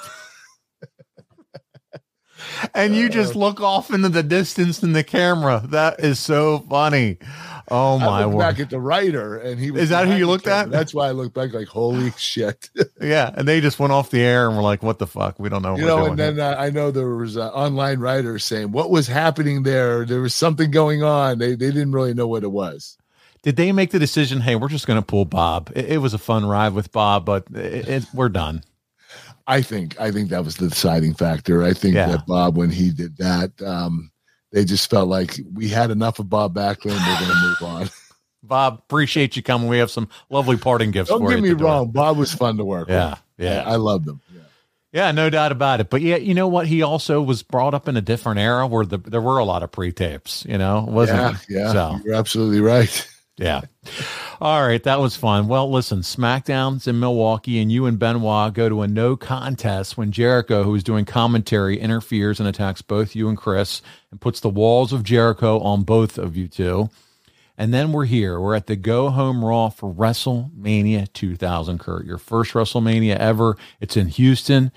And 2.74 2.96
you 2.96 3.10
just 3.10 3.36
look 3.36 3.62
off 3.62 3.92
into 3.92 4.10
the 4.10 4.24
distance 4.24 4.84
in 4.84 4.94
the 4.94 5.04
camera. 5.04 5.64
That 5.66 6.00
is 6.00 6.20
so 6.20 6.60
funny. 6.70 7.18
Oh 7.68 7.96
I 7.96 8.06
my 8.06 8.24
looked 8.26 8.36
word. 8.36 8.40
back 8.42 8.60
at 8.60 8.70
the 8.70 8.80
writer, 8.80 9.38
and 9.38 9.60
he 9.60 9.72
was 9.72 9.84
Is 9.84 9.90
that 9.90 10.08
who 10.08 10.16
you 10.16 10.28
looked 10.28 10.46
at? 10.48 10.70
That's 10.70 10.94
why 10.94 11.08
I 11.08 11.12
looked 11.12 11.34
back 11.34 11.52
like, 11.52 11.68
"Holy 11.68 12.12
shit!" 12.18 12.70
Yeah, 13.02 13.32
and 13.36 13.48
they 13.48 13.60
just 13.60 13.80
went 13.80 13.92
off 13.92 14.12
the 14.12 14.22
air 14.22 14.48
and 14.48 14.56
were 14.56 14.62
like, 14.62 14.84
"What 14.84 15.00
the 15.00 15.08
fuck? 15.08 15.40
We 15.40 15.50
don't 15.50 15.64
know." 15.64 15.72
What 15.72 15.80
you 15.80 15.88
know, 15.88 16.06
and 16.06 16.20
then 16.20 16.40
uh, 16.40 16.56
I 16.60 16.70
know 16.70 16.92
there 16.92 17.10
was 17.10 17.38
uh, 17.38 17.48
online 17.50 18.00
writers 18.00 18.46
saying 18.46 18.72
what 18.72 18.92
was 18.92 19.08
happening 19.08 19.64
there. 19.64 20.06
There 20.06 20.22
was 20.22 20.36
something 20.36 20.70
going 20.70 21.02
on. 21.02 21.40
They 21.40 21.56
they 21.56 21.72
didn't 21.72 21.92
really 21.92 22.14
know 22.14 22.28
what 22.28 22.44
it 22.44 22.52
was. 22.52 22.98
Did 23.42 23.56
they 23.56 23.72
make 23.72 23.92
the 23.92 24.00
decision? 24.00 24.42
Hey, 24.42 24.56
we're 24.56 24.70
just 24.70 24.88
going 24.88 25.00
to 25.00 25.06
pull 25.06 25.26
Bob. 25.26 25.72
It, 25.76 25.86
it 25.86 25.98
was 26.00 26.14
a 26.14 26.18
fun 26.18 26.46
ride 26.46 26.74
with 26.74 26.92
Bob, 26.92 27.26
but 27.26 27.46
it, 27.54 27.88
it, 27.88 28.06
we're 28.14 28.30
done. 28.30 28.64
I 29.48 29.62
think 29.62 30.00
I 30.00 30.12
think 30.12 30.30
that 30.30 30.44
was 30.44 30.58
the 30.58 30.70
deciding 30.70 31.14
factor. 31.14 31.64
I 31.64 31.74
think 31.74 31.96
Yeah. 31.96 32.08
that 32.08 32.26
Bob, 32.26 32.58
when 32.58 32.70
he 32.72 32.90
did 32.92 33.18
that, 33.18 33.52
um, 33.62 34.12
they 34.52 34.66
just 34.66 34.90
felt 34.90 35.08
like 35.10 35.40
we 35.54 35.68
had 35.70 35.92
enough 35.92 36.20
of 36.20 36.30
Bob 36.30 36.56
Backlund. 36.56 36.98
We're 36.98 37.20
going 37.20 37.32
to 37.32 37.42
move 37.48 37.62
on. 37.62 37.90
Bob, 38.44 38.80
appreciate 38.88 39.36
you 39.36 39.44
coming. 39.44 39.68
We 39.68 39.80
have 39.80 39.90
some 39.92 40.08
lovely 40.30 40.56
parting 40.58 40.92
gifts 40.92 41.10
Don't 41.10 41.22
for 41.22 41.30
get 41.30 41.38
you. 41.38 41.42
me 41.42 41.50
door. 41.56 41.68
wrong. 41.68 41.92
Bob 41.92 42.18
was 42.18 42.34
fun 42.34 42.58
to 42.58 42.64
work 42.66 42.88
Yeah, 42.90 43.12
with. 43.12 43.20
yeah. 43.48 43.64
I, 43.66 43.74
I 43.74 43.76
loved 43.78 44.08
him. 44.08 44.22
Yeah, 44.94 45.12
no 45.12 45.30
doubt 45.30 45.52
about 45.52 45.82
it. 45.82 45.90
But 45.90 46.02
yeah, 46.04 46.16
you 46.16 46.34
know 46.34 46.48
what? 46.48 46.68
He 46.68 46.82
also 46.82 47.22
was 47.22 47.44
brought 47.44 47.74
up 47.74 47.90
in 47.90 47.98
a 47.98 48.02
different 48.02 48.40
era 48.40 48.66
where 48.66 48.86
the, 48.86 48.98
there 48.98 49.20
were 49.20 49.40
a 49.40 49.44
lot 49.44 49.62
of 49.62 49.70
pre-tapes. 49.72 50.46
You 50.48 50.58
know, 50.58 50.86
wasn't 50.88 51.38
yeah, 51.50 51.64
yeah. 51.66 51.72
So 51.74 52.00
You're 52.06 52.16
absolutely 52.16 52.62
right. 52.62 53.08
yeah. 53.38 53.62
All 54.40 54.66
right, 54.66 54.82
that 54.84 55.00
was 55.00 55.16
fun. 55.16 55.48
Well, 55.48 55.70
listen, 55.70 56.00
SmackDown's 56.00 56.88
in 56.88 57.00
Milwaukee, 57.00 57.60
and 57.60 57.72
you 57.72 57.86
and 57.86 58.00
Benoit 58.00 58.54
go 58.54 58.70
to 58.70 58.82
a 58.82 58.88
no 58.88 59.16
contest 59.18 59.98
when 59.98 60.12
Jericho, 60.12 60.64
who 60.64 60.76
is 60.76 60.84
doing 60.84 61.06
commentary, 61.06 61.80
interferes 61.80 62.40
and 62.40 62.48
attacks 62.48 62.82
both 62.82 63.16
you 63.16 63.28
and 63.28 63.38
Chris, 63.38 63.82
and 64.12 64.22
puts 64.22 64.40
the 64.40 64.50
walls 64.50 64.94
of 64.94 65.04
Jericho 65.04 65.60
on 65.60 65.84
both 65.84 66.18
of 66.18 66.38
you 66.38 66.48
two. 66.48 66.90
And 67.58 67.74
then 67.74 67.92
we're 67.92 68.06
here. 68.06 68.40
We're 68.40 68.56
at 68.56 68.68
the 68.68 68.76
Go 68.76 69.10
Home 69.10 69.44
Raw 69.44 69.70
for 69.70 69.94
WrestleMania 69.94 71.12
2000, 71.14 71.80
Kurt. 71.80 72.06
Your 72.06 72.18
first 72.18 72.54
WrestleMania 72.54 73.16
ever. 73.16 73.58
It's 73.80 73.96
in 73.96 74.08
Houston. 74.08 74.72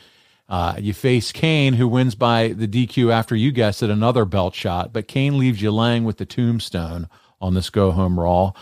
Uh, 0.48 0.76
you 0.78 0.94
face 0.94 1.30
Kane, 1.30 1.74
who 1.74 1.86
wins 1.86 2.14
by 2.14 2.48
the 2.48 2.68
DQ 2.68 3.12
after 3.12 3.36
you 3.36 3.52
guessed 3.52 3.82
it, 3.82 3.90
another 3.90 4.24
belt 4.24 4.54
shot. 4.54 4.92
But 4.92 5.08
Kane 5.08 5.38
leaves 5.38 5.60
you 5.60 5.70
laying 5.70 6.04
with 6.04 6.18
the 6.18 6.24
tombstone 6.24 7.08
on 7.40 7.54
this 7.54 7.70
Go 7.70 7.90
Home 7.92 8.18
Raw. 8.18 8.52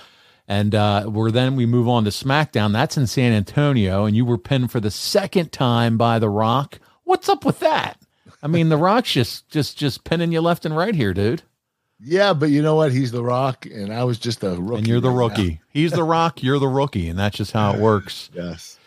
And 0.49 0.75
uh, 0.75 1.07
we're 1.09 1.31
then 1.33 1.57
we 1.57 1.67
move 1.67 1.89
on 1.89 2.05
to 2.05 2.11
SmackDown. 2.11 2.73
That's 2.73 2.97
in 2.97 3.07
San 3.09 3.33
Antonio, 3.33 4.05
and 4.05 4.17
you 4.17 4.25
were 4.25 4.39
pinned 4.39 4.71
for 4.71 4.79
the 4.79 4.93
second 4.93 5.51
time 5.51 5.99
by 5.99 6.19
The 6.21 6.29
Rock. 6.29 6.79
What's 7.05 7.29
up 7.29 7.45
with 7.45 7.59
that? 7.61 7.99
I 8.43 8.47
mean, 8.47 8.69
The 8.69 8.77
Rock's 8.77 9.13
just 9.13 9.49
just 9.49 9.77
just 9.77 10.05
pinning 10.05 10.31
you 10.31 10.41
left 10.41 10.65
and 10.65 10.77
right 10.77 10.95
here, 10.95 11.13
dude. 11.13 11.43
Yeah, 11.99 12.33
but 12.35 12.51
you 12.51 12.63
know 12.63 12.75
what? 12.77 12.93
He's 12.93 13.11
the 13.11 13.25
Rock, 13.25 13.65
and 13.67 13.93
I 13.93 14.05
was 14.05 14.19
just 14.19 14.45
a 14.45 14.51
rookie. 14.51 14.79
And 14.79 14.87
you're 14.87 15.01
the 15.01 15.09
right 15.11 15.17
now. 15.31 15.43
rookie. 15.43 15.61
He's 15.71 15.93
the 15.93 16.05
Rock. 16.05 16.43
You're 16.43 16.59
the 16.59 16.69
rookie, 16.69 17.09
and 17.09 17.19
that's 17.19 17.39
just 17.39 17.53
how 17.53 17.73
it 17.73 17.81
works. 17.81 18.31
Yes. 18.35 18.79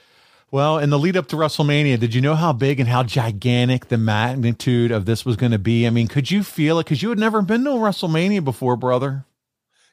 Well, 0.51 0.77
in 0.79 0.89
the 0.89 0.97
lead 0.99 1.17
up 1.17 1.27
to 1.27 1.35
WrestleMania, 1.35 1.99
did 1.99 2.13
you 2.15 2.21
know 2.21 2.35
how 2.35 2.53
big 2.53 2.79
and 2.79 2.87
how 2.87 3.03
gigantic 3.03 3.87
the 3.87 3.97
magnitude 3.97 4.91
of 4.91 5.05
this 5.05 5.25
was 5.25 5.35
going 5.35 5.51
to 5.51 5.59
be? 5.59 5.85
I 5.85 5.89
mean, 5.91 6.07
could 6.07 6.31
you 6.31 6.43
feel 6.43 6.79
it? 6.79 6.85
Because 6.85 7.03
you 7.03 7.09
had 7.09 7.19
never 7.19 7.41
been 7.41 7.63
to 7.65 7.71
a 7.71 7.75
WrestleMania 7.75 8.43
before, 8.43 8.75
brother. 8.75 9.25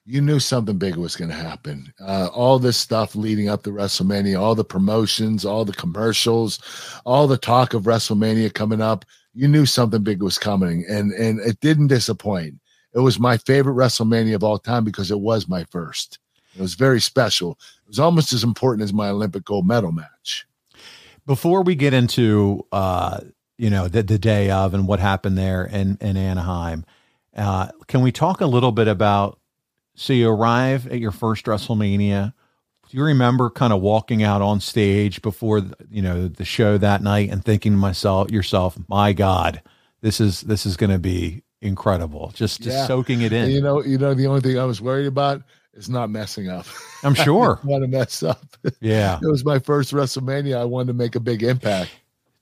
You 0.06 0.20
knew 0.20 0.38
something 0.38 0.78
big 0.78 0.94
was 0.94 1.16
going 1.16 1.30
to 1.30 1.36
happen. 1.36 1.92
Uh, 2.00 2.28
all 2.32 2.60
this 2.60 2.76
stuff 2.76 3.16
leading 3.16 3.48
up 3.48 3.64
to 3.64 3.70
WrestleMania, 3.70 4.40
all 4.40 4.54
the 4.54 4.64
promotions, 4.64 5.44
all 5.44 5.64
the 5.64 5.72
commercials, 5.72 6.60
all 7.04 7.26
the 7.26 7.36
talk 7.36 7.74
of 7.74 7.82
WrestleMania 7.82 8.54
coming 8.54 8.80
up, 8.80 9.04
you 9.34 9.48
knew 9.48 9.66
something 9.66 10.02
big 10.02 10.22
was 10.22 10.38
coming, 10.38 10.84
and 10.88 11.12
and 11.12 11.40
it 11.40 11.60
didn't 11.60 11.88
disappoint. 11.88 12.54
It 12.94 13.00
was 13.00 13.18
my 13.18 13.36
favorite 13.36 13.74
WrestleMania 13.74 14.36
of 14.36 14.44
all 14.44 14.58
time 14.58 14.84
because 14.84 15.10
it 15.10 15.20
was 15.20 15.48
my 15.48 15.64
first. 15.64 16.18
It 16.54 16.62
was 16.62 16.74
very 16.74 17.00
special. 17.00 17.58
It 17.84 17.88
was 17.88 17.98
almost 17.98 18.32
as 18.32 18.44
important 18.44 18.84
as 18.84 18.94
my 18.94 19.10
Olympic 19.10 19.44
gold 19.44 19.66
medal 19.66 19.92
match. 19.92 20.46
Before 21.26 21.62
we 21.62 21.74
get 21.74 21.92
into 21.92 22.64
uh, 22.70 23.20
you 23.58 23.70
know 23.70 23.88
the, 23.88 24.04
the 24.04 24.18
day 24.18 24.50
of 24.50 24.72
and 24.72 24.86
what 24.86 25.00
happened 25.00 25.36
there 25.36 25.64
in 25.64 25.98
in 26.00 26.16
Anaheim, 26.16 26.86
uh, 27.36 27.68
can 27.88 28.02
we 28.02 28.12
talk 28.12 28.40
a 28.40 28.46
little 28.46 28.72
bit 28.72 28.88
about? 28.88 29.40
So 29.96 30.12
you 30.12 30.28
arrive 30.30 30.86
at 30.86 31.00
your 31.00 31.10
first 31.10 31.46
WrestleMania. 31.46 32.32
Do 32.88 32.96
you 32.96 33.02
remember 33.02 33.50
kind 33.50 33.72
of 33.72 33.80
walking 33.82 34.22
out 34.22 34.42
on 34.42 34.60
stage 34.60 35.20
before 35.22 35.60
the, 35.62 35.74
you 35.90 36.02
know 36.02 36.28
the 36.28 36.44
show 36.44 36.78
that 36.78 37.02
night 37.02 37.30
and 37.30 37.44
thinking 37.44 37.72
to 37.72 37.78
myself, 37.78 38.30
yourself, 38.30 38.78
my 38.88 39.12
God, 39.12 39.60
this 40.02 40.20
is 40.20 40.42
this 40.42 40.64
is 40.66 40.76
going 40.76 40.90
to 40.92 40.98
be 40.98 41.42
incredible. 41.60 42.30
Just 42.34 42.60
just 42.62 42.76
Yeah. 42.76 42.86
soaking 42.86 43.22
it 43.22 43.32
in. 43.32 43.44
And 43.44 43.52
you 43.52 43.60
know, 43.60 43.82
you 43.82 43.98
know, 43.98 44.14
the 44.14 44.26
only 44.28 44.40
thing 44.40 44.58
I 44.58 44.64
was 44.64 44.80
worried 44.80 45.06
about 45.06 45.42
is 45.74 45.88
not 45.88 46.10
messing 46.10 46.48
up. 46.48 46.66
I'm 47.02 47.14
sure. 47.24 47.58
want 47.64 47.82
to 47.82 47.88
mess 47.88 48.22
up. 48.22 48.56
Yeah. 48.80 49.18
It 49.20 49.26
was 49.26 49.44
my 49.44 49.58
first 49.58 49.92
WrestleMania. 49.92 50.56
I 50.58 50.64
wanted 50.64 50.88
to 50.88 50.94
make 50.94 51.16
a 51.16 51.20
big 51.20 51.42
impact. 51.42 51.90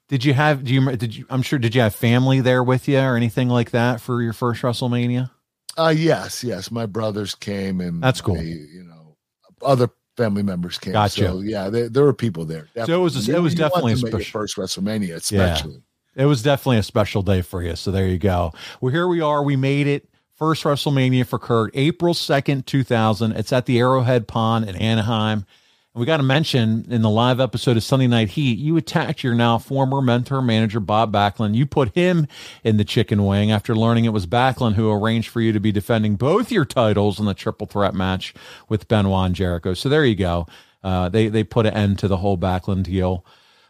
Did 0.09 0.25
you 0.25 0.35
have? 0.35 0.65
Do 0.65 0.75
you? 0.75 0.97
Did 0.97 1.17
you? 1.17 1.25
I'm 1.31 1.41
sure. 1.41 1.59
Did 1.59 1.75
you 1.75 1.81
have 1.81 1.95
family 1.95 2.41
there 2.43 2.63
with 2.63 2.87
you 2.87 2.99
or 2.99 3.17
anything 3.17 3.49
like 3.49 3.71
that 3.71 4.01
for 4.03 4.21
your 4.21 4.35
first 4.35 4.61
WrestleMania? 4.61 5.31
Uh 5.77 5.95
yes, 5.97 6.45
yes. 6.45 6.71
My 6.71 6.87
brothers 6.87 7.35
came 7.35 7.81
and 7.81 8.03
That's 8.03 8.21
cool. 8.21 8.37
they, 8.37 8.45
you 8.45 8.85
know, 8.85 9.17
other 9.63 9.89
family 10.17 10.43
members 10.43 10.79
came. 10.79 10.93
Gotcha. 10.93 11.21
So 11.27 11.41
yeah, 11.41 11.69
there, 11.71 11.89
there 11.89 12.05
were 12.05 12.13
people 12.15 12.45
there. 12.45 12.69
So 12.87 13.01
it 13.01 13.03
was- 13.03 13.15
Definitely. 13.15 13.35
it 13.35 13.43
was 13.43 13.55
definitely 13.55 13.93
a 13.93 13.97
special- 13.97 14.25
first 14.41 14.57
WrestleMania, 14.57 15.15
especially. 15.17 15.83
It 16.17 16.27
was 16.27 16.43
definitely 16.43 16.79
a 16.79 16.83
special 16.85 17.23
day 17.23 17.43
for 17.43 17.63
you. 17.63 17.75
So 17.75 17.91
there 17.91 18.07
you 18.07 18.19
go. 18.19 18.53
Well, 18.81 18.93
here 18.93 19.09
we 19.09 19.21
are. 19.21 19.43
We 19.43 19.57
made 19.57 19.87
it. 19.89 20.09
first 20.37 20.65
WrestleMania 20.65 21.25
for 21.27 21.39
Kurt, 21.39 21.71
April 21.75 22.13
2nd, 22.13 22.67
2000. 22.67 23.33
It's 23.33 23.53
at 23.53 23.67
the 23.67 23.79
Arrowhead 23.79 24.27
Pond 24.29 24.69
in 24.69 24.75
Anaheim. 24.77 25.47
And 25.95 26.01
we 26.01 26.07
got 26.07 26.17
to 26.17 26.25
mention 26.25 26.87
in 26.91 27.03
the 27.03 27.11
live 27.11 27.39
episode 27.39 27.77
of 27.77 27.85
Sunday 27.85 28.09
Night 28.09 28.31
Heat, 28.31 28.59
you 28.59 28.77
attacked 28.77 29.23
your 29.23 29.35
now 29.35 29.59
former 29.59 30.03
mentor 30.03 30.43
manager, 30.43 30.81
Bob 30.81 31.13
Backlund. 31.13 31.55
You 31.55 31.67
put 31.67 31.95
him 31.95 32.27
in 32.65 32.79
the 32.79 32.85
chicken 32.85 33.25
wing 33.25 33.53
after 33.53 33.77
learning 33.77 34.05
it 34.05 34.13
was 34.13 34.27
Backlund 34.27 34.75
who 34.75 34.91
arranged 34.91 35.29
for 35.29 35.41
you 35.41 35.53
to 35.53 35.61
be 35.61 35.71
defending 35.71 36.17
both 36.17 36.51
your 36.51 36.65
titles 36.65 37.21
in 37.21 37.27
the 37.27 37.35
triple 37.35 37.69
threat 37.69 37.95
match 37.95 38.35
with 38.69 38.89
Benoit 38.89 39.27
and 39.27 39.35
Jericho. 39.37 39.73
So 39.73 39.89
there 39.89 40.05
you 40.05 40.17
go. 40.17 40.49
Uh, 40.83 41.09
they, 41.09 41.29
they 41.29 41.45
put 41.45 41.65
an 41.65 41.75
end 41.75 42.01
to 42.01 42.09
the 42.09 42.17
whole 42.17 42.37
Backlund 42.37 42.83
deal. 42.83 43.25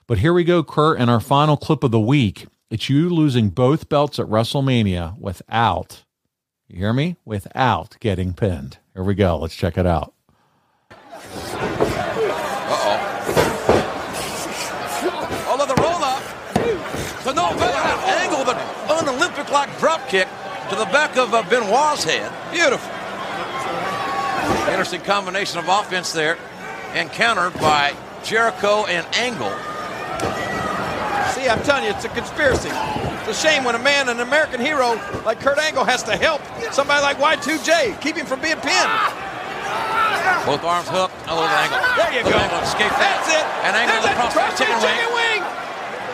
But 0.07 0.19
here 0.19 0.33
we 0.33 0.45
go, 0.45 0.65
Kurt, 0.65 0.99
and 0.99 1.11
our 1.11 1.21
final 1.21 1.59
clip 1.59 1.85
of 1.85 1.91
the 1.91 2.01
week. 2.01 2.47
It's 2.71 2.89
you 2.89 3.11
losing 3.11 3.51
both 3.51 3.91
belts 3.91 4.19
at 4.19 4.27
WrestleMania 4.27 5.19
without, 5.19 6.05
you 6.69 6.79
hear 6.79 6.95
me? 6.95 7.17
Without 7.27 7.99
getting 8.01 8.33
pinned. 8.33 8.79
Here 8.95 9.05
we 9.05 9.15
go. 9.15 9.37
Let's 9.37 9.55
check 9.55 9.77
it 9.77 9.85
out. 9.85 10.15
Like 19.55 19.79
drop 19.79 20.07
kick 20.09 20.29
to 20.69 20.75
the 20.77 20.85
back 20.87 21.17
of 21.17 21.33
uh, 21.33 21.43
Benoit's 21.49 22.03
head. 22.05 22.29
Beautiful. 22.53 22.91
Interesting 24.69 25.01
combination 25.03 25.59
of 25.59 25.69
offense 25.69 26.13
there 26.13 26.37
and 26.93 27.11
countered 27.11 27.55
by 27.55 27.95
Jericho 28.25 28.85
and 28.87 29.07
Angle. 29.15 29.55
See, 31.33 31.49
I'm 31.49 31.63
telling 31.63 31.85
you, 31.85 31.91
it's 31.91 32.05
a 32.05 32.11
conspiracy. 32.11 32.71
It's 32.73 33.39
a 33.39 33.49
shame 33.49 33.65
when 33.65 33.75
a 33.75 33.79
man, 33.79 34.09
an 34.09 34.21
American 34.21 34.61
hero 34.61 35.01
like 35.25 35.41
Kurt 35.41 35.59
Angle, 35.59 35.85
has 35.85 36.03
to 36.05 36.17
help 36.17 36.43
somebody 36.73 37.03
like 37.03 37.19
Y2J, 37.19 38.01
keep 38.01 38.17
him 38.17 38.27
from 38.27 38.41
being 38.43 38.59
pinned. 38.59 38.93
Both 40.45 40.65
arms 40.65 40.89
hooked. 40.91 41.15
A 41.25 41.33
little 41.33 41.49
angle. 41.49 41.81
There 41.97 42.13
you 42.13 42.23
go. 42.27 42.37
Angle 42.37 42.61
escaped 42.61 42.99
that. 43.01 43.25
That's 43.25 43.33
it. 43.33 43.45
And 43.65 43.73
angle 43.73 43.97
There's 43.97 44.05
the 44.05 44.13
that 44.13 44.29
crossface 44.29 44.57
chicken 44.61 44.77
wing. 44.77 44.93
chicken 44.93 45.11
wing. 45.15 45.41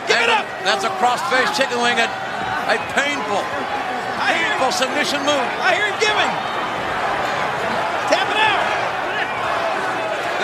Give 0.07 0.21
it 0.23 0.31
up. 0.31 0.47
That's 0.63 0.85
a 0.87 0.93
crossface 1.03 1.51
chicken 1.59 1.83
wing. 1.83 1.99
A 2.69 2.77
painful, 2.93 3.43
painful 4.21 4.73
submission 4.75 5.25
move. 5.25 5.47
I 5.65 5.73
hear 5.79 5.87
him 5.89 5.99
giving. 6.03 6.33
Tap 8.13 8.27
it 8.29 8.41
out. 8.41 8.65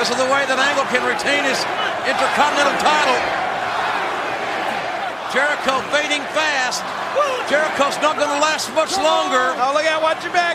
This 0.00 0.08
is 0.08 0.16
the 0.16 0.28
way 0.32 0.44
that 0.48 0.56
Angle 0.56 0.88
can 0.88 1.04
retain 1.04 1.44
his 1.44 1.60
Intercontinental 2.06 2.78
title. 2.78 3.18
Jericho 5.34 5.82
fading 5.90 6.22
fast. 6.30 6.86
Jericho's 7.50 7.98
not 7.98 8.14
going 8.14 8.30
to 8.30 8.38
last 8.38 8.70
much 8.78 8.94
longer. 8.94 9.58
Oh, 9.58 9.74
look 9.74 9.84
out. 9.90 10.02
Watch 10.02 10.22
your 10.22 10.32
back. 10.32 10.54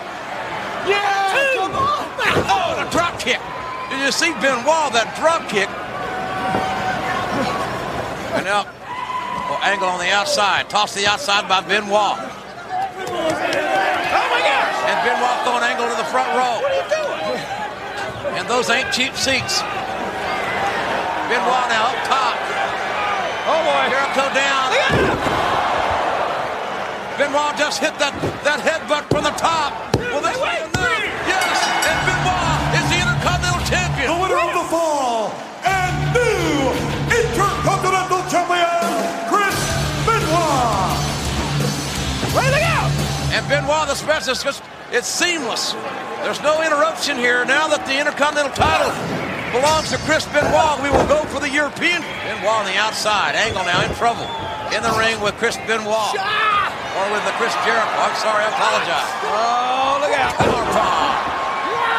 Yeah, 0.87 1.59
come 1.59 1.75
on. 1.75 2.07
Oh, 2.39 2.79
oh, 2.79 2.83
the 2.83 2.89
drop 2.89 3.19
kick. 3.19 3.41
Did 3.91 3.99
you 3.99 4.13
see 4.13 4.31
Benoit, 4.39 4.95
that 4.95 5.11
drop 5.19 5.49
kick? 5.51 5.67
And 8.31 8.45
now, 8.45 8.63
oh, 9.51 9.59
Angle 9.63 9.87
on 9.87 9.99
the 9.99 10.11
outside. 10.11 10.69
Toss 10.69 10.93
to 10.93 10.99
the 10.99 11.07
outside 11.07 11.47
by 11.47 11.61
Benoit. 11.61 11.91
Oh, 11.91 12.19
my 14.31 14.39
gosh. 14.39 14.75
And 14.87 14.97
Benoit 15.03 15.37
throwing 15.43 15.63
Angle 15.63 15.87
to 15.91 15.97
the 15.99 16.07
front 16.07 16.29
row. 16.31 16.63
What 16.63 16.71
are 16.71 16.79
you 16.79 16.87
doing? 16.87 18.39
And 18.39 18.47
those 18.47 18.69
ain't 18.69 18.91
cheap 18.93 19.15
seats. 19.15 19.61
Benoit 21.27 21.67
now 21.67 21.91
up 21.91 21.99
top. 22.07 22.37
Oh, 23.47 23.59
boy. 23.67 23.91
Jericho 23.91 24.25
down. 24.31 24.71
Benoit 27.17 27.57
just 27.57 27.79
hit 27.79 27.97
that, 27.99 28.15
that 28.43 28.59
headbutt 28.59 29.09
from 29.11 29.23
the 29.23 29.35
top. 29.35 29.95
Will 29.95 30.21
this 30.21 30.37
be 30.37 30.80
Benoit, 43.51 43.83
the 43.83 43.99
specialist, 43.99 44.47
just, 44.47 44.63
it's 44.95 45.11
seamless. 45.11 45.75
There's 46.23 46.39
no 46.39 46.63
interruption 46.63 47.19
here. 47.19 47.43
Now 47.43 47.67
that 47.67 47.83
the 47.83 47.99
Intercontinental 47.99 48.55
title 48.55 48.87
belongs 49.51 49.91
to 49.91 49.99
Chris 50.07 50.23
Benoit, 50.31 50.79
we 50.79 50.87
will 50.87 51.03
go 51.11 51.27
for 51.27 51.43
the 51.43 51.51
European. 51.51 51.99
Benoit 52.23 52.47
on 52.47 52.63
the 52.63 52.79
outside. 52.79 53.35
Angle 53.35 53.67
now 53.67 53.83
in 53.83 53.91
trouble. 53.99 54.23
In 54.71 54.79
the 54.79 54.95
ring 54.95 55.19
with 55.19 55.35
Chris 55.35 55.59
Benoit. 55.67 56.15
Or 56.95 57.05
with 57.11 57.27
the 57.27 57.35
Chris 57.35 57.51
Jericho. 57.67 57.91
I'm 57.99 58.15
sorry, 58.23 58.39
I 58.39 58.55
apologize. 58.55 59.11
Oh, 59.27 59.99
look 59.99 60.15
out. 60.15 60.31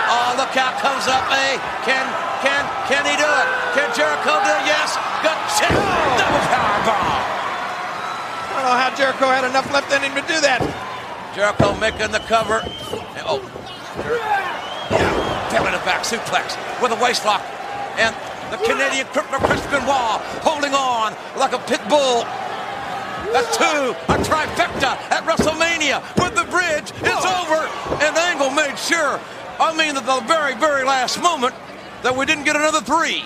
Oh, 0.09 0.33
look 0.41 0.57
out, 0.57 0.81
comes 0.81 1.05
up. 1.05 1.21
Hey, 1.29 1.61
can, 1.85 2.09
can, 2.41 2.65
can 2.89 3.05
he 3.05 3.13
do 3.21 3.29
it? 3.29 3.49
Can 3.77 3.93
Jericho 3.93 4.41
do 4.41 4.53
it? 4.57 4.65
Yes. 4.65 4.97
Good 5.21 5.37
check. 5.61 5.69
Oh! 5.69 6.17
Double 6.17 6.45
power 6.49 6.81
bomb. 6.89 7.21
I 8.41 8.53
don't 8.57 8.65
know 8.73 8.79
how 8.81 8.89
Jericho 8.97 9.29
had 9.29 9.45
enough 9.45 9.69
left 9.69 9.93
in 9.93 10.01
him 10.01 10.17
to 10.17 10.25
do 10.25 10.41
that. 10.41 10.65
Jericho 11.35 11.75
making 11.79 12.13
the 12.13 12.21
cover. 12.21 12.61
And- 12.61 13.25
oh. 13.27 13.41
Tailing 15.51 15.75
it 15.75 15.85
back, 15.85 16.03
suplex 16.05 16.57
with 16.81 16.93
a 16.93 17.03
waist 17.03 17.25
lock. 17.25 17.43
And 17.97 18.15
the 18.51 18.57
Canadian 18.59 19.07
crippler 19.09 19.39
Chris 19.41 19.65
Benoit 19.67 20.21
holding 20.45 20.75
on 20.75 21.15
like 21.37 21.53
a 21.53 21.59
pit 21.59 21.81
bull. 21.89 22.25
That's 23.33 23.57
two, 23.57 23.95
a 24.13 24.19
trifecta 24.19 24.97
at 25.11 25.25
WrestleMania 25.25 26.03
with 26.17 26.35
the 26.35 26.45
bridge. 26.51 26.93
It's 27.01 27.25
over. 27.25 27.65
And 28.05 28.17
Angle 28.17 28.51
made 28.51 28.79
sure, 28.79 29.21
I 29.59 29.75
mean, 29.77 29.97
at 29.97 30.05
the 30.05 30.21
very, 30.27 30.55
very 30.55 30.85
last 30.85 31.21
moment, 31.23 31.55
that 32.03 32.15
we 32.17 32.27
didn't 32.27 32.45
get 32.45 32.57
another 32.57 32.81
three. 32.81 33.25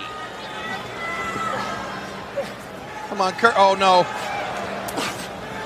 Come 3.09 3.21
on, 3.21 3.33
Kurt. 3.33 3.55
Oh, 3.57 3.75
no. 3.75 4.05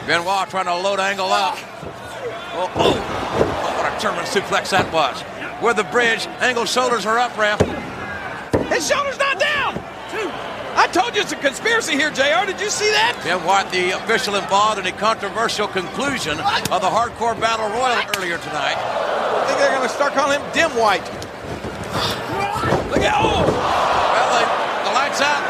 Benoit 0.06 0.48
trying 0.48 0.66
to 0.66 0.76
load 0.76 1.00
Angle 1.00 1.32
up. 1.32 1.58
Oh, 2.52 2.70
oh. 2.74 2.96
Oh, 3.38 3.76
what 3.78 3.86
a 3.86 4.00
German 4.00 4.24
suplex 4.24 4.70
that 4.70 4.92
was. 4.92 5.22
Where 5.62 5.74
the 5.74 5.84
bridge, 5.84 6.26
Angle's 6.40 6.72
shoulders 6.72 7.06
are 7.06 7.18
up, 7.18 7.36
ref. 7.38 7.60
His 8.68 8.88
shoulder's 8.88 9.18
not 9.18 9.38
down. 9.38 9.78
I 10.80 10.88
told 10.92 11.14
you 11.14 11.22
it's 11.22 11.32
a 11.32 11.36
conspiracy 11.36 11.92
here, 11.92 12.10
JR. 12.10 12.46
Did 12.46 12.60
you 12.60 12.70
see 12.70 12.90
that? 12.90 13.18
Benoit, 13.22 13.70
the 13.70 13.92
official 14.00 14.34
involved 14.34 14.80
in 14.80 14.86
a 14.86 14.96
controversial 14.96 15.68
conclusion 15.68 16.40
of 16.40 16.80
the 16.80 16.90
Hardcore 16.90 17.38
Battle 17.38 17.68
Royal 17.68 18.00
earlier 18.16 18.38
tonight. 18.38 18.78
I 18.78 19.44
think 19.46 19.58
they're 19.58 19.76
going 19.76 19.86
to 19.86 19.92
start 19.92 20.14
calling 20.14 20.40
him 20.40 20.46
Dim 20.56 20.72
White. 20.78 21.04
Look 22.90 23.04
at 23.04 23.14
oh! 23.18 23.44
Well, 23.44 24.28
they, 24.34 24.46
the 24.88 24.94
lights 24.96 25.20
out 25.20 25.42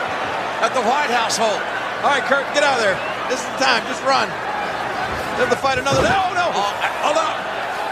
at 0.66 0.72
the 0.74 0.82
White 0.82 1.12
household. 1.14 1.60
All 2.04 2.10
right, 2.10 2.24
Kurt, 2.24 2.44
get 2.52 2.64
out 2.64 2.76
of 2.76 2.84
there. 2.84 2.98
This 3.28 3.40
is 3.40 3.48
the 3.56 3.60
time. 3.62 3.84
Just 3.86 4.02
run. 4.04 4.28
They 5.40 5.48
have 5.48 5.56
to 5.56 5.64
fight 5.64 5.80
another. 5.80 6.04
No, 6.04 6.36
no. 6.36 6.52
Oh, 6.52 6.68
hold 7.00 7.16
on. 7.16 7.32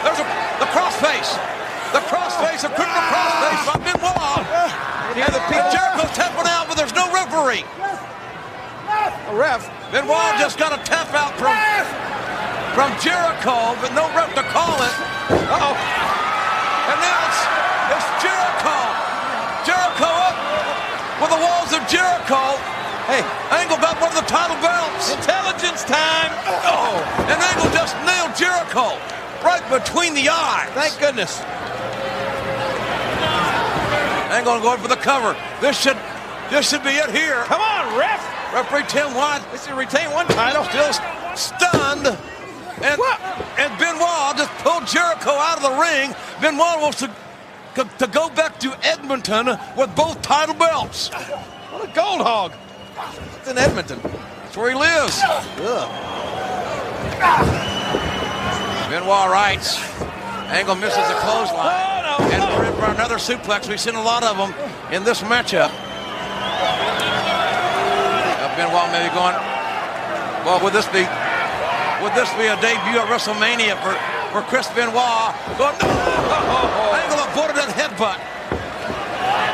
There's 0.04 0.20
a, 0.20 0.26
the 0.60 0.68
crossface. 0.68 1.32
The 1.96 2.04
crossface, 2.04 2.60
a 2.60 2.70
crippler 2.76 3.04
crossface 3.08 3.64
by 3.64 3.76
Benoit. 3.88 4.44
You 5.16 5.24
hear 5.24 5.32
the 5.32 5.40
people. 5.48 5.64
Jericho's 5.72 6.12
tapping 6.12 6.44
out, 6.44 6.68
but 6.68 6.76
there's 6.76 6.92
no 6.92 7.08
referee. 7.08 7.64
A 7.72 9.32
ref. 9.32 9.64
Benoit 9.88 10.36
just 10.36 10.60
got 10.60 10.76
a 10.76 10.80
tap 10.84 11.08
out 11.16 11.32
from 11.40 11.56
from 12.76 12.92
Jericho, 13.00 13.72
but 13.80 13.96
no 13.96 14.04
ref 14.12 14.28
to 14.36 14.44
call 14.52 14.76
it. 14.84 14.94
Uh-oh. 15.32 15.72
And 15.72 16.98
now 17.00 17.18
it's, 17.32 17.42
it's 17.96 18.08
Jericho. 18.20 18.76
Jericho 19.64 20.04
up 20.04 20.36
with 21.16 21.32
the 21.32 21.40
walls 21.40 21.72
of 21.72 21.80
Jericho. 21.88 22.60
Hey, 23.08 23.24
Angle 23.56 23.78
got 23.78 23.96
one 24.00 24.12
of 24.12 24.20
the 24.20 24.28
title 24.28 24.56
belts. 24.60 25.16
intelligence 25.16 25.82
time. 25.84 26.28
Oh, 26.68 27.00
and 27.24 27.40
Angle 27.40 27.72
just 27.72 27.96
nailed 28.04 28.36
Jericho 28.36 29.00
right 29.42 29.64
between 29.72 30.12
the 30.12 30.28
eyes. 30.28 30.68
Thank 30.76 31.00
goodness. 31.00 31.40
Angle 34.30 34.60
going 34.60 34.78
for 34.78 34.88
the 34.88 34.96
cover. 35.00 35.34
This 35.60 35.80
should 35.80 35.96
this 36.50 36.68
should 36.68 36.82
be 36.82 36.90
it 36.90 37.10
here. 37.10 37.42
Come 37.44 37.60
on, 37.60 37.98
ref. 37.98 38.20
Referee 38.54 38.84
Tim 38.88 39.14
White 39.14 39.40
This 39.52 39.66
should 39.66 39.76
retain 39.76 40.10
one 40.12 40.26
title. 40.28 40.64
still 40.64 40.92
stunned. 41.34 42.06
And, 42.06 42.98
What? 43.00 43.20
and 43.58 43.76
Benoit 43.78 44.36
just 44.36 44.52
pulled 44.62 44.86
Jericho 44.86 45.30
out 45.30 45.56
of 45.56 45.62
the 45.62 45.76
ring. 45.80 46.14
Benoit 46.40 46.80
wants 46.80 46.98
to, 47.00 47.10
to 47.98 48.06
go 48.06 48.30
back 48.30 48.60
to 48.60 48.72
Edmonton 48.86 49.46
with 49.76 49.94
both 49.96 50.22
title 50.22 50.54
belts. 50.54 51.08
What 51.08 51.88
a 51.88 51.92
gold 51.92 52.20
hog. 52.20 52.52
It's 53.38 53.48
in 53.48 53.58
Edmonton. 53.58 54.00
That's 54.02 54.56
where 54.56 54.70
he 54.70 54.76
lives. 54.76 55.20
Ugh. 55.24 55.88
Benoit 58.90 59.30
writes. 59.30 59.78
Angle 60.48 60.76
misses 60.76 60.96
a 60.96 61.18
clothesline. 61.20 62.04
Oh, 62.08 62.16
no, 62.18 62.30
And 62.32 62.42
we're 62.56 62.64
in 62.64 62.74
for 62.74 62.86
another 62.86 63.16
suplex. 63.16 63.68
We've 63.68 63.80
seen 63.80 63.94
a 63.94 64.02
lot 64.02 64.24
of 64.24 64.36
them 64.36 64.54
in 64.92 65.04
this 65.04 65.20
matchup. 65.22 65.68
Benoit 68.56 68.90
maybe 68.90 69.14
going, 69.14 69.38
well, 70.42 70.58
would 70.64 70.72
this 70.72 70.88
be, 70.90 71.06
would 72.02 72.14
this 72.18 72.26
be 72.34 72.50
a 72.50 72.58
debut 72.58 72.98
at 72.98 73.06
WrestleMania 73.06 73.78
for, 73.78 73.94
for 74.32 74.42
Chris 74.50 74.66
Benoit? 74.74 75.30
Going, 75.54 75.78
no! 75.78 75.86
Oh, 75.86 76.34
oh, 76.34 76.90
oh. 76.90 76.98
Angle 76.98 77.22
avoided 77.28 77.54
that 77.54 77.70
headbutt. 77.78 78.18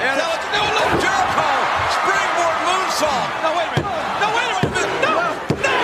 And 0.00 0.16
now 0.16 0.32
it's 0.32 0.48
no, 0.56 0.62
no, 0.72 1.00
Jericho. 1.02 1.23
Springboard 1.23 1.23
moonsault. 2.94 3.26
No, 3.42 3.50
wait 3.58 3.66
a 3.66 3.72
minute. 3.74 3.90
No, 4.20 4.26
wait 4.34 4.50
a 4.50 4.54
minute. 4.54 4.90
No, 5.02 5.10
no, 5.10 5.30
no. 5.50 5.74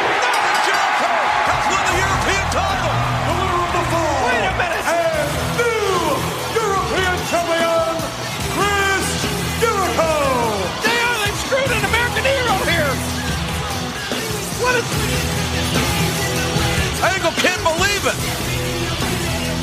Jericho 0.67 1.11
has 1.51 1.65
won 1.71 1.83
the 1.91 1.97
European 1.99 2.47
title. 2.55 2.95
The 3.27 3.35
winner 3.35 3.59
of 3.67 3.71
the 3.75 3.85
fall. 3.91 4.19
Wait 4.31 4.45
a 4.47 4.55
minute. 4.55 4.85
And 4.87 5.31
new 5.59 5.91
European 6.55 7.17
champion, 7.31 7.95
Chris 8.55 9.07
Jericho. 9.59 10.11
They 10.87 10.99
are. 11.03 11.19
They 11.27 11.33
screwed 11.43 11.73
an 11.75 11.85
American 11.91 12.25
hero 12.31 12.57
here. 12.71 12.93
What 14.63 14.75
is... 14.79 14.87
Angle 17.01 17.35
can't 17.43 17.63
believe 17.65 18.05
it. 18.07 18.19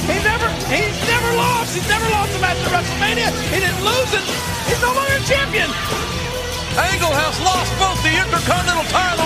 He 0.08 0.16
never, 0.24 0.50
he's 0.68 0.98
never 1.08 1.32
lost. 1.36 1.76
He's 1.76 1.88
never 1.88 2.10
lost 2.10 2.36
a 2.36 2.40
match 2.40 2.58
at 2.58 2.72
WrestleMania. 2.72 3.30
He 3.54 3.60
didn't 3.60 3.84
lose 3.84 4.12
it. 4.14 4.26
He's 4.68 4.82
no 4.82 4.92
longer 4.92 5.16
a 5.16 5.24
champion. 5.24 6.17
Angle 6.78 7.10
has 7.10 7.34
lost 7.42 7.74
both 7.82 7.98
the 8.06 8.14
Intercontinental 8.14 8.86
title 8.94 9.26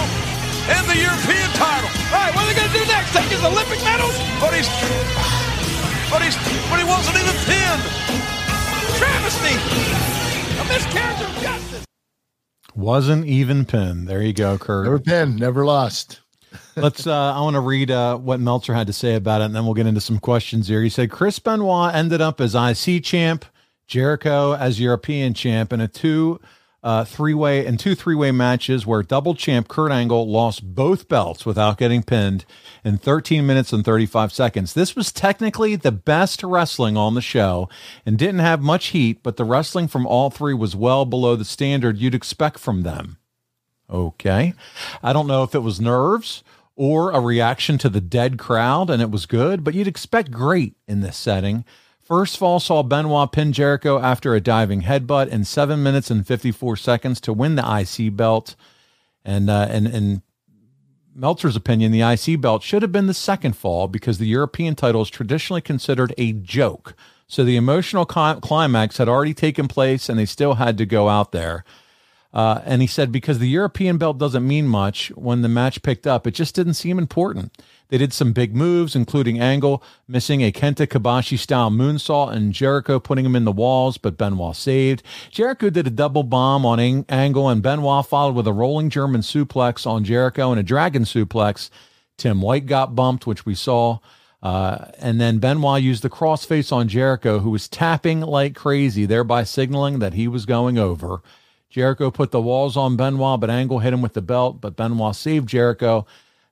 and 0.72 0.88
the 0.88 0.96
European 0.96 1.52
title. 1.60 1.92
All 2.08 2.24
right, 2.24 2.32
what 2.32 2.48
are 2.48 2.50
they 2.50 2.56
going 2.56 2.72
to 2.72 2.78
do 2.80 2.86
next? 2.88 3.12
Take 3.12 3.28
his 3.28 3.44
Olympic 3.44 3.84
medals? 3.84 4.16
But 4.40 4.56
he's, 4.56 4.72
but 6.08 6.24
he's, 6.24 6.40
but 6.72 6.80
he 6.80 6.88
wasn't 6.88 7.20
even 7.20 7.36
pinned. 7.44 7.84
Travesty. 8.96 9.56
A 10.60 10.64
miscarriage 10.64 11.22
of 11.28 11.32
justice. 11.44 11.86
Wasn't 12.74 13.26
even 13.26 13.66
pinned. 13.66 14.08
There 14.08 14.22
you 14.22 14.32
go, 14.32 14.58
Kurt. 14.58 14.86
Never 14.86 15.00
pinned, 15.00 15.38
never 15.38 15.66
lost. 15.66 16.22
Let's. 16.78 17.06
Uh, 17.06 17.34
I 17.34 17.42
want 17.42 17.56
to 17.56 17.60
read 17.60 17.92
uh, 17.92 18.16
what 18.18 18.40
Meltzer 18.40 18.74
had 18.74 18.88
to 18.88 18.94
say 18.94 19.16
about 19.16 19.42
it, 19.42 19.46
and 19.46 19.56
then 19.56 19.66
we'll 19.66 19.74
get 19.74 19.88
into 19.88 20.00
some 20.00 20.20
questions 20.20 20.70
here. 20.70 20.82
He 20.82 20.90
said 20.90 21.12
Chris 21.12 21.38
Benoit 21.38 21.94
ended 21.94 22.22
up 22.22 22.40
as 22.40 22.56
IC 22.56 23.04
champ, 23.04 23.44
Jericho 23.88 24.54
as 24.56 24.80
European 24.80 25.34
champ, 25.34 25.74
in 25.74 25.82
a 25.82 25.90
two, 25.90 26.40
uh, 26.84 27.06
three 27.06 27.34
way 27.34 27.66
and 27.66 27.80
two 27.80 27.94
three 27.94 28.16
way 28.16 28.32
matches 28.32 28.86
where 28.86 29.04
double 29.04 29.36
champ 29.36 29.68
Kurt 29.68 29.92
Angle 29.92 30.28
lost 30.28 30.74
both 30.74 31.08
belts 31.08 31.46
without 31.46 31.78
getting 31.78 32.02
pinned 32.02 32.44
in 32.84 32.98
13 32.98 33.46
minutes 33.46 33.72
and 33.72 33.86
35 33.86 34.34
seconds. 34.34 34.74
This 34.74 34.96
was 34.96 35.12
technically 35.12 35.76
the 35.76 35.92
best 35.92 36.44
wrestling 36.44 36.98
on 36.98 37.14
the 37.14 37.22
show 37.22 37.70
and 38.06 38.18
didn't 38.18 38.40
have 38.40 38.62
much 38.62 38.88
heat, 38.88 39.22
but 39.22 39.38
the 39.38 39.46
wrestling 39.46 39.88
from 39.88 40.08
all 40.08 40.30
three 40.30 40.56
was 40.56 40.76
well 40.76 41.06
below 41.06 41.36
the 41.36 41.46
standard 41.46 41.98
you'd 41.98 42.16
expect 42.16 42.58
from 42.58 42.82
them. 42.82 43.18
Okay. 43.90 44.54
I 45.04 45.14
don't 45.14 45.28
know 45.28 45.44
if 45.44 45.54
it 45.54 45.60
was 45.60 45.80
nerves 45.80 46.44
or 46.76 47.12
a 47.12 47.20
reaction 47.20 47.78
to 47.78 47.90
the 47.90 48.02
dead 48.02 48.40
crowd 48.40 48.90
and 48.90 49.02
it 49.02 49.12
was 49.12 49.26
good, 49.28 49.64
but 49.64 49.76
you'd 49.76 49.88
expect 49.88 50.32
great 50.32 50.76
in 50.88 51.02
this 51.02 51.18
setting. 51.18 51.64
First 52.12 52.40
fall 52.40 52.60
saw 52.60 52.84
Benoit 52.84 53.32
pin 53.32 53.54
Jericho 53.54 53.98
after 53.98 54.36
a 54.36 54.42
diving 54.42 54.82
headbutt 54.82 55.30
in 55.30 55.46
7 55.46 55.82
minutes 55.82 56.12
and 56.12 56.28
54 56.28 56.76
seconds 56.76 57.22
to 57.22 57.32
win 57.32 57.56
the 57.56 57.64
IC 57.64 58.18
belt. 58.18 58.58
And 59.24 59.50
uh, 59.50 59.68
and 59.70 59.88
in 59.88 60.22
Meltzer's 61.16 61.56
opinion, 61.56 61.94
the 61.94 62.02
IC 62.02 62.42
belt 62.42 62.64
should 62.64 62.82
have 62.82 62.92
been 62.92 63.08
the 63.08 63.14
second 63.14 63.56
fall 63.56 63.88
because 63.88 64.18
the 64.18 64.28
European 64.28 64.76
title 64.76 65.02
is 65.02 65.10
traditionally 65.10 65.62
considered 65.62 66.14
a 66.18 66.34
joke. 66.34 66.96
So 67.28 67.46
the 67.46 67.56
emotional 67.56 68.04
climax 68.04 68.98
had 68.98 69.08
already 69.08 69.34
taken 69.34 69.70
place 69.70 70.10
and 70.10 70.20
they 70.20 70.26
still 70.26 70.56
had 70.56 70.78
to 70.80 70.86
go 70.86 71.08
out 71.08 71.32
there. 71.32 71.64
Uh, 72.34 72.62
and 72.66 72.82
he 72.82 72.88
said 72.88 73.12
because 73.12 73.40
the 73.40 73.50
European 73.50 73.98
belt 73.98 74.18
doesn't 74.18 74.48
mean 74.48 74.66
much 74.66 75.10
when 75.16 75.42
the 75.42 75.50
match 75.50 75.82
picked 75.82 76.08
up, 76.08 76.26
it 76.26 76.32
just 76.32 76.56
didn't 76.56 76.76
seem 76.76 76.98
important. 76.98 77.52
They 77.90 77.98
did 77.98 78.14
some 78.14 78.32
big 78.32 78.56
moves, 78.56 78.96
including 78.96 79.42
Angle 79.42 79.84
missing 80.08 80.42
a 80.42 80.52
Kenta 80.52 80.88
Kobashi 80.88 81.38
style 81.38 81.70
moonsault 81.70 82.32
and 82.32 82.54
Jericho 82.54 83.02
putting 83.02 83.26
him 83.26 83.36
in 83.36 83.44
the 83.44 83.52
walls, 83.52 83.98
but 83.98 84.18
Benoit 84.18 84.56
saved. 84.56 85.04
Jericho 85.30 85.70
did 85.70 85.88
a 85.88 85.92
double 85.92 86.24
bomb 86.24 86.66
on 86.66 86.80
Ang- 86.80 87.06
Angle, 87.10 87.50
and 87.50 87.62
Benoit 87.62 88.06
followed 88.06 88.36
with 88.36 88.48
a 88.48 88.54
rolling 88.54 88.90
German 88.90 89.22
suplex 89.22 89.86
on 89.86 90.06
Jericho 90.06 90.52
and 90.52 90.60
a 90.60 90.64
dragon 90.64 91.04
suplex. 91.04 91.70
Tim 92.18 92.42
White 92.42 92.66
got 92.66 92.96
bumped, 92.96 93.28
which 93.28 93.46
we 93.46 93.56
saw. 93.56 94.00
Uh, 94.42 94.86
and 94.98 95.20
then 95.20 95.40
Benoit 95.40 95.82
used 95.84 96.02
the 96.02 96.10
crossface 96.10 96.72
on 96.72 96.88
Jericho, 96.88 97.40
who 97.40 97.50
was 97.50 97.68
tapping 97.68 98.22
like 98.22 98.56
crazy, 98.56 99.06
thereby 99.06 99.44
signaling 99.44 100.00
that 100.00 100.14
he 100.14 100.30
was 100.30 100.46
going 100.46 100.78
over. 100.78 101.22
Jericho 101.72 102.12
put 102.12 102.32
the 102.32 102.42
walls 102.42 102.76
on 102.76 102.98
Benoit, 102.98 103.40
but 103.40 103.50
Angle 103.50 103.80
hit 103.80 103.94
him 103.94 104.02
with 104.02 104.14
the 104.14 104.22
belt, 104.22 104.60
but 104.60 104.76
Benoit 104.76 105.16
saved 105.16 105.48
Jericho. 105.48 106.06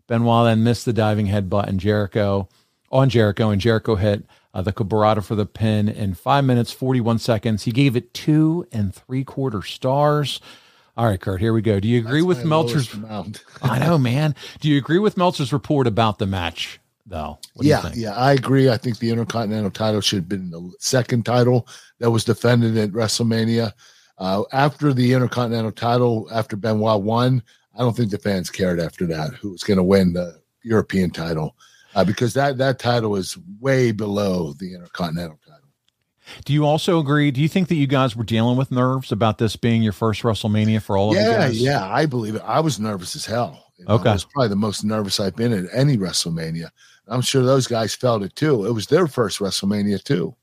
Benoit 0.07 0.45
then 0.45 0.63
missed 0.63 0.85
the 0.85 0.93
diving 0.93 1.27
headbutt 1.27 1.67
and 1.67 1.79
Jericho 1.79 2.47
on 2.89 3.09
Jericho, 3.09 3.49
and 3.49 3.61
Jericho 3.61 3.95
hit 3.95 4.25
uh, 4.53 4.61
the 4.61 4.71
quebrada 4.71 5.23
for 5.23 5.35
the 5.35 5.45
pin 5.45 5.89
in 5.89 6.13
five 6.13 6.45
minutes, 6.45 6.71
41 6.71 7.19
seconds. 7.19 7.63
He 7.63 7.71
gave 7.71 7.97
it 7.97 8.13
two 8.13 8.65
and 8.71 8.95
three 8.95 9.25
quarter 9.25 9.61
stars. 9.61 10.39
All 10.95 11.05
right, 11.05 11.19
Kurt, 11.19 11.41
here 11.41 11.53
we 11.53 11.61
go. 11.61 11.81
Do 11.81 11.87
you 11.87 11.99
agree 11.99 12.21
That's 12.21 12.39
with 12.39 12.45
Meltzer's? 12.45 12.95
I 13.61 13.79
know, 13.79 13.97
man. 13.97 14.35
Do 14.61 14.69
you 14.69 14.77
agree 14.77 14.99
with 14.99 15.17
Meltzer's 15.17 15.51
report 15.51 15.85
about 15.85 16.17
the 16.17 16.27
match, 16.27 16.79
though? 17.05 17.39
What 17.53 17.63
do 17.63 17.67
you 17.67 17.71
yeah, 17.71 17.81
think? 17.81 17.95
yeah, 17.97 18.15
I 18.15 18.33
agree. 18.33 18.69
I 18.69 18.77
think 18.77 18.99
the 18.99 19.11
Intercontinental 19.11 19.71
title 19.71 20.01
should 20.01 20.19
have 20.19 20.29
been 20.29 20.49
the 20.49 20.71
second 20.79 21.25
title 21.25 21.67
that 21.99 22.11
was 22.11 22.23
defended 22.23 22.77
at 22.77 22.91
WrestleMania. 22.91 23.73
Uh, 24.19 24.43
after 24.51 24.93
the 24.93 25.13
Intercontinental 25.13 25.71
title, 25.71 26.27
after 26.31 26.55
Benoit 26.57 27.01
won, 27.01 27.41
I 27.75 27.79
don't 27.79 27.95
think 27.95 28.11
the 28.11 28.17
fans 28.17 28.49
cared 28.49 28.79
after 28.79 29.05
that 29.07 29.33
who 29.35 29.51
was 29.51 29.63
going 29.63 29.77
to 29.77 29.83
win 29.83 30.13
the 30.13 30.41
European 30.63 31.09
title 31.09 31.55
uh, 31.95 32.03
because 32.03 32.33
that 32.33 32.57
that 32.57 32.79
title 32.79 33.15
is 33.15 33.37
way 33.61 33.91
below 33.91 34.53
the 34.53 34.73
Intercontinental 34.73 35.39
title. 35.45 35.55
Do 36.45 36.53
you 36.53 36.65
also 36.65 36.99
agree? 36.99 37.31
Do 37.31 37.41
you 37.41 37.47
think 37.47 37.69
that 37.69 37.75
you 37.75 37.87
guys 37.87 38.15
were 38.15 38.23
dealing 38.25 38.57
with 38.57 38.71
nerves 38.71 39.11
about 39.11 39.37
this 39.39 39.55
being 39.55 39.81
your 39.81 39.93
first 39.93 40.21
WrestleMania 40.21 40.81
for 40.81 40.95
all 40.97 41.09
of 41.11 41.15
you 41.15 41.21
Yeah, 41.23 41.37
guys? 41.47 41.59
yeah, 41.61 41.87
I 41.91 42.05
believe 42.05 42.35
it. 42.35 42.43
I 42.45 42.59
was 42.59 42.79
nervous 42.79 43.15
as 43.15 43.25
hell. 43.25 43.71
You 43.77 43.85
know, 43.85 43.93
Okay. 43.95 44.09
it 44.09 44.13
was 44.13 44.25
probably 44.25 44.49
the 44.49 44.55
most 44.57 44.83
nervous 44.83 45.19
I've 45.19 45.35
been 45.35 45.53
at 45.53 45.65
any 45.73 45.97
WrestleMania. 45.97 46.69
I'm 47.07 47.21
sure 47.21 47.43
those 47.43 47.65
guys 47.65 47.95
felt 47.95 48.21
it 48.21 48.35
too. 48.35 48.65
It 48.65 48.73
was 48.73 48.85
their 48.87 49.07
first 49.07 49.39
WrestleMania 49.39 50.03
too. 50.03 50.35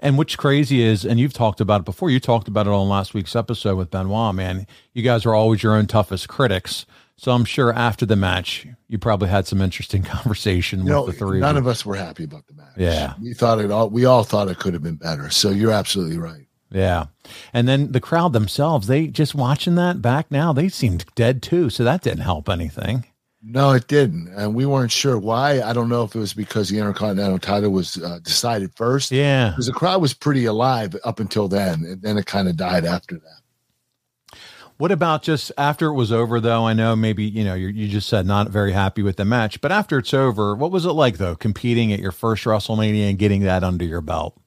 And 0.00 0.18
what's 0.18 0.36
crazy 0.36 0.82
is, 0.82 1.04
and 1.04 1.18
you've 1.18 1.32
talked 1.32 1.60
about 1.60 1.80
it 1.80 1.84
before, 1.84 2.10
you 2.10 2.20
talked 2.20 2.48
about 2.48 2.66
it 2.66 2.70
on 2.70 2.88
last 2.88 3.14
week's 3.14 3.34
episode 3.34 3.76
with 3.76 3.90
Benoit, 3.90 4.34
man. 4.34 4.66
You 4.92 5.02
guys 5.02 5.24
are 5.26 5.34
always 5.34 5.62
your 5.62 5.74
own 5.74 5.86
toughest 5.86 6.28
critics. 6.28 6.86
So 7.16 7.30
I'm 7.32 7.44
sure 7.44 7.72
after 7.72 8.04
the 8.04 8.16
match, 8.16 8.66
you 8.88 8.98
probably 8.98 9.28
had 9.28 9.46
some 9.46 9.60
interesting 9.60 10.02
conversation 10.02 10.80
You 10.80 10.84
with 10.86 10.92
know, 10.92 11.06
the 11.06 11.12
three 11.12 11.40
none 11.40 11.56
of 11.56 11.64
of 11.64 11.68
us 11.68 11.86
were 11.86 11.94
happy 11.94 12.24
about 12.24 12.46
the 12.46 12.54
match. 12.54 12.72
Yeah. 12.76 13.14
We 13.20 13.34
thought 13.34 13.60
it 13.60 13.70
all. 13.70 13.90
We 13.90 14.04
all 14.04 14.24
thought 14.24 14.48
it 14.48 14.58
could 14.58 14.74
have 14.74 14.82
been 14.82 14.96
better. 14.96 15.30
So 15.30 15.50
you're 15.50 15.72
absolutely 15.72 16.18
right. 16.18 16.46
Yeah. 16.72 17.06
And 17.52 17.68
then 17.68 17.92
the 17.92 18.00
crowd 18.00 18.32
themselves, 18.32 18.86
they 18.86 19.06
just 19.06 19.34
watching 19.34 19.74
that 19.76 20.02
back 20.02 20.30
now, 20.30 20.52
they 20.52 20.68
seemed 20.68 21.04
dead 21.14 21.42
too. 21.42 21.70
So 21.70 21.84
that 21.84 22.02
didn't 22.02 22.20
help 22.20 22.48
anything. 22.48 23.04
No, 23.44 23.72
it 23.72 23.88
didn't, 23.88 24.28
and 24.36 24.54
we 24.54 24.66
weren't 24.66 24.92
sure 24.92 25.18
why. 25.18 25.60
I 25.62 25.72
don't 25.72 25.88
know 25.88 26.04
if 26.04 26.14
it 26.14 26.18
was 26.18 26.32
because 26.32 26.68
the 26.68 26.78
Intercontinental 26.78 27.40
title 27.40 27.70
was 27.70 28.00
uh, 28.00 28.20
decided 28.22 28.72
first. 28.76 29.10
Yeah. 29.10 29.50
because 29.50 29.66
the 29.66 29.72
crowd 29.72 30.00
was 30.00 30.14
pretty 30.14 30.44
alive 30.44 30.94
up 31.04 31.18
until 31.18 31.48
then, 31.48 31.84
and 31.84 32.00
then 32.02 32.18
it 32.18 32.26
kind 32.26 32.46
of 32.48 32.56
died 32.56 32.84
after 32.84 33.16
that. 33.16 34.38
What 34.78 34.92
about 34.92 35.22
just 35.22 35.50
after 35.58 35.86
it 35.88 35.94
was 35.94 36.12
over, 36.12 36.40
though? 36.40 36.66
I 36.66 36.72
know 36.72 36.94
maybe, 36.96 37.24
you 37.24 37.44
know, 37.44 37.54
you 37.54 37.68
you 37.68 37.88
just 37.88 38.08
said 38.08 38.26
not 38.26 38.48
very 38.48 38.72
happy 38.72 39.02
with 39.02 39.16
the 39.16 39.24
match, 39.24 39.60
but 39.60 39.70
after 39.72 39.98
it's 39.98 40.14
over, 40.14 40.54
what 40.54 40.70
was 40.72 40.84
it 40.86 40.92
like, 40.92 41.18
though, 41.18 41.34
competing 41.36 41.92
at 41.92 42.00
your 42.00 42.12
first 42.12 42.44
WrestleMania 42.44 43.10
and 43.10 43.18
getting 43.18 43.42
that 43.42 43.62
under 43.64 43.84
your 43.84 44.00
belt? 44.00 44.40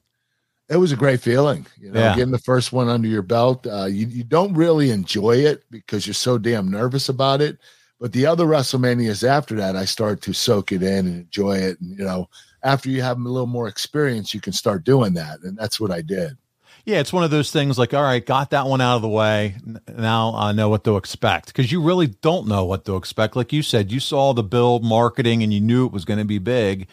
It 0.68 0.78
was 0.78 0.90
a 0.90 0.96
great 0.96 1.20
feeling, 1.20 1.64
you 1.78 1.92
know, 1.92 2.00
Yeah. 2.00 2.16
getting 2.16 2.32
the 2.32 2.38
first 2.38 2.72
one 2.72 2.88
under 2.88 3.06
your 3.08 3.22
belt. 3.22 3.66
Uh, 3.66 3.84
you 3.84 4.06
you 4.08 4.24
don't 4.24 4.52
really 4.54 4.90
enjoy 4.90 5.36
it 5.36 5.62
because 5.70 6.06
you're 6.06 6.14
so 6.14 6.38
damn 6.38 6.70
nervous 6.70 7.08
about 7.08 7.40
it. 7.40 7.58
But 7.98 8.12
the 8.12 8.26
other 8.26 8.44
WrestleManias 8.44 9.26
after 9.26 9.54
that, 9.56 9.74
I 9.74 9.86
started 9.86 10.22
to 10.22 10.34
soak 10.34 10.72
it 10.72 10.82
in 10.82 11.06
and 11.06 11.20
enjoy 11.22 11.56
it. 11.56 11.80
And 11.80 11.98
you 11.98 12.04
know, 12.04 12.28
after 12.62 12.90
you 12.90 13.02
have 13.02 13.18
a 13.18 13.28
little 13.28 13.46
more 13.46 13.68
experience, 13.68 14.34
you 14.34 14.40
can 14.40 14.52
start 14.52 14.84
doing 14.84 15.14
that, 15.14 15.40
and 15.42 15.56
that's 15.56 15.80
what 15.80 15.90
I 15.90 16.02
did. 16.02 16.36
Yeah, 16.84 17.00
it's 17.00 17.12
one 17.12 17.24
of 17.24 17.32
those 17.32 17.50
things 17.50 17.78
like, 17.78 17.94
all 17.94 18.02
right, 18.02 18.24
got 18.24 18.50
that 18.50 18.66
one 18.66 18.80
out 18.80 18.94
of 18.94 19.02
the 19.02 19.08
way. 19.08 19.56
Now 19.88 20.34
I 20.36 20.52
know 20.52 20.68
what 20.68 20.84
to 20.84 20.96
expect 20.96 21.46
because 21.48 21.72
you 21.72 21.82
really 21.82 22.06
don't 22.06 22.46
know 22.46 22.64
what 22.64 22.84
to 22.84 22.94
expect. 22.94 23.34
Like 23.34 23.52
you 23.52 23.62
said, 23.62 23.90
you 23.90 23.98
saw 23.98 24.32
the 24.32 24.44
build 24.44 24.84
marketing 24.84 25.42
and 25.42 25.52
you 25.52 25.60
knew 25.60 25.86
it 25.86 25.92
was 25.92 26.04
going 26.04 26.20
to 26.20 26.24
be 26.24 26.38
big, 26.38 26.86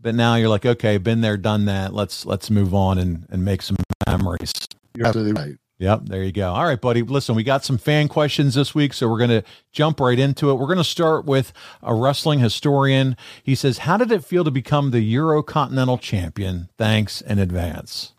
but 0.00 0.16
now 0.16 0.34
you're 0.34 0.48
like, 0.48 0.66
okay, 0.66 0.98
been 0.98 1.20
there, 1.20 1.36
done 1.36 1.66
that. 1.66 1.94
Let's 1.94 2.26
let's 2.26 2.50
move 2.50 2.74
on 2.74 2.98
and 2.98 3.26
and 3.30 3.44
make 3.44 3.62
some 3.62 3.76
memories. 4.08 4.52
You're 4.96 5.06
absolutely 5.06 5.40
right. 5.40 5.56
Yep, 5.78 6.06
there 6.06 6.24
you 6.24 6.32
go. 6.32 6.52
All 6.52 6.64
right, 6.64 6.80
buddy. 6.80 7.02
Listen, 7.02 7.36
we 7.36 7.44
got 7.44 7.64
some 7.64 7.78
fan 7.78 8.08
questions 8.08 8.54
this 8.54 8.74
week, 8.74 8.92
so 8.92 9.08
we're 9.08 9.18
going 9.18 9.30
to 9.30 9.44
jump 9.70 10.00
right 10.00 10.18
into 10.18 10.50
it. 10.50 10.54
We're 10.54 10.66
going 10.66 10.78
to 10.78 10.84
start 10.84 11.24
with 11.24 11.52
a 11.82 11.94
wrestling 11.94 12.40
historian. 12.40 13.16
He 13.44 13.54
says, 13.54 13.78
"How 13.78 13.96
did 13.96 14.10
it 14.10 14.24
feel 14.24 14.42
to 14.42 14.50
become 14.50 14.90
the 14.90 15.00
Euro 15.00 15.40
Continental 15.42 15.96
Champion? 15.96 16.68
Thanks 16.78 17.20
in 17.20 17.38
advance." 17.38 18.12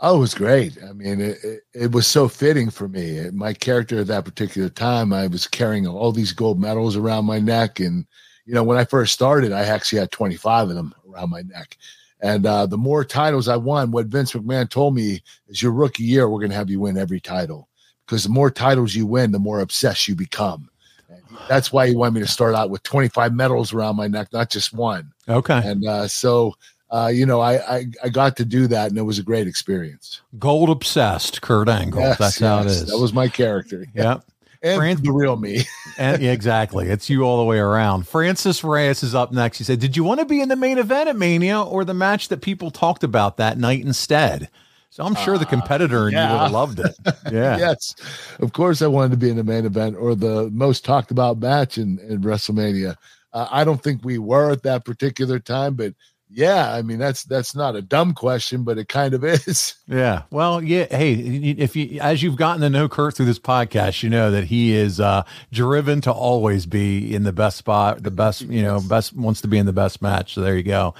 Oh, 0.00 0.18
it 0.18 0.20
was 0.20 0.34
great. 0.34 0.76
I 0.88 0.92
mean, 0.92 1.20
it, 1.20 1.38
it, 1.42 1.60
it 1.74 1.92
was 1.92 2.06
so 2.06 2.28
fitting 2.28 2.70
for 2.70 2.88
me. 2.88 3.30
My 3.32 3.52
character 3.52 4.00
at 4.00 4.06
that 4.08 4.24
particular 4.26 4.68
time, 4.68 5.12
I 5.12 5.26
was 5.26 5.48
carrying 5.48 5.86
all 5.88 6.12
these 6.12 6.32
gold 6.32 6.60
medals 6.60 6.94
around 6.94 7.24
my 7.24 7.40
neck, 7.40 7.80
and 7.80 8.06
you 8.44 8.52
know, 8.52 8.62
when 8.62 8.78
I 8.78 8.84
first 8.84 9.14
started, 9.14 9.52
I 9.52 9.62
actually 9.62 10.00
had 10.00 10.12
25 10.12 10.68
of 10.68 10.74
them 10.74 10.94
around 11.10 11.30
my 11.30 11.40
neck. 11.40 11.78
And 12.20 12.46
uh, 12.46 12.66
the 12.66 12.78
more 12.78 13.04
titles 13.04 13.48
I 13.48 13.56
won, 13.56 13.90
what 13.90 14.06
Vince 14.06 14.32
McMahon 14.32 14.68
told 14.68 14.94
me 14.94 15.22
is 15.48 15.62
your 15.62 15.72
rookie 15.72 16.02
year, 16.02 16.28
we're 16.28 16.40
going 16.40 16.50
to 16.50 16.56
have 16.56 16.70
you 16.70 16.80
win 16.80 16.98
every 16.98 17.20
title 17.20 17.68
because 18.06 18.24
the 18.24 18.30
more 18.30 18.50
titles 18.50 18.94
you 18.94 19.06
win, 19.06 19.32
the 19.32 19.38
more 19.38 19.60
obsessed 19.60 20.08
you 20.08 20.16
become. 20.16 20.68
And 21.08 21.22
that's 21.48 21.72
why 21.72 21.86
he 21.86 21.94
wanted 21.94 22.14
me 22.14 22.20
to 22.20 22.26
start 22.26 22.54
out 22.54 22.70
with 22.70 22.82
25 22.82 23.34
medals 23.34 23.72
around 23.72 23.96
my 23.96 24.08
neck, 24.08 24.32
not 24.32 24.50
just 24.50 24.72
one. 24.72 25.12
Okay. 25.28 25.60
And 25.64 25.86
uh, 25.86 26.08
so, 26.08 26.54
uh, 26.90 27.10
you 27.12 27.26
know, 27.26 27.40
I, 27.40 27.76
I 27.76 27.86
I 28.04 28.08
got 28.08 28.36
to 28.38 28.46
do 28.46 28.66
that, 28.68 28.88
and 28.88 28.98
it 28.98 29.02
was 29.02 29.18
a 29.18 29.22
great 29.22 29.46
experience. 29.46 30.22
Gold 30.38 30.70
obsessed, 30.70 31.42
Kurt 31.42 31.68
Angle. 31.68 32.00
Yes, 32.00 32.18
That's 32.18 32.38
how 32.38 32.60
it 32.60 32.64
yes, 32.64 32.76
is. 32.76 32.86
That 32.88 32.98
was 32.98 33.12
my 33.12 33.28
character. 33.28 33.84
Yep. 33.94 34.24
And 34.62 34.98
the 34.98 35.12
real 35.12 35.36
me. 35.36 35.64
and, 35.98 36.20
yeah, 36.20 36.32
exactly. 36.32 36.88
It's 36.88 37.08
you 37.08 37.22
all 37.22 37.38
the 37.38 37.44
way 37.44 37.58
around. 37.58 38.08
Francis 38.08 38.64
Reyes 38.64 39.02
is 39.02 39.14
up 39.14 39.32
next. 39.32 39.58
He 39.58 39.64
said, 39.64 39.78
Did 39.78 39.96
you 39.96 40.04
want 40.04 40.20
to 40.20 40.26
be 40.26 40.40
in 40.40 40.48
the 40.48 40.56
main 40.56 40.78
event 40.78 41.08
at 41.08 41.16
Mania 41.16 41.62
or 41.62 41.84
the 41.84 41.94
match 41.94 42.28
that 42.28 42.42
people 42.42 42.70
talked 42.70 43.04
about 43.04 43.36
that 43.36 43.58
night 43.58 43.84
instead? 43.84 44.48
So 44.90 45.04
I'm 45.04 45.14
sure 45.14 45.38
the 45.38 45.46
competitor 45.46 46.08
in 46.08 46.14
you 46.14 46.18
would 46.18 46.26
have 46.26 46.50
loved 46.50 46.80
it. 46.80 46.96
Yeah. 47.30 47.58
yes, 47.58 47.94
of 48.40 48.54
course, 48.54 48.80
I 48.80 48.86
wanted 48.86 49.10
to 49.10 49.16
be 49.18 49.28
in 49.28 49.36
the 49.36 49.44
main 49.44 49.66
event 49.66 49.96
or 49.96 50.14
the 50.14 50.48
most 50.50 50.84
talked 50.84 51.10
about 51.10 51.38
match 51.38 51.76
in, 51.76 51.98
in 51.98 52.22
WrestleMania. 52.22 52.96
Uh, 53.34 53.46
I 53.50 53.64
don't 53.64 53.82
think 53.82 54.02
we 54.02 54.18
were 54.18 54.50
at 54.50 54.62
that 54.62 54.86
particular 54.86 55.38
time, 55.38 55.74
but 55.74 55.92
yeah, 56.30 56.72
I 56.72 56.82
mean 56.82 56.98
that's 56.98 57.24
that's 57.24 57.54
not 57.54 57.74
a 57.74 57.82
dumb 57.82 58.12
question, 58.12 58.62
but 58.62 58.78
it 58.78 58.88
kind 58.88 59.14
of 59.14 59.24
is. 59.24 59.74
Yeah. 59.86 60.22
Well, 60.30 60.62
yeah. 60.62 60.86
Hey, 60.90 61.14
if 61.14 61.74
you, 61.74 62.00
as 62.00 62.22
you've 62.22 62.36
gotten 62.36 62.60
to 62.62 62.70
know 62.70 62.88
Kurt 62.88 63.14
through 63.14 63.26
this 63.26 63.38
podcast, 63.38 64.02
you 64.02 64.10
know 64.10 64.30
that 64.30 64.44
he 64.44 64.72
is 64.72 65.00
uh, 65.00 65.24
driven 65.52 66.00
to 66.02 66.12
always 66.12 66.66
be 66.66 67.14
in 67.14 67.22
the 67.24 67.32
best 67.32 67.56
spot, 67.56 68.02
the 68.02 68.10
best, 68.18 68.42
you 68.42 68.62
know, 68.62 68.80
best 68.80 69.16
wants 69.16 69.40
to 69.42 69.48
be 69.48 69.58
in 69.58 69.66
the 69.66 69.72
best 69.72 70.02
match. 70.02 70.34
So 70.34 70.42
there 70.42 70.56
you 70.56 70.62
go. 70.62 70.94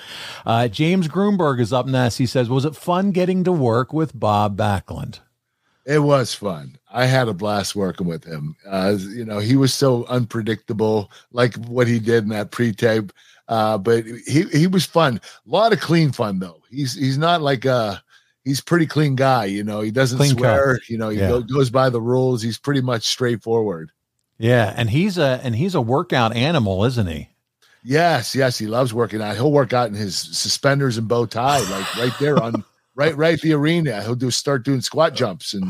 Uh, 0.47 0.69
James 0.69 1.09
Grunberg 1.09 1.61
is 1.61 1.73
up 1.73 1.87
next. 1.87 2.17
He 2.17 2.27
says, 2.27 2.49
Was 2.49 2.65
it 2.65 2.77
fun 2.77 3.13
getting 3.13 3.45
to 3.45 3.53
work 3.53 3.93
with 3.93 4.19
Bob 4.19 4.57
Backlund? 4.57 5.21
It 5.85 6.01
was 6.01 6.35
fun. 6.35 6.79
I 6.91 7.07
had 7.07 7.29
a 7.29 7.33
blast 7.33 7.75
working 7.75 8.07
with 8.07 8.23
him. 8.23 8.57
Uh, 8.67 8.99
you 8.99 9.25
know, 9.25 9.39
he 9.39 9.57
was 9.57 9.73
so 9.73 10.05
unpredictable, 10.07 11.11
like 11.33 11.55
what 11.67 11.87
he 11.87 11.99
did 11.99 12.25
in 12.25 12.29
that 12.29 12.51
pre-tape. 12.51 13.11
Uh, 13.49 13.79
but 13.79 14.05
he 14.27 14.43
he 14.53 14.67
was 14.67 14.85
fun. 14.85 15.21
A 15.47 15.51
lot 15.51 15.73
of 15.73 15.81
clean 15.81 16.13
fun 16.13 16.39
though. 16.39 16.63
He's 16.71 16.95
he's 16.95 17.17
not 17.19 17.41
like 17.41 17.65
a 17.65 18.03
he's 18.45 18.61
pretty 18.61 18.87
clean 18.87 19.17
guy. 19.17 19.47
You 19.47 19.65
know, 19.65 19.81
he 19.81 19.91
doesn't 19.91 20.19
Clean 20.19 20.33
cut. 20.33 20.39
swear. 20.39 20.81
You 20.89 20.99
know, 20.99 21.09
he 21.09 21.19
Yeah. 21.19 21.29
go, 21.29 21.41
goes 21.43 21.71
by 21.71 21.89
the 21.91 22.01
rules. 22.01 22.43
He's 22.43 22.59
pretty 22.59 22.83
much 22.83 23.05
straightforward. 23.05 23.91
Yeah, 24.39 24.73
and 24.77 24.91
he's 24.91 25.19
a 25.19 25.41
and 25.43 25.57
he's 25.57 25.75
a 25.75 25.81
workout 25.81 26.37
animal, 26.37 26.85
isn't 26.85 27.07
he? 27.07 27.31
Yes, 27.85 28.35
yes, 28.35 28.59
he 28.59 28.67
loves 28.67 28.93
working 28.93 29.23
out. 29.23 29.35
He'll 29.37 29.51
work 29.53 29.73
out 29.73 29.89
in 29.89 29.95
his 29.95 30.17
suspenders 30.17 30.99
and 30.99 31.09
bow 31.09 31.27
tie, 31.27 31.61
like 31.71 31.97
right 31.97 32.13
there 32.21 32.41
on 32.43 32.63
right 32.95 33.17
right 33.17 33.41
the 33.41 33.55
arena. 33.55 34.03
He'll 34.03 34.15
do 34.15 34.31
start 34.31 34.65
doing 34.65 34.81
squat 34.83 35.15
jumps 35.15 35.55
and 35.55 35.65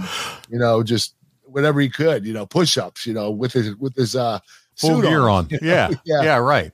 you 0.50 0.58
know 0.58 0.82
just 0.82 1.14
whatever 1.44 1.80
he 1.80 1.88
could, 1.88 2.26
you 2.26 2.32
know, 2.34 2.44
push 2.44 2.76
ups, 2.76 3.06
you 3.06 3.14
know, 3.14 3.30
with 3.30 3.52
his 3.52 3.74
with 3.76 3.94
his 3.94 4.16
uh 4.16 4.40
Full 4.76 5.02
gear 5.02 5.28
on. 5.28 5.48
you 5.50 5.58
know? 5.62 5.90
Yeah. 6.04 6.22
yeah. 6.22 6.36
right. 6.36 6.72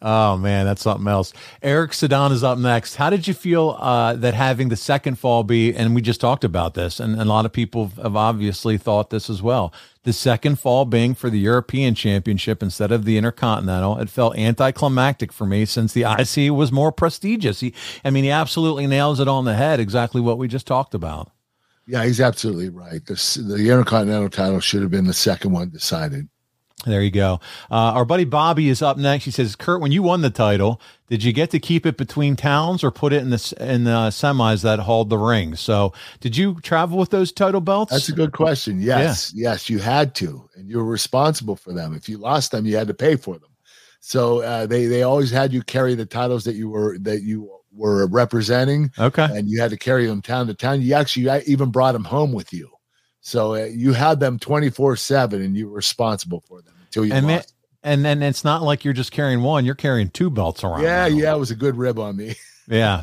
Oh 0.00 0.36
man, 0.36 0.66
that's 0.66 0.82
something 0.82 1.08
else. 1.08 1.32
Eric 1.62 1.92
Sedan 1.92 2.30
is 2.30 2.44
up 2.44 2.58
next. 2.58 2.96
How 2.96 3.10
did 3.10 3.26
you 3.26 3.34
feel 3.34 3.76
uh, 3.80 4.14
that 4.14 4.34
having 4.34 4.68
the 4.68 4.76
second 4.76 5.18
fall 5.18 5.42
be, 5.42 5.74
and 5.74 5.94
we 5.94 6.02
just 6.02 6.20
talked 6.20 6.44
about 6.44 6.74
this, 6.74 7.00
and, 7.00 7.14
and 7.14 7.22
a 7.22 7.24
lot 7.32 7.44
of 7.44 7.52
people 7.52 7.88
have 8.02 8.14
obviously 8.14 8.78
thought 8.78 9.10
this 9.10 9.28
as 9.28 9.42
well. 9.42 9.72
The 10.04 10.12
second 10.12 10.60
fall 10.60 10.84
being 10.84 11.14
for 11.14 11.30
the 11.30 11.38
European 11.38 11.94
Championship 11.94 12.62
instead 12.62 12.92
of 12.92 13.04
the 13.04 13.18
Intercontinental, 13.18 13.98
it 13.98 14.08
felt 14.08 14.38
anticlimactic 14.38 15.32
for 15.32 15.46
me 15.46 15.64
since 15.64 15.92
the 15.92 16.02
IC 16.18 16.52
was 16.52 16.70
more 16.70 16.92
prestigious. 16.92 17.60
He, 17.60 17.74
I 18.04 18.10
mean, 18.10 18.24
he 18.24 18.30
absolutely 18.30 18.86
nails 18.86 19.20
it 19.20 19.28
on 19.28 19.44
the 19.44 19.54
head. 19.54 19.80
Exactly 19.80 20.20
what 20.20 20.38
we 20.38 20.46
just 20.48 20.66
talked 20.66 20.94
about. 20.94 21.30
Yeah, 21.86 22.04
he's 22.04 22.20
absolutely 22.20 22.68
right. 22.68 23.04
The 23.04 23.14
the 23.44 23.70
Intercontinental 23.70 24.28
title 24.28 24.60
should 24.60 24.82
have 24.82 24.90
been 24.90 25.06
the 25.06 25.14
second 25.14 25.52
one 25.52 25.70
decided. 25.70 26.28
There 26.86 27.02
you 27.02 27.10
go. 27.10 27.40
Uh, 27.70 27.74
our 27.74 28.04
buddy 28.04 28.24
Bobby 28.24 28.68
is 28.68 28.82
up 28.82 28.96
next. 28.96 29.24
He 29.24 29.32
says, 29.32 29.56
"Kurt, 29.56 29.80
when 29.80 29.90
you 29.90 30.00
won 30.00 30.22
the 30.22 30.30
title, 30.30 30.80
did 31.08 31.24
you 31.24 31.32
get 31.32 31.50
to 31.50 31.58
keep 31.58 31.84
it 31.84 31.96
between 31.96 32.36
towns 32.36 32.84
or 32.84 32.92
put 32.92 33.12
it 33.12 33.20
in 33.20 33.30
the 33.30 33.54
in 33.58 33.82
the 33.82 34.10
semis 34.10 34.62
that 34.62 34.78
hauled 34.78 35.10
the 35.10 35.18
ring? 35.18 35.56
So, 35.56 35.92
did 36.20 36.36
you 36.36 36.60
travel 36.60 36.96
with 36.96 37.10
those 37.10 37.32
title 37.32 37.60
belts? 37.60 37.90
That's 37.90 38.08
a 38.08 38.12
good 38.12 38.32
question. 38.32 38.80
Yes, 38.80 39.32
yes, 39.34 39.68
you 39.68 39.80
had 39.80 40.14
to, 40.16 40.48
and 40.54 40.68
you 40.68 40.78
were 40.78 40.84
responsible 40.84 41.56
for 41.56 41.72
them. 41.72 41.94
If 41.94 42.08
you 42.08 42.16
lost 42.16 42.52
them, 42.52 42.64
you 42.64 42.76
had 42.76 42.88
to 42.88 42.94
pay 42.94 43.16
for 43.16 43.34
them. 43.38 43.50
So 43.98 44.42
uh, 44.42 44.66
they 44.66 44.86
they 44.86 45.02
always 45.02 45.32
had 45.32 45.52
you 45.52 45.62
carry 45.62 45.96
the 45.96 46.06
titles 46.06 46.44
that 46.44 46.54
you 46.54 46.68
were 46.68 46.96
that 47.00 47.22
you 47.22 47.50
were 47.72 48.06
representing. 48.06 48.92
Okay, 49.00 49.24
and 49.24 49.48
you 49.48 49.60
had 49.60 49.70
to 49.70 49.76
carry 49.76 50.06
them 50.06 50.22
town 50.22 50.46
to 50.46 50.54
town. 50.54 50.80
You 50.80 50.94
actually 50.94 51.42
even 51.46 51.70
brought 51.70 51.92
them 51.92 52.04
home 52.04 52.32
with 52.32 52.52
you. 52.52 52.70
So 53.28 53.54
uh, 53.54 53.64
you 53.64 53.92
had 53.92 54.20
them 54.20 54.38
twenty 54.38 54.70
four 54.70 54.96
seven, 54.96 55.42
and 55.42 55.54
you 55.56 55.68
were 55.68 55.76
responsible 55.76 56.42
for 56.48 56.62
them 56.62 56.72
until 56.86 57.04
you 57.04 57.12
and 57.12 57.26
lost. 57.26 57.52
then, 57.82 57.92
and 57.92 58.04
then 58.04 58.22
it's 58.22 58.42
not 58.42 58.62
like 58.62 58.84
you're 58.84 58.94
just 58.94 59.12
carrying 59.12 59.42
one; 59.42 59.66
you're 59.66 59.74
carrying 59.74 60.08
two 60.08 60.30
belts 60.30 60.64
around. 60.64 60.82
yeah, 60.82 61.06
yeah, 61.06 61.34
it 61.34 61.38
was 61.38 61.50
a 61.50 61.54
good 61.54 61.76
rib 61.76 61.98
on 61.98 62.16
me. 62.16 62.34
yeah. 62.68 63.02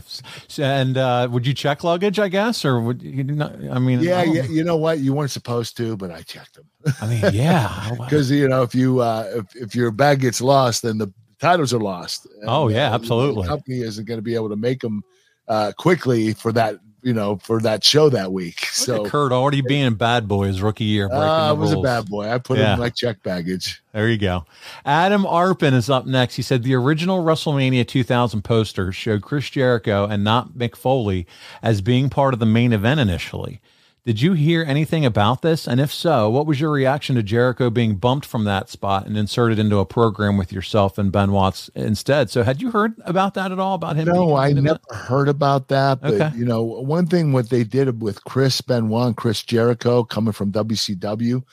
And 0.58 0.98
uh, 0.98 1.28
would 1.32 1.46
you 1.46 1.54
check 1.54 1.84
luggage? 1.84 2.18
I 2.18 2.28
guess, 2.30 2.66
or 2.66 2.80
would 2.82 3.04
you 3.04 3.24
not? 3.24 3.54
I 3.72 3.78
mean, 3.78 4.00
yeah, 4.00 4.22
I 4.22 4.24
yeah, 4.24 4.44
you 4.46 4.64
know 4.64 4.78
what? 4.78 4.98
You 4.98 5.14
weren't 5.14 5.30
supposed 5.32 5.78
to, 5.78 5.96
but 5.96 6.10
I 6.10 6.24
checked 6.24 6.56
them. 6.56 6.66
I 7.02 7.08
mean, 7.08 7.22
yeah. 7.32 7.92
because 8.00 8.32
you 8.32 8.48
know 8.48 8.64
if 8.64 8.74
you 8.74 9.02
uh 9.02 9.30
if, 9.36 9.56
if 9.56 9.76
your 9.76 9.92
bag 9.92 10.22
gets 10.22 10.42
lost 10.42 10.82
then 10.82 10.98
the 10.98 11.14
titles 11.40 11.74
are 11.74 11.80
lost 11.80 12.26
And, 12.42 12.50
Oh, 12.50 12.68
yeah, 12.70 12.94
absolutely. 12.96 13.44
the 13.44 13.50
company 13.50 13.82
isn't 13.82 14.06
going 14.06 14.18
to 14.18 14.24
be 14.24 14.34
able 14.36 14.50
to 14.50 14.56
make 14.56 14.82
them 14.82 15.04
uh 15.48 15.72
quickly 15.78 16.34
for 16.34 16.52
that 16.54 16.78
you 17.06 17.14
know 17.14 17.38
for 17.38 17.62
that 17.62 17.84
show 17.84 18.10
that 18.10 18.34
week 18.34 18.66
so 18.66 19.04
Look 19.04 19.12
Kurt 19.12 19.32
already 19.32 19.62
being 19.62 19.86
a 19.86 19.92
bad 19.92 20.28
boy 20.28 20.48
his 20.48 20.62
rookie 20.62 20.84
year. 20.86 21.08
breaking 21.08 21.24
uh, 21.24 21.50
I 21.50 21.52
was 21.54 21.72
a 21.72 21.80
bad 21.80 22.08
boy 22.08 22.28
i 22.28 22.38
put 22.40 22.58
Yeah. 22.58 22.74
in 22.74 22.80
my 22.80 22.90
check 22.90 23.22
baggage 23.24 23.82
There 23.94 24.10
you 24.10 24.18
go. 24.18 24.46
Adam 24.86 25.24
Arpin 25.24 25.74
is 25.74 25.90
up 25.90 26.06
next. 26.06 26.36
He 26.36 26.42
said 26.42 26.64
the 26.64 26.74
original 26.74 27.24
WrestleMania 27.24 27.88
2000 27.88 28.42
poster 28.44 28.92
showed 28.92 29.22
Chris 29.22 29.50
Jericho 29.50 30.06
and 30.06 30.22
not 30.24 30.50
Mick 30.54 30.76
Foley 30.76 31.26
as 31.62 31.80
being 31.80 32.10
part 32.10 32.34
of 32.34 32.42
the 32.42 32.46
main 32.46 32.74
event 32.74 33.00
initially. 33.00 33.62
Did 34.06 34.22
you 34.22 34.34
hear 34.34 34.64
anything 34.64 35.04
about 35.04 35.42
this? 35.42 35.68
And 35.68 35.80
if 35.82 35.92
so, 35.92 36.30
what 36.30 36.46
was 36.46 36.60
your 36.60 36.70
reaction 36.70 37.16
to 37.16 37.24
Jericho 37.24 37.72
being 37.72 37.96
bumped 37.96 38.28
from 38.28 38.44
that 38.44 38.70
spot 38.70 39.08
and 39.08 39.18
inserted 39.18 39.58
into 39.58 39.80
a 39.80 39.86
program 39.86 40.38
with 40.38 40.54
yourself 40.54 41.00
and 41.00 41.12
Benoit 41.12 41.68
instead? 41.74 42.30
So, 42.30 42.44
had 42.44 42.62
you 42.62 42.70
heard 42.70 42.94
about 43.06 43.34
that 43.34 43.52
at 43.52 43.58
all? 43.58 43.74
About 43.74 43.96
him? 43.96 44.06
no 44.08 44.36
i 44.36 44.52
never 44.54 44.68
event? 44.68 44.82
heard 44.92 45.28
about 45.28 45.70
that 45.70 46.02
but 46.02 46.14
Okay. 46.14 46.32
you 46.38 46.46
know 46.46 46.62
one 46.62 47.08
thing 47.08 47.34
what 47.34 47.50
they 47.50 47.64
did 47.64 48.00
with 48.02 48.24
chris 48.26 48.62
benoit 48.62 49.08
and 49.08 49.18
chris 49.18 49.42
jericho 49.42 50.04
coming 50.04 50.34
from 50.34 50.52
wcw 50.52 51.44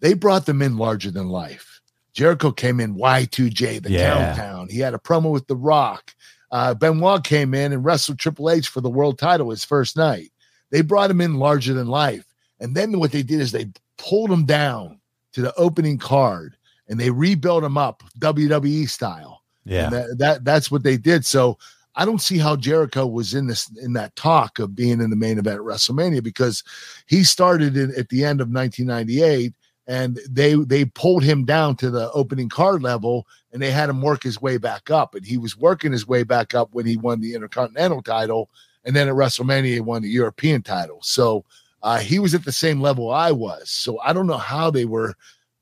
they 0.00 0.14
brought 0.14 0.46
them 0.46 0.62
in 0.62 0.78
larger 0.78 1.10
than 1.10 1.28
life 1.28 1.80
jericho 2.14 2.50
came 2.50 2.80
in 2.80 2.94
y2j 2.94 3.82
the 3.82 3.90
Yeah. 3.90 4.34
countdown 4.34 4.68
he 4.70 4.78
had 4.78 4.94
a 4.94 4.98
promo 4.98 5.30
with 5.30 5.46
the 5.46 5.56
rock 5.56 6.14
uh, 6.52 6.72
benoit 6.74 7.22
came 7.24 7.52
in 7.52 7.72
and 7.74 7.84
wrestled 7.84 8.18
triple 8.18 8.48
h 8.50 8.68
for 8.68 8.80
the 8.80 8.88
world 8.90 9.18
title 9.18 9.50
his 9.50 9.64
first 9.64 9.94
night 9.96 10.30
they 10.70 10.80
brought 10.82 11.10
him 11.10 11.20
in 11.20 11.34
larger 11.38 11.74
than 11.74 11.86
life 11.88 12.24
and 12.60 12.74
then 12.74 12.98
what 12.98 13.12
they 13.12 13.22
did 13.22 13.40
is 13.40 13.52
they 13.52 13.66
pulled 13.96 14.30
him 14.30 14.44
down 14.44 15.00
to 15.32 15.40
the 15.42 15.54
opening 15.56 15.98
card 15.98 16.56
and 16.88 16.98
they 16.98 17.10
rebuilt 17.10 17.64
him 17.64 17.76
up 17.78 18.02
wwe 18.18 18.88
style 18.88 19.42
Yeah. 19.64 19.84
and 19.86 19.92
that, 19.94 20.18
that 20.18 20.44
that's 20.44 20.70
what 20.70 20.82
they 20.82 20.96
did. 20.96 21.24
So 21.26 21.58
I 21.94 22.04
don't 22.04 22.22
see 22.22 22.38
how 22.38 22.54
Jericho 22.54 23.06
was 23.06 23.34
in 23.34 23.48
this 23.48 23.68
in 23.78 23.92
that 23.94 24.14
talk 24.14 24.60
of 24.60 24.76
being 24.76 25.00
in 25.00 25.10
the 25.10 25.16
main 25.16 25.36
event 25.38 25.56
at 25.56 25.62
WrestleMania 25.66 26.22
because 26.22 26.62
he 27.06 27.24
started 27.24 27.76
in, 27.76 27.92
at 27.98 28.08
the 28.08 28.24
end 28.24 28.40
of 28.40 28.48
1998 28.50 29.52
and 29.88 30.20
they 30.30 30.54
they 30.54 30.84
pulled 30.84 31.24
him 31.24 31.44
down 31.44 31.74
to 31.76 31.90
the 31.90 32.10
opening 32.12 32.48
card 32.48 32.82
level 32.82 33.26
and 33.52 33.60
they 33.60 33.70
had 33.72 33.88
him 33.90 34.00
work 34.00 34.22
his 34.22 34.40
way 34.40 34.58
back 34.58 34.90
up 34.90 35.14
and 35.16 35.26
he 35.26 35.36
was 35.38 35.56
working 35.56 35.90
his 35.90 36.06
way 36.06 36.22
back 36.22 36.54
up 36.54 36.68
when 36.72 36.86
he 36.86 36.96
won 36.96 37.20
the 37.20 37.34
Intercontinental 37.34 38.00
title 38.02 38.48
and 38.88 38.96
then 38.96 39.06
at 39.06 39.14
WrestleMania 39.14 39.74
he 39.74 39.80
won 39.80 40.02
the 40.02 40.08
European 40.08 40.62
title. 40.62 40.98
So 41.02 41.44
uh, 41.82 41.98
he 41.98 42.18
was 42.18 42.34
at 42.34 42.44
the 42.44 42.52
same 42.52 42.80
level 42.80 43.12
I 43.12 43.30
was. 43.30 43.68
So 43.68 44.00
I 44.00 44.14
don't 44.14 44.26
know 44.26 44.38
how 44.38 44.70
they 44.70 44.86
were 44.86 45.14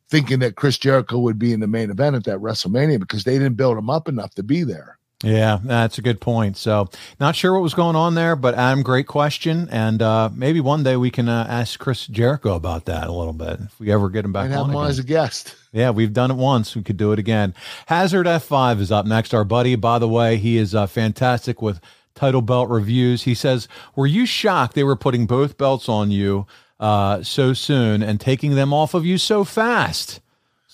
thinking 0.09 0.39
that 0.39 0.55
Chris 0.55 0.79
Jericho 0.79 1.19
would 1.19 1.39
be 1.39 1.53
in 1.53 1.59
the 1.59 1.67
main 1.67 1.91
event 1.91 2.15
at 2.15 2.25
that 2.25 2.39
WrestleMania 2.39 3.01
because 3.01 3.25
they 3.25 3.37
didn't 3.37 3.57
build 3.57 3.77
him 3.77 3.91
up 3.91 4.09
enough 4.09 4.35
to 4.37 4.45
be 4.45 4.63
there. 4.63 4.99
Yeah, 5.25 5.59
that's 5.65 5.97
a 5.97 6.03
good 6.03 6.21
point. 6.21 6.59
So, 6.59 6.89
not 7.19 7.35
sure 7.35 7.55
what 7.55 7.63
was 7.63 7.73
going 7.73 7.97
on 7.97 8.15
there, 8.15 8.37
but 8.37 8.55
Adam, 8.55 8.83
great 8.83 9.07
question, 9.07 9.67
and 9.71 10.03
uh, 10.03 10.29
maybe 10.35 10.61
one 10.61 10.83
day 10.83 10.97
we 10.97 11.11
can 11.11 11.27
uh, 11.27 11.47
ask 11.49 11.81
Chris 11.81 12.07
Jericho 12.07 12.55
about 12.55 12.85
that 12.85 13.09
a 13.09 13.13
little 13.13 13.33
bit 13.33 13.59
if 13.61 13.81
we 13.81 13.91
ever 13.91 14.11
get 14.11 14.27
him 14.27 14.33
back 14.35 14.51
Might 14.51 14.55
have 14.55 14.65
on. 14.65 14.71
him 14.71 14.77
on 14.77 14.89
as 14.89 14.99
a 14.99 15.03
guest. 15.03 15.57
Yeah, 15.73 15.89
we've 15.91 16.13
done 16.13 16.31
it 16.31 16.37
once. 16.37 16.77
We 16.77 16.83
could 16.83 16.99
do 16.99 17.13
it 17.13 17.19
again. 17.19 17.55
Hazard 17.87 18.27
F5 18.27 18.79
is 18.79 18.93
up 18.93 19.07
next. 19.07 19.33
Our 19.33 19.45
buddy, 19.45 19.75
by 19.75 19.99
the 19.99 20.09
way, 20.09 20.37
he 20.37 20.59
is 20.59 20.75
uh, 20.75 20.87
fantastic 20.87 21.63
with 21.63 21.81
title 22.17 22.43
belt 22.43 22.69
reviews. 22.69 23.23
He 23.23 23.35
says, 23.35 23.69
Were 23.95 24.07
you 24.07 24.27
shocked 24.27 24.75
they 24.75 24.85
were 24.85 24.97
putting 24.97 25.27
both 25.27 25.57
belts 25.57 25.89
on 25.89 26.11
you 26.11 26.47
uh, 26.81 27.23
so 27.23 27.53
soon 27.53 28.03
and 28.03 28.21
taking 28.21 28.57
them 28.57 28.73
off 28.73 28.95
of 28.95 29.07
you 29.07 29.19
so 29.19 29.45
fast? 29.45 30.21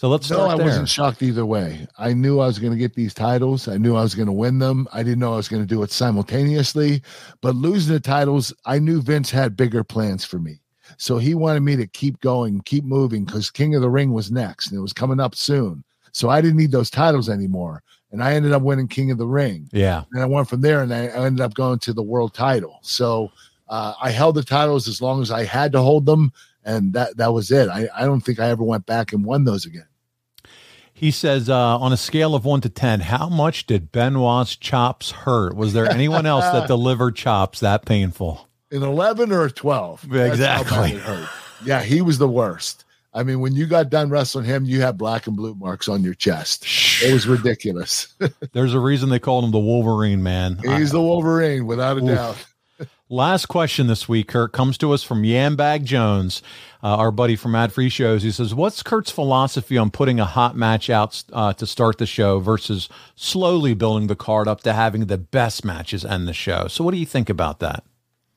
So 0.02 0.08
let's 0.08 0.28
no, 0.30 0.46
I 0.46 0.56
there. 0.56 0.66
wasn't 0.66 0.88
shocked 0.88 1.22
either 1.22 1.46
way. 1.46 1.86
I 1.96 2.12
knew 2.12 2.40
I 2.40 2.46
was 2.46 2.58
going 2.58 2.72
to 2.72 2.78
get 2.78 2.94
these 2.94 3.14
titles. 3.14 3.68
I 3.68 3.76
knew 3.76 3.94
I 3.94 4.02
was 4.02 4.16
going 4.16 4.26
to 4.26 4.32
win 4.32 4.58
them. 4.58 4.88
I 4.92 5.04
didn't 5.04 5.20
know 5.20 5.34
I 5.34 5.36
was 5.36 5.46
going 5.46 5.62
to 5.62 5.74
do 5.74 5.80
it 5.84 5.92
simultaneously. 5.92 7.02
But 7.40 7.54
losing 7.54 7.92
the 7.92 8.00
titles, 8.00 8.52
I 8.64 8.80
knew 8.80 9.00
Vince 9.00 9.30
had 9.30 9.56
bigger 9.56 9.84
plans 9.84 10.24
for 10.24 10.40
me. 10.40 10.58
So 10.96 11.18
he 11.18 11.36
wanted 11.36 11.60
me 11.60 11.76
to 11.76 11.86
keep 11.86 12.20
going, 12.20 12.62
keep 12.62 12.82
moving 12.82 13.24
because 13.24 13.48
King 13.48 13.76
of 13.76 13.82
the 13.82 13.90
Ring 13.90 14.12
was 14.12 14.32
next 14.32 14.70
and 14.70 14.78
it 14.78 14.82
was 14.82 14.92
coming 14.92 15.20
up 15.20 15.36
soon. 15.36 15.84
So 16.10 16.28
I 16.28 16.40
didn't 16.40 16.56
need 16.56 16.72
those 16.72 16.90
titles 16.90 17.28
anymore. 17.28 17.84
And 18.12 18.22
I 18.22 18.34
ended 18.34 18.52
up 18.52 18.62
winning 18.62 18.88
King 18.88 19.10
of 19.10 19.18
the 19.18 19.26
Ring. 19.26 19.68
Yeah. 19.72 20.04
And 20.12 20.22
I 20.22 20.26
went 20.26 20.48
from 20.48 20.60
there 20.60 20.82
and 20.82 20.92
I 20.92 21.06
I 21.06 21.24
ended 21.26 21.40
up 21.40 21.54
going 21.54 21.78
to 21.80 21.92
the 21.92 22.02
world 22.02 22.34
title. 22.34 22.78
So 22.82 23.32
uh, 23.68 23.94
I 24.00 24.10
held 24.10 24.34
the 24.34 24.44
titles 24.44 24.86
as 24.86 25.00
long 25.00 25.22
as 25.22 25.30
I 25.30 25.44
had 25.44 25.72
to 25.72 25.80
hold 25.80 26.04
them. 26.04 26.32
And 26.64 26.92
that, 26.92 27.16
that 27.16 27.32
was 27.32 27.50
it. 27.50 27.68
I, 27.68 27.88
I 27.96 28.04
don't 28.04 28.20
think 28.20 28.38
I 28.38 28.50
ever 28.50 28.62
went 28.62 28.86
back 28.86 29.12
and 29.12 29.24
won 29.24 29.44
those 29.44 29.64
again. 29.64 29.86
He 30.92 31.10
says, 31.10 31.48
uh, 31.48 31.78
on 31.78 31.92
a 31.92 31.96
scale 31.96 32.34
of 32.34 32.44
one 32.44 32.60
to 32.60 32.68
10, 32.68 33.00
how 33.00 33.28
much 33.28 33.66
did 33.66 33.90
Benoit's 33.90 34.54
chops 34.54 35.10
hurt? 35.10 35.56
Was 35.56 35.72
there 35.72 35.90
anyone 35.90 36.26
else 36.26 36.44
that 36.44 36.66
delivered 36.68 37.16
chops 37.16 37.60
that 37.60 37.84
painful? 37.84 38.46
An 38.70 38.82
11 38.82 39.32
or 39.32 39.46
a 39.46 39.50
12. 39.50 40.08
That's 40.08 40.38
how 40.38 40.62
bad 40.62 40.92
Exactly. 40.92 41.26
Yeah, 41.64 41.82
he 41.82 42.02
was 42.02 42.18
the 42.18 42.28
worst. 42.28 42.81
I 43.14 43.22
mean, 43.22 43.40
when 43.40 43.54
you 43.54 43.66
got 43.66 43.90
done 43.90 44.08
wrestling 44.08 44.46
him, 44.46 44.64
you 44.64 44.80
had 44.80 44.96
black 44.96 45.26
and 45.26 45.36
blue 45.36 45.54
marks 45.54 45.88
on 45.88 46.02
your 46.02 46.14
chest. 46.14 46.64
It 47.02 47.12
was 47.12 47.26
ridiculous. 47.26 48.14
There's 48.52 48.74
a 48.74 48.80
reason 48.80 49.10
they 49.10 49.18
called 49.18 49.44
him 49.44 49.50
the 49.50 49.58
Wolverine, 49.58 50.22
man. 50.22 50.58
He's 50.64 50.92
the 50.92 51.02
Wolverine, 51.02 51.66
without 51.66 51.98
a 51.98 52.02
Oof. 52.02 52.08
doubt. 52.08 52.46
Last 53.10 53.46
question 53.46 53.88
this 53.88 54.08
week, 54.08 54.28
Kurt, 54.28 54.52
comes 54.52 54.78
to 54.78 54.92
us 54.92 55.02
from 55.02 55.22
Yambag 55.22 55.84
Jones, 55.84 56.40
uh, 56.82 56.96
our 56.96 57.10
buddy 57.10 57.36
from 57.36 57.54
Ad 57.54 57.70
Free 57.70 57.90
Shows. 57.90 58.22
He 58.22 58.30
says, 58.30 58.54
What's 58.54 58.82
Kurt's 58.82 59.10
philosophy 59.10 59.76
on 59.76 59.90
putting 59.90 60.18
a 60.18 60.24
hot 60.24 60.56
match 60.56 60.88
out 60.88 61.22
uh, 61.30 61.52
to 61.52 61.66
start 61.66 61.98
the 61.98 62.06
show 62.06 62.40
versus 62.40 62.88
slowly 63.14 63.74
building 63.74 64.06
the 64.06 64.16
card 64.16 64.48
up 64.48 64.62
to 64.62 64.72
having 64.72 65.04
the 65.06 65.18
best 65.18 65.62
matches 65.62 66.06
end 66.06 66.26
the 66.26 66.32
show? 66.32 66.68
So, 66.68 66.82
what 66.82 66.92
do 66.92 66.96
you 66.96 67.04
think 67.04 67.28
about 67.28 67.58
that? 67.58 67.84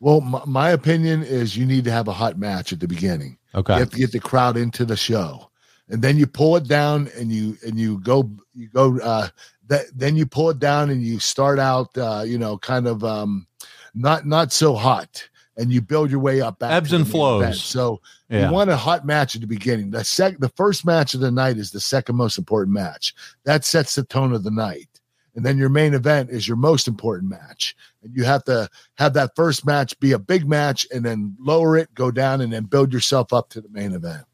Well, 0.02 0.20
my, 0.20 0.42
my 0.46 0.70
opinion 0.72 1.24
is 1.24 1.56
you 1.56 1.66
need 1.66 1.86
to 1.86 1.92
have 1.92 2.10
a 2.10 2.14
hot 2.14 2.38
match 2.38 2.74
at 2.74 2.82
the 2.82 2.88
beginning. 2.88 3.38
Okay. 3.56 3.74
You 3.74 3.80
have 3.80 3.90
to 3.92 3.98
get 3.98 4.12
the 4.12 4.20
crowd 4.20 4.58
into 4.58 4.86
the 4.86 4.98
show. 4.98 5.50
And 5.90 6.02
then 6.02 6.18
you 6.18 6.28
pull 6.28 6.56
it 6.58 6.68
down 6.68 7.10
and 7.18 7.32
you 7.32 7.58
and 7.66 7.80
you 7.80 8.00
go 8.00 8.30
you 8.56 8.68
go 8.70 9.00
uh 9.00 9.28
that 9.68 9.86
then 9.96 10.16
you 10.16 10.26
pull 10.26 10.50
it 10.50 10.60
down 10.60 10.90
and 10.90 11.02
you 11.04 11.20
start 11.20 11.60
out 11.60 11.96
uh 11.98 12.24
you 12.26 12.38
know 12.40 12.58
kind 12.58 12.88
of 12.88 13.04
um 13.04 13.46
not 13.94 14.26
not 14.26 14.52
so 14.52 14.74
hot 14.74 15.28
and 15.58 15.72
you 15.72 15.82
build 15.82 16.10
your 16.12 16.20
way 16.20 16.42
up 16.42 16.60
back 16.60 16.72
Ebbs 16.72 16.92
and 16.92 17.08
flows. 17.08 17.42
event. 17.44 17.56
So 17.58 18.02
Yeah. 18.30 18.48
you 18.48 18.54
want 18.54 18.72
a 18.72 18.76
hot 18.76 19.06
match 19.06 19.36
at 19.36 19.42
the 19.42 19.48
beginning. 19.48 19.92
The 19.92 20.04
sec 20.04 20.40
the 20.40 20.50
first 20.50 20.86
match 20.86 21.14
of 21.14 21.20
the 21.20 21.32
night 21.32 21.58
is 21.58 21.70
the 21.72 21.80
second 21.80 22.16
most 22.16 22.38
important 22.40 22.74
match. 22.74 23.14
That 23.46 23.64
sets 23.64 23.94
the 23.96 24.04
tone 24.04 24.34
of 24.34 24.44
the 24.44 24.52
night. 24.52 24.90
And 25.36 25.46
then 25.46 25.58
your 25.58 25.70
main 25.70 25.94
event 25.94 26.30
is 26.30 26.48
your 26.48 26.58
most 26.58 26.88
important 26.88 27.30
match. 27.30 27.76
And 28.04 28.16
you 28.16 28.24
have 28.24 28.44
to 28.46 28.70
have 28.98 29.14
that 29.14 29.36
first 29.36 29.66
match 29.66 30.00
be 30.00 30.14
a 30.14 30.20
big 30.20 30.48
match 30.48 30.88
and 30.94 31.04
then 31.04 31.36
lower 31.40 31.78
it, 31.78 31.94
go 31.94 32.10
down, 32.10 32.42
and 32.42 32.52
then 32.54 32.64
build 32.64 32.94
yourself 32.94 33.34
up 33.34 33.50
to 33.50 33.62
the 33.62 33.70
main 33.70 33.94
event. 33.94 34.26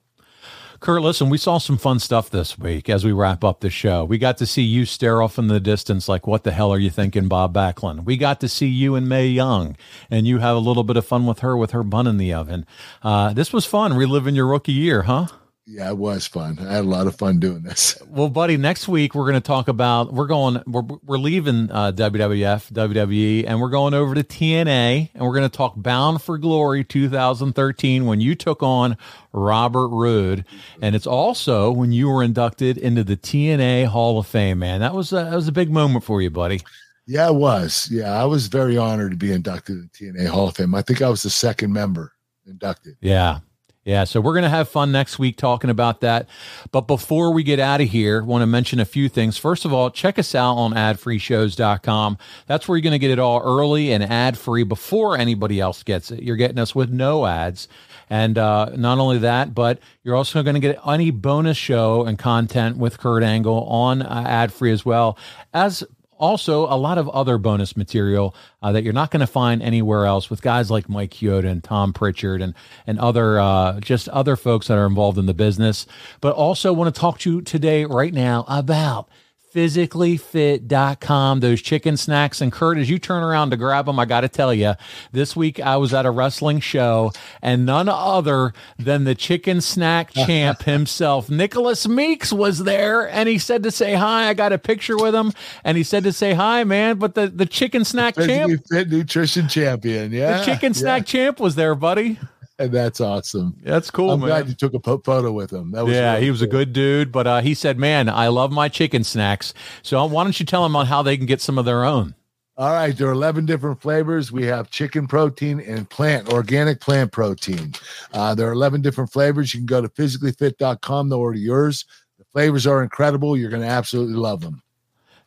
Kurt, 0.81 1.03
listen, 1.03 1.29
we 1.29 1.37
saw 1.37 1.59
some 1.59 1.77
fun 1.77 1.99
stuff 1.99 2.31
this 2.31 2.57
week 2.57 2.89
as 2.89 3.05
we 3.05 3.11
wrap 3.11 3.43
up 3.43 3.59
the 3.59 3.69
show. 3.69 4.03
We 4.03 4.17
got 4.17 4.39
to 4.39 4.47
see 4.47 4.63
you 4.63 4.85
stare 4.85 5.21
off 5.21 5.37
in 5.37 5.47
the 5.47 5.59
distance 5.59 6.09
like, 6.09 6.25
what 6.25 6.43
the 6.43 6.51
hell 6.51 6.73
are 6.73 6.79
you 6.79 6.89
thinking, 6.89 7.27
Bob 7.27 7.53
Backlund? 7.53 8.03
We 8.03 8.17
got 8.17 8.39
to 8.39 8.49
see 8.49 8.65
you 8.65 8.95
and 8.95 9.07
Mae 9.07 9.27
Young, 9.27 9.77
and 10.09 10.25
you 10.25 10.39
have 10.39 10.55
a 10.55 10.59
little 10.59 10.83
bit 10.83 10.97
of 10.97 11.05
fun 11.05 11.27
with 11.27 11.39
her 11.39 11.55
with 11.55 11.69
her 11.69 11.83
bun 11.83 12.07
in 12.07 12.17
the 12.17 12.33
oven. 12.33 12.65
Uh, 13.03 13.31
this 13.31 13.53
was 13.53 13.63
fun, 13.63 13.93
reliving 13.93 14.33
your 14.33 14.47
rookie 14.47 14.71
year, 14.71 15.03
huh? 15.03 15.27
Yeah, 15.73 15.87
it 15.87 15.97
was 15.97 16.27
fun. 16.27 16.59
I 16.59 16.73
had 16.73 16.83
a 16.83 16.89
lot 16.89 17.07
of 17.07 17.15
fun 17.15 17.39
doing 17.39 17.63
this. 17.63 17.97
Well, 18.11 18.27
buddy, 18.27 18.57
next 18.57 18.89
week 18.89 19.15
we're 19.15 19.23
going 19.23 19.41
to 19.41 19.47
talk 19.47 19.69
about 19.69 20.11
we're 20.11 20.27
going 20.27 20.61
we're 20.67 20.81
we're 20.81 21.17
leaving 21.17 21.71
uh, 21.71 21.93
WWF, 21.93 22.69
WWE, 22.73 23.45
and 23.47 23.61
we're 23.61 23.69
going 23.69 23.93
over 23.93 24.13
to 24.13 24.21
TNA, 24.21 25.11
and 25.13 25.23
we're 25.23 25.33
going 25.33 25.49
to 25.49 25.57
talk 25.57 25.75
Bound 25.77 26.21
for 26.21 26.37
Glory 26.37 26.83
2013 26.83 28.05
when 28.05 28.19
you 28.19 28.35
took 28.35 28.61
on 28.61 28.97
Robert 29.31 29.87
Roode, 29.87 30.43
and 30.81 30.93
it's 30.93 31.07
also 31.07 31.71
when 31.71 31.93
you 31.93 32.09
were 32.09 32.21
inducted 32.21 32.77
into 32.77 33.05
the 33.05 33.15
TNA 33.15 33.85
Hall 33.85 34.19
of 34.19 34.27
Fame. 34.27 34.59
Man, 34.59 34.81
that 34.81 34.93
was 34.93 35.13
a, 35.13 35.15
that 35.15 35.35
was 35.35 35.47
a 35.47 35.53
big 35.53 35.71
moment 35.71 36.03
for 36.03 36.21
you, 36.21 36.29
buddy. 36.29 36.59
Yeah, 37.07 37.29
it 37.29 37.35
was. 37.35 37.87
Yeah, 37.89 38.11
I 38.11 38.25
was 38.25 38.47
very 38.47 38.77
honored 38.77 39.11
to 39.11 39.17
be 39.17 39.31
inducted 39.31 39.77
in 39.77 39.89
TNA 39.89 40.27
Hall 40.27 40.49
of 40.49 40.57
Fame. 40.57 40.75
I 40.75 40.81
think 40.81 41.01
I 41.01 41.07
was 41.07 41.23
the 41.23 41.29
second 41.29 41.71
member 41.71 42.11
inducted. 42.45 42.97
Yeah. 42.99 43.39
Yeah, 43.83 44.03
so 44.03 44.21
we're 44.21 44.33
going 44.33 44.43
to 44.43 44.49
have 44.49 44.69
fun 44.69 44.91
next 44.91 45.17
week 45.17 45.37
talking 45.37 45.71
about 45.71 46.01
that. 46.01 46.29
But 46.71 46.81
before 46.81 47.33
we 47.33 47.41
get 47.41 47.59
out 47.59 47.81
of 47.81 47.89
here, 47.89 48.23
want 48.23 48.43
to 48.43 48.45
mention 48.45 48.79
a 48.79 48.85
few 48.85 49.09
things. 49.09 49.39
First 49.39 49.65
of 49.65 49.73
all, 49.73 49.89
check 49.89 50.19
us 50.19 50.35
out 50.35 50.53
on 50.53 50.73
adfreeshows.com. 50.73 52.19
That's 52.45 52.67
where 52.67 52.77
you're 52.77 52.83
going 52.83 52.91
to 52.91 52.99
get 52.99 53.09
it 53.09 53.17
all 53.17 53.41
early 53.41 53.91
and 53.91 54.03
ad 54.03 54.37
free 54.37 54.61
before 54.61 55.17
anybody 55.17 55.59
else 55.59 55.81
gets 55.81 56.11
it. 56.11 56.21
You're 56.21 56.35
getting 56.35 56.59
us 56.59 56.75
with 56.75 56.91
no 56.91 57.25
ads. 57.25 57.67
And 58.07 58.37
uh, 58.37 58.69
not 58.75 58.99
only 58.99 59.17
that, 59.19 59.55
but 59.55 59.79
you're 60.03 60.15
also 60.15 60.43
going 60.43 60.53
to 60.53 60.59
get 60.59 60.77
any 60.87 61.09
bonus 61.09 61.57
show 61.57 62.03
and 62.03 62.19
content 62.19 62.77
with 62.77 62.99
Kurt 62.99 63.23
Angle 63.23 63.63
on 63.63 64.03
uh, 64.03 64.25
ad 64.27 64.53
free 64.53 64.71
as 64.71 64.85
well 64.85 65.17
as 65.55 65.83
also 66.21 66.65
a 66.67 66.77
lot 66.77 66.97
of 66.97 67.09
other 67.09 67.37
bonus 67.37 67.75
material 67.75 68.35
uh, 68.61 68.71
that 68.71 68.83
you're 68.83 68.93
not 68.93 69.11
going 69.11 69.19
to 69.21 69.27
find 69.27 69.61
anywhere 69.61 70.05
else 70.05 70.29
with 70.29 70.41
guys 70.41 70.71
like 70.71 70.87
Mike 70.87 71.11
Chioda 71.11 71.49
and 71.49 71.63
Tom 71.63 71.91
Pritchard 71.91 72.41
and 72.41 72.53
and 72.87 72.99
other 72.99 73.39
uh, 73.39 73.79
just 73.81 74.07
other 74.09 74.35
folks 74.35 74.67
that 74.67 74.77
are 74.77 74.85
involved 74.85 75.17
in 75.17 75.25
the 75.25 75.33
business. 75.33 75.87
But 76.21 76.35
also 76.35 76.71
want 76.71 76.93
to 76.93 76.99
talk 76.99 77.19
to 77.19 77.31
you 77.31 77.41
today 77.41 77.83
right 77.85 78.13
now 78.13 78.45
about 78.47 79.09
physicallyfit.com 79.53 81.39
those 81.39 81.61
chicken 81.61 81.97
snacks. 81.97 82.41
And 82.41 82.51
kurt 82.51 82.77
as 82.77 82.89
you 82.89 82.99
turn 82.99 83.23
around 83.23 83.51
to 83.51 83.57
grab 83.57 83.85
them 83.85 83.99
i 83.99 84.05
gotta 84.05 84.29
tell 84.29 84.53
you 84.53 84.73
this 85.11 85.35
week 85.35 85.59
i 85.59 85.77
was 85.77 85.93
at 85.93 86.05
a 86.05 86.11
wrestling 86.11 86.59
show 86.59 87.11
and 87.41 87.65
none 87.65 87.89
other 87.89 88.53
than 88.77 89.03
the 89.03 89.15
chicken 89.15 89.61
snack 89.61 90.11
champ 90.13 90.63
himself 90.63 91.29
nicholas 91.29 91.87
meeks 91.87 92.31
was 92.33 92.59
there. 92.63 93.09
And 93.09 93.27
he 93.29 93.37
said 93.37 93.63
to 93.63 93.71
say 93.71 93.93
hi. 93.93 94.27
I 94.27 94.33
got 94.33 94.53
a 94.53 94.57
picture 94.57 94.97
with 94.97 95.13
him. 95.13 95.31
And 95.63 95.77
he 95.77 95.83
said 95.83 96.03
to 96.03 96.13
say 96.13 96.33
hi 96.33 96.63
man. 96.63 96.97
But 96.97 97.15
the, 97.15 97.27
the 97.27 97.45
chicken 97.45 97.85
snack 97.85 98.15
champ 98.15 98.51
Fit 98.67 98.89
nutrition 98.89 99.47
champion. 99.47 100.11
Yeah. 100.11 100.39
the 100.39 100.45
chicken 100.45 100.73
snack 100.73 101.05
champ 101.05 101.39
was 101.39 101.55
there 101.55 101.75
buddy 101.75 102.19
And 102.61 102.71
that's 102.71 103.01
awesome. 103.01 103.57
That's 103.63 103.89
cool, 103.89 104.11
I'm 104.11 104.19
man. 104.19 104.29
glad 104.29 104.47
you 104.49 104.53
took 104.55 104.73
a 104.73 104.79
photo 104.79 105.31
with 105.31 105.51
him. 105.51 105.71
That 105.71 105.85
was 105.85 105.93
yeah, 105.95 106.13
really 106.13 106.25
he 106.25 106.31
was 106.31 106.41
a 106.41 106.47
good 106.47 106.73
dude, 106.73 107.11
but 107.11 107.25
uh, 107.27 107.41
he 107.41 107.53
said, 107.53 107.77
"Man, 107.79 108.07
I 108.09 108.27
love 108.27 108.51
my 108.51 108.69
chicken 108.69 109.03
snacks." 109.03 109.53
So 109.81 110.03
why 110.05 110.23
don't 110.23 110.39
you 110.39 110.45
tell 110.45 110.63
them 110.63 110.75
on 110.75 110.85
how 110.85 111.01
they 111.01 111.17
can 111.17 111.25
get 111.25 111.41
some 111.41 111.57
of 111.57 111.65
their 111.65 111.83
own? 111.83 112.15
All 112.57 112.71
right, 112.73 112.95
there 112.95 113.07
are 113.07 113.13
11 113.13 113.47
different 113.47 113.81
flavors. 113.81 114.31
We 114.31 114.45
have 114.45 114.69
chicken 114.69 115.07
protein 115.07 115.59
and 115.61 115.89
plant, 115.89 116.31
organic 116.31 116.79
plant 116.79 117.11
protein. 117.11 117.73
Uh, 118.13 118.35
there 118.35 118.47
are 118.49 118.51
11 118.51 118.81
different 118.81 119.11
flavors. 119.11 119.53
You 119.53 119.61
can 119.61 119.65
go 119.65 119.81
to 119.81 119.89
physicallyfit.com 119.89 121.09
to 121.09 121.15
order 121.15 121.39
yours. 121.39 121.85
The 122.19 122.25
flavors 122.25 122.67
are 122.67 122.83
incredible. 122.83 123.35
You're 123.35 123.49
going 123.49 123.63
to 123.63 123.67
absolutely 123.67 124.15
love 124.15 124.41
them. 124.41 124.61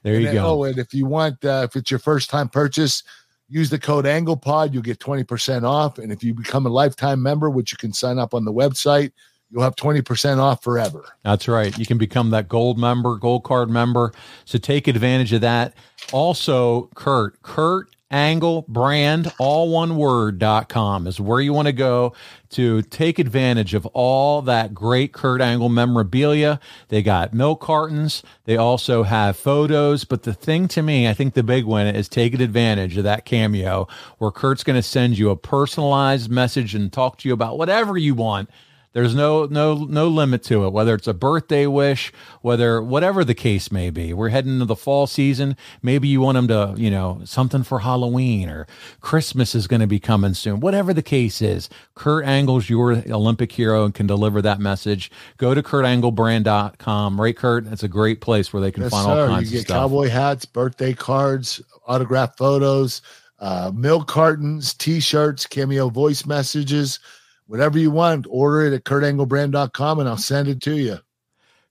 There 0.02 0.14
And 0.14 0.22
you 0.22 0.28
then- 0.28 0.36
go. 0.36 0.46
Oh, 0.60 0.64
and 0.64 0.78
if 0.78 0.94
you 0.94 1.06
want, 1.06 1.44
uh, 1.44 1.66
if 1.68 1.74
it's 1.74 1.90
your 1.90 1.98
first 1.98 2.30
time 2.30 2.48
purchase, 2.48 3.02
use 3.48 3.70
the 3.70 3.78
code 3.78 4.04
AnglePod. 4.04 4.72
You'll 4.72 4.82
get 4.82 4.98
20% 4.98 5.64
off. 5.64 5.98
And 5.98 6.12
if 6.12 6.22
you 6.22 6.34
become 6.34 6.66
a 6.66 6.70
lifetime 6.70 7.22
member, 7.22 7.50
which 7.50 7.72
you 7.72 7.78
can 7.78 7.92
sign 7.92 8.18
up 8.18 8.34
on 8.34 8.44
the 8.44 8.52
website, 8.52 9.12
you'll 9.50 9.62
have 9.62 9.76
20% 9.76 10.38
off 10.38 10.62
forever. 10.62 11.04
That's 11.22 11.46
right. 11.46 11.76
You 11.78 11.86
can 11.86 11.98
become 11.98 12.30
that 12.30 12.48
gold 12.48 12.78
member, 12.78 13.16
gold 13.16 13.44
card 13.44 13.70
member. 13.70 14.12
So 14.44 14.58
take 14.58 14.88
advantage 14.88 15.32
of 15.32 15.42
that. 15.42 15.74
Also, 16.12 16.90
Kurt, 16.94 17.40
Kurt 17.42 17.93
Angle 18.10 18.66
brand, 18.68 19.32
all 19.38 19.70
one 19.70 19.96
word 19.96 20.42
is 20.42 21.20
where 21.20 21.40
you 21.40 21.52
want 21.52 21.66
to 21.66 21.72
go 21.72 22.12
to 22.50 22.82
take 22.82 23.18
advantage 23.18 23.74
of 23.74 23.86
all 23.86 24.42
that 24.42 24.74
great 24.74 25.12
Kurt 25.12 25.40
Angle 25.40 25.70
memorabilia. 25.70 26.60
They 26.88 27.02
got 27.02 27.34
milk 27.34 27.60
cartons. 27.60 28.22
They 28.44 28.56
also 28.56 29.02
have 29.02 29.36
photos. 29.36 30.04
But 30.04 30.22
the 30.22 30.34
thing 30.34 30.68
to 30.68 30.82
me, 30.82 31.08
I 31.08 31.14
think 31.14 31.34
the 31.34 31.42
big 31.42 31.64
one 31.64 31.86
is 31.86 32.08
taking 32.08 32.40
advantage 32.40 32.96
of 32.96 33.04
that 33.04 33.24
cameo 33.24 33.88
where 34.18 34.30
Kurt's 34.30 34.64
going 34.64 34.76
to 34.76 34.82
send 34.82 35.18
you 35.18 35.30
a 35.30 35.36
personalized 35.36 36.30
message 36.30 36.74
and 36.74 36.92
talk 36.92 37.18
to 37.18 37.28
you 37.28 37.34
about 37.34 37.58
whatever 37.58 37.96
you 37.96 38.14
want. 38.14 38.48
There's 38.94 39.14
no 39.14 39.44
no 39.46 39.74
no 39.84 40.08
limit 40.08 40.42
to 40.44 40.64
it. 40.64 40.72
Whether 40.72 40.94
it's 40.94 41.08
a 41.08 41.12
birthday 41.14 41.66
wish, 41.66 42.12
whether 42.42 42.80
whatever 42.82 43.24
the 43.24 43.34
case 43.34 43.70
may 43.72 43.90
be. 43.90 44.14
We're 44.14 44.30
heading 44.30 44.54
into 44.54 44.64
the 44.66 44.76
fall 44.76 45.06
season. 45.06 45.56
Maybe 45.82 46.08
you 46.08 46.20
want 46.22 46.36
them 46.36 46.48
to, 46.48 46.74
you 46.80 46.90
know, 46.90 47.20
something 47.24 47.64
for 47.64 47.80
Halloween 47.80 48.48
or 48.48 48.66
Christmas 49.00 49.54
is 49.54 49.66
going 49.66 49.80
to 49.80 49.86
be 49.88 50.00
coming 50.00 50.34
soon. 50.34 50.60
Whatever 50.60 50.94
the 50.94 51.02
case 51.02 51.42
is, 51.42 51.68
Kurt 51.96 52.24
Angle's 52.24 52.70
your 52.70 53.02
Olympic 53.10 53.52
hero 53.52 53.84
and 53.84 53.92
can 53.94 54.06
deliver 54.06 54.40
that 54.42 54.60
message. 54.60 55.10
Go 55.38 55.54
to 55.54 55.62
kurtanglebrand.com. 55.62 57.20
Right, 57.20 57.36
Kurt? 57.36 57.66
It's 57.66 57.82
a 57.82 57.88
great 57.88 58.20
place 58.20 58.52
where 58.52 58.62
they 58.62 58.70
can 58.72 58.84
Yes, 58.84 58.92
find 58.92 59.06
all 59.08 59.16
sir. 59.16 59.26
kinds 59.26 59.52
You 59.52 59.58
of 59.58 59.60
get 59.62 59.66
stuff. 59.68 59.76
cowboy 59.76 60.08
hats, 60.08 60.44
birthday 60.44 60.92
cards, 60.94 61.60
autographed 61.86 62.38
photos, 62.38 63.02
uh, 63.40 63.72
milk 63.74 64.06
cartons, 64.08 64.72
t-shirts, 64.74 65.46
cameo 65.46 65.88
voice 65.88 66.24
messages, 66.26 66.98
whatever 67.46 67.78
you 67.78 67.90
want. 67.90 68.26
Order 68.28 68.66
it 68.66 68.74
at 68.74 68.84
kurtanglebrand.com 68.84 69.98
and 70.00 70.08
I'll 70.08 70.16
send 70.16 70.48
it 70.48 70.60
to 70.62 70.76
you. 70.76 70.98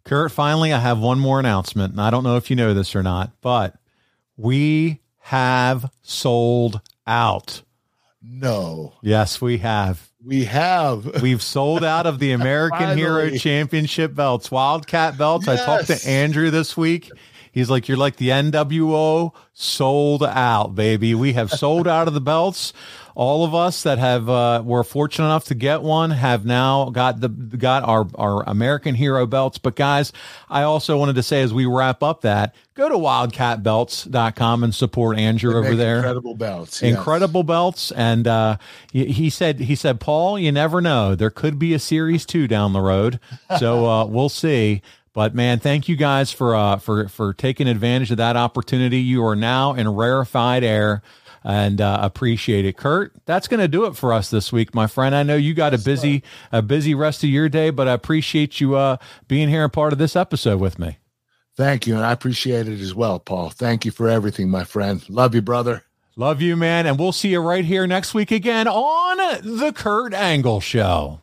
Kurt, 0.06 0.32
finally, 0.32 0.74
I 0.74 0.80
have 0.80 1.00
one 1.00 1.20
more 1.20 1.40
announcement. 1.40 1.94
And 1.94 2.02
I 2.02 2.10
don't 2.10 2.24
know 2.24 2.36
if 2.36 2.50
you 2.50 2.56
know 2.56 2.74
this 2.74 2.96
or 2.96 3.04
not, 3.04 3.32
but 3.42 3.76
we 4.38 5.00
have 5.20 5.90
sold 6.02 6.82
out. 7.08 7.62
No. 8.22 8.94
Yes, 9.02 9.42
we 9.42 9.60
have. 9.60 10.10
We 10.26 10.46
have. 10.46 11.22
We've 11.22 11.42
sold 11.42 11.84
out 11.84 12.06
of 12.06 12.20
the 12.20 12.32
American 12.34 12.98
Hero 12.98 13.30
Championship 13.32 14.16
belts, 14.16 14.50
Wildcat 14.50 15.18
belts. 15.18 15.48
I 15.48 15.58
talked 15.58 15.88
to 15.88 16.10
Andrew 16.10 16.50
this 16.50 16.78
week. 16.78 17.12
He's 17.52 17.70
like, 17.70 17.88
You're 17.88 17.98
like 17.98 18.16
the 18.16 18.30
NWO 18.30 19.34
sold 19.54 20.24
out, 20.24 20.76
baby. 20.76 21.14
We 21.14 21.34
have 21.34 21.52
sold 21.52 21.88
out 21.88 22.08
of 22.08 22.14
the 22.14 22.22
belts. 22.22 22.74
All 23.16 23.44
of 23.46 23.54
us 23.54 23.84
that 23.84 24.00
have 24.00 24.28
uh, 24.30 24.62
were 24.66 24.84
fortunate 24.84 25.26
enough 25.26 25.46
to 25.46 25.56
get 25.56 25.82
one 25.84 26.12
have 26.12 26.46
now 26.46 26.90
got 26.90 27.20
the 27.22 27.30
got 27.30 27.84
our 27.84 28.08
our 28.16 28.44
American 28.50 28.96
Hero 28.96 29.26
belts. 29.26 29.58
But 29.58 29.76
guys, 29.76 30.12
I 30.50 30.64
also 30.64 30.98
wanted 30.98 31.16
to 31.16 31.24
say 31.24 31.42
as 31.44 31.54
we 31.54 31.66
wrap 31.66 32.02
up 32.02 32.22
that 32.22 32.56
go 32.76 32.90
to 32.90 32.96
wildcatbelts.com 32.96 34.64
and 34.64 34.74
support 34.76 35.18
Andrew 35.18 35.56
over 35.58 35.76
there 35.76 35.98
Incredible 35.98 36.36
belts. 36.36 36.82
yes. 36.82 36.92
incredible 36.96 37.44
belts 37.44 37.92
and 37.92 38.28
uh 38.28 38.58
he, 38.92 39.06
he 39.06 39.30
said 39.30 39.60
he 39.60 39.76
said 39.76 40.00
paul 40.00 40.40
you 40.40 40.52
never 40.52 40.82
know 40.82 41.14
there 41.16 41.30
could 41.30 41.60
be 41.60 41.74
a 41.74 41.80
series 41.80 42.26
two 42.26 42.48
down 42.48 42.74
the 42.74 42.82
road 42.82 43.20
so 43.60 43.86
uh 43.86 44.06
we'll 44.06 44.30
see 44.30 44.82
but 45.14 45.36
man 45.36 45.60
thank 45.60 45.88
you 45.88 45.96
guys 45.96 46.32
for 46.32 46.56
uh 46.56 46.78
for 46.78 47.08
for 47.10 47.34
taking 47.34 47.68
advantage 47.68 48.10
of 48.12 48.18
that 48.18 48.36
opportunity 48.36 49.00
you 49.00 49.24
are 49.24 49.36
now 49.36 49.74
in 49.74 49.88
rarefied 49.88 50.64
air 50.64 51.02
and 51.44 51.82
uh, 51.82 52.00
appreciate 52.02 52.66
it 52.66 52.78
kurt 52.78 53.14
that's 53.26 53.48
going 53.48 53.60
to 53.60 53.68
do 53.68 53.86
it 53.86 53.96
for 53.96 54.14
us 54.14 54.30
this 54.30 54.52
week 54.52 54.74
my 54.74 54.88
friend 54.88 55.16
i 55.16 55.24
know 55.24 55.36
you 55.36 55.54
got 55.54 55.74
a 55.74 55.78
busy 55.78 56.24
a 56.52 56.62
busy 56.62 56.96
rest 56.96 57.24
of 57.24 57.30
your 57.30 57.50
day 57.50 57.70
but 57.70 57.88
i 57.88 57.94
appreciate 57.94 58.60
you 58.60 58.76
uh 58.76 58.98
being 59.28 59.50
here 59.50 59.64
and 59.64 59.74
part 59.74 59.94
of 59.94 60.00
this 60.00 60.16
episode 60.16 60.60
with 60.60 60.80
me 60.80 60.98
Thank 61.56 61.86
you. 61.86 61.96
And 61.96 62.04
I 62.04 62.12
appreciate 62.12 62.68
it 62.68 62.80
as 62.80 62.96
well, 62.96 63.20
Paul. 63.20 63.50
Thank 63.50 63.86
you 63.86 63.92
for 63.92 64.10
everything, 64.10 64.50
my 64.50 64.64
friend. 64.64 65.08
Love 65.10 65.36
you, 65.36 65.42
brother. 65.42 65.84
Love 66.16 66.42
you, 66.42 66.56
man. 66.56 66.86
And 66.86 66.98
we'll 67.00 67.12
see 67.12 67.30
you 67.30 67.40
right 67.40 67.66
here 67.66 67.88
next 67.88 68.14
week 68.14 68.32
again 68.32 68.68
on 68.68 69.18
The 69.44 69.72
Kurt 69.74 70.14
Angle 70.14 70.62
Show. 70.62 71.23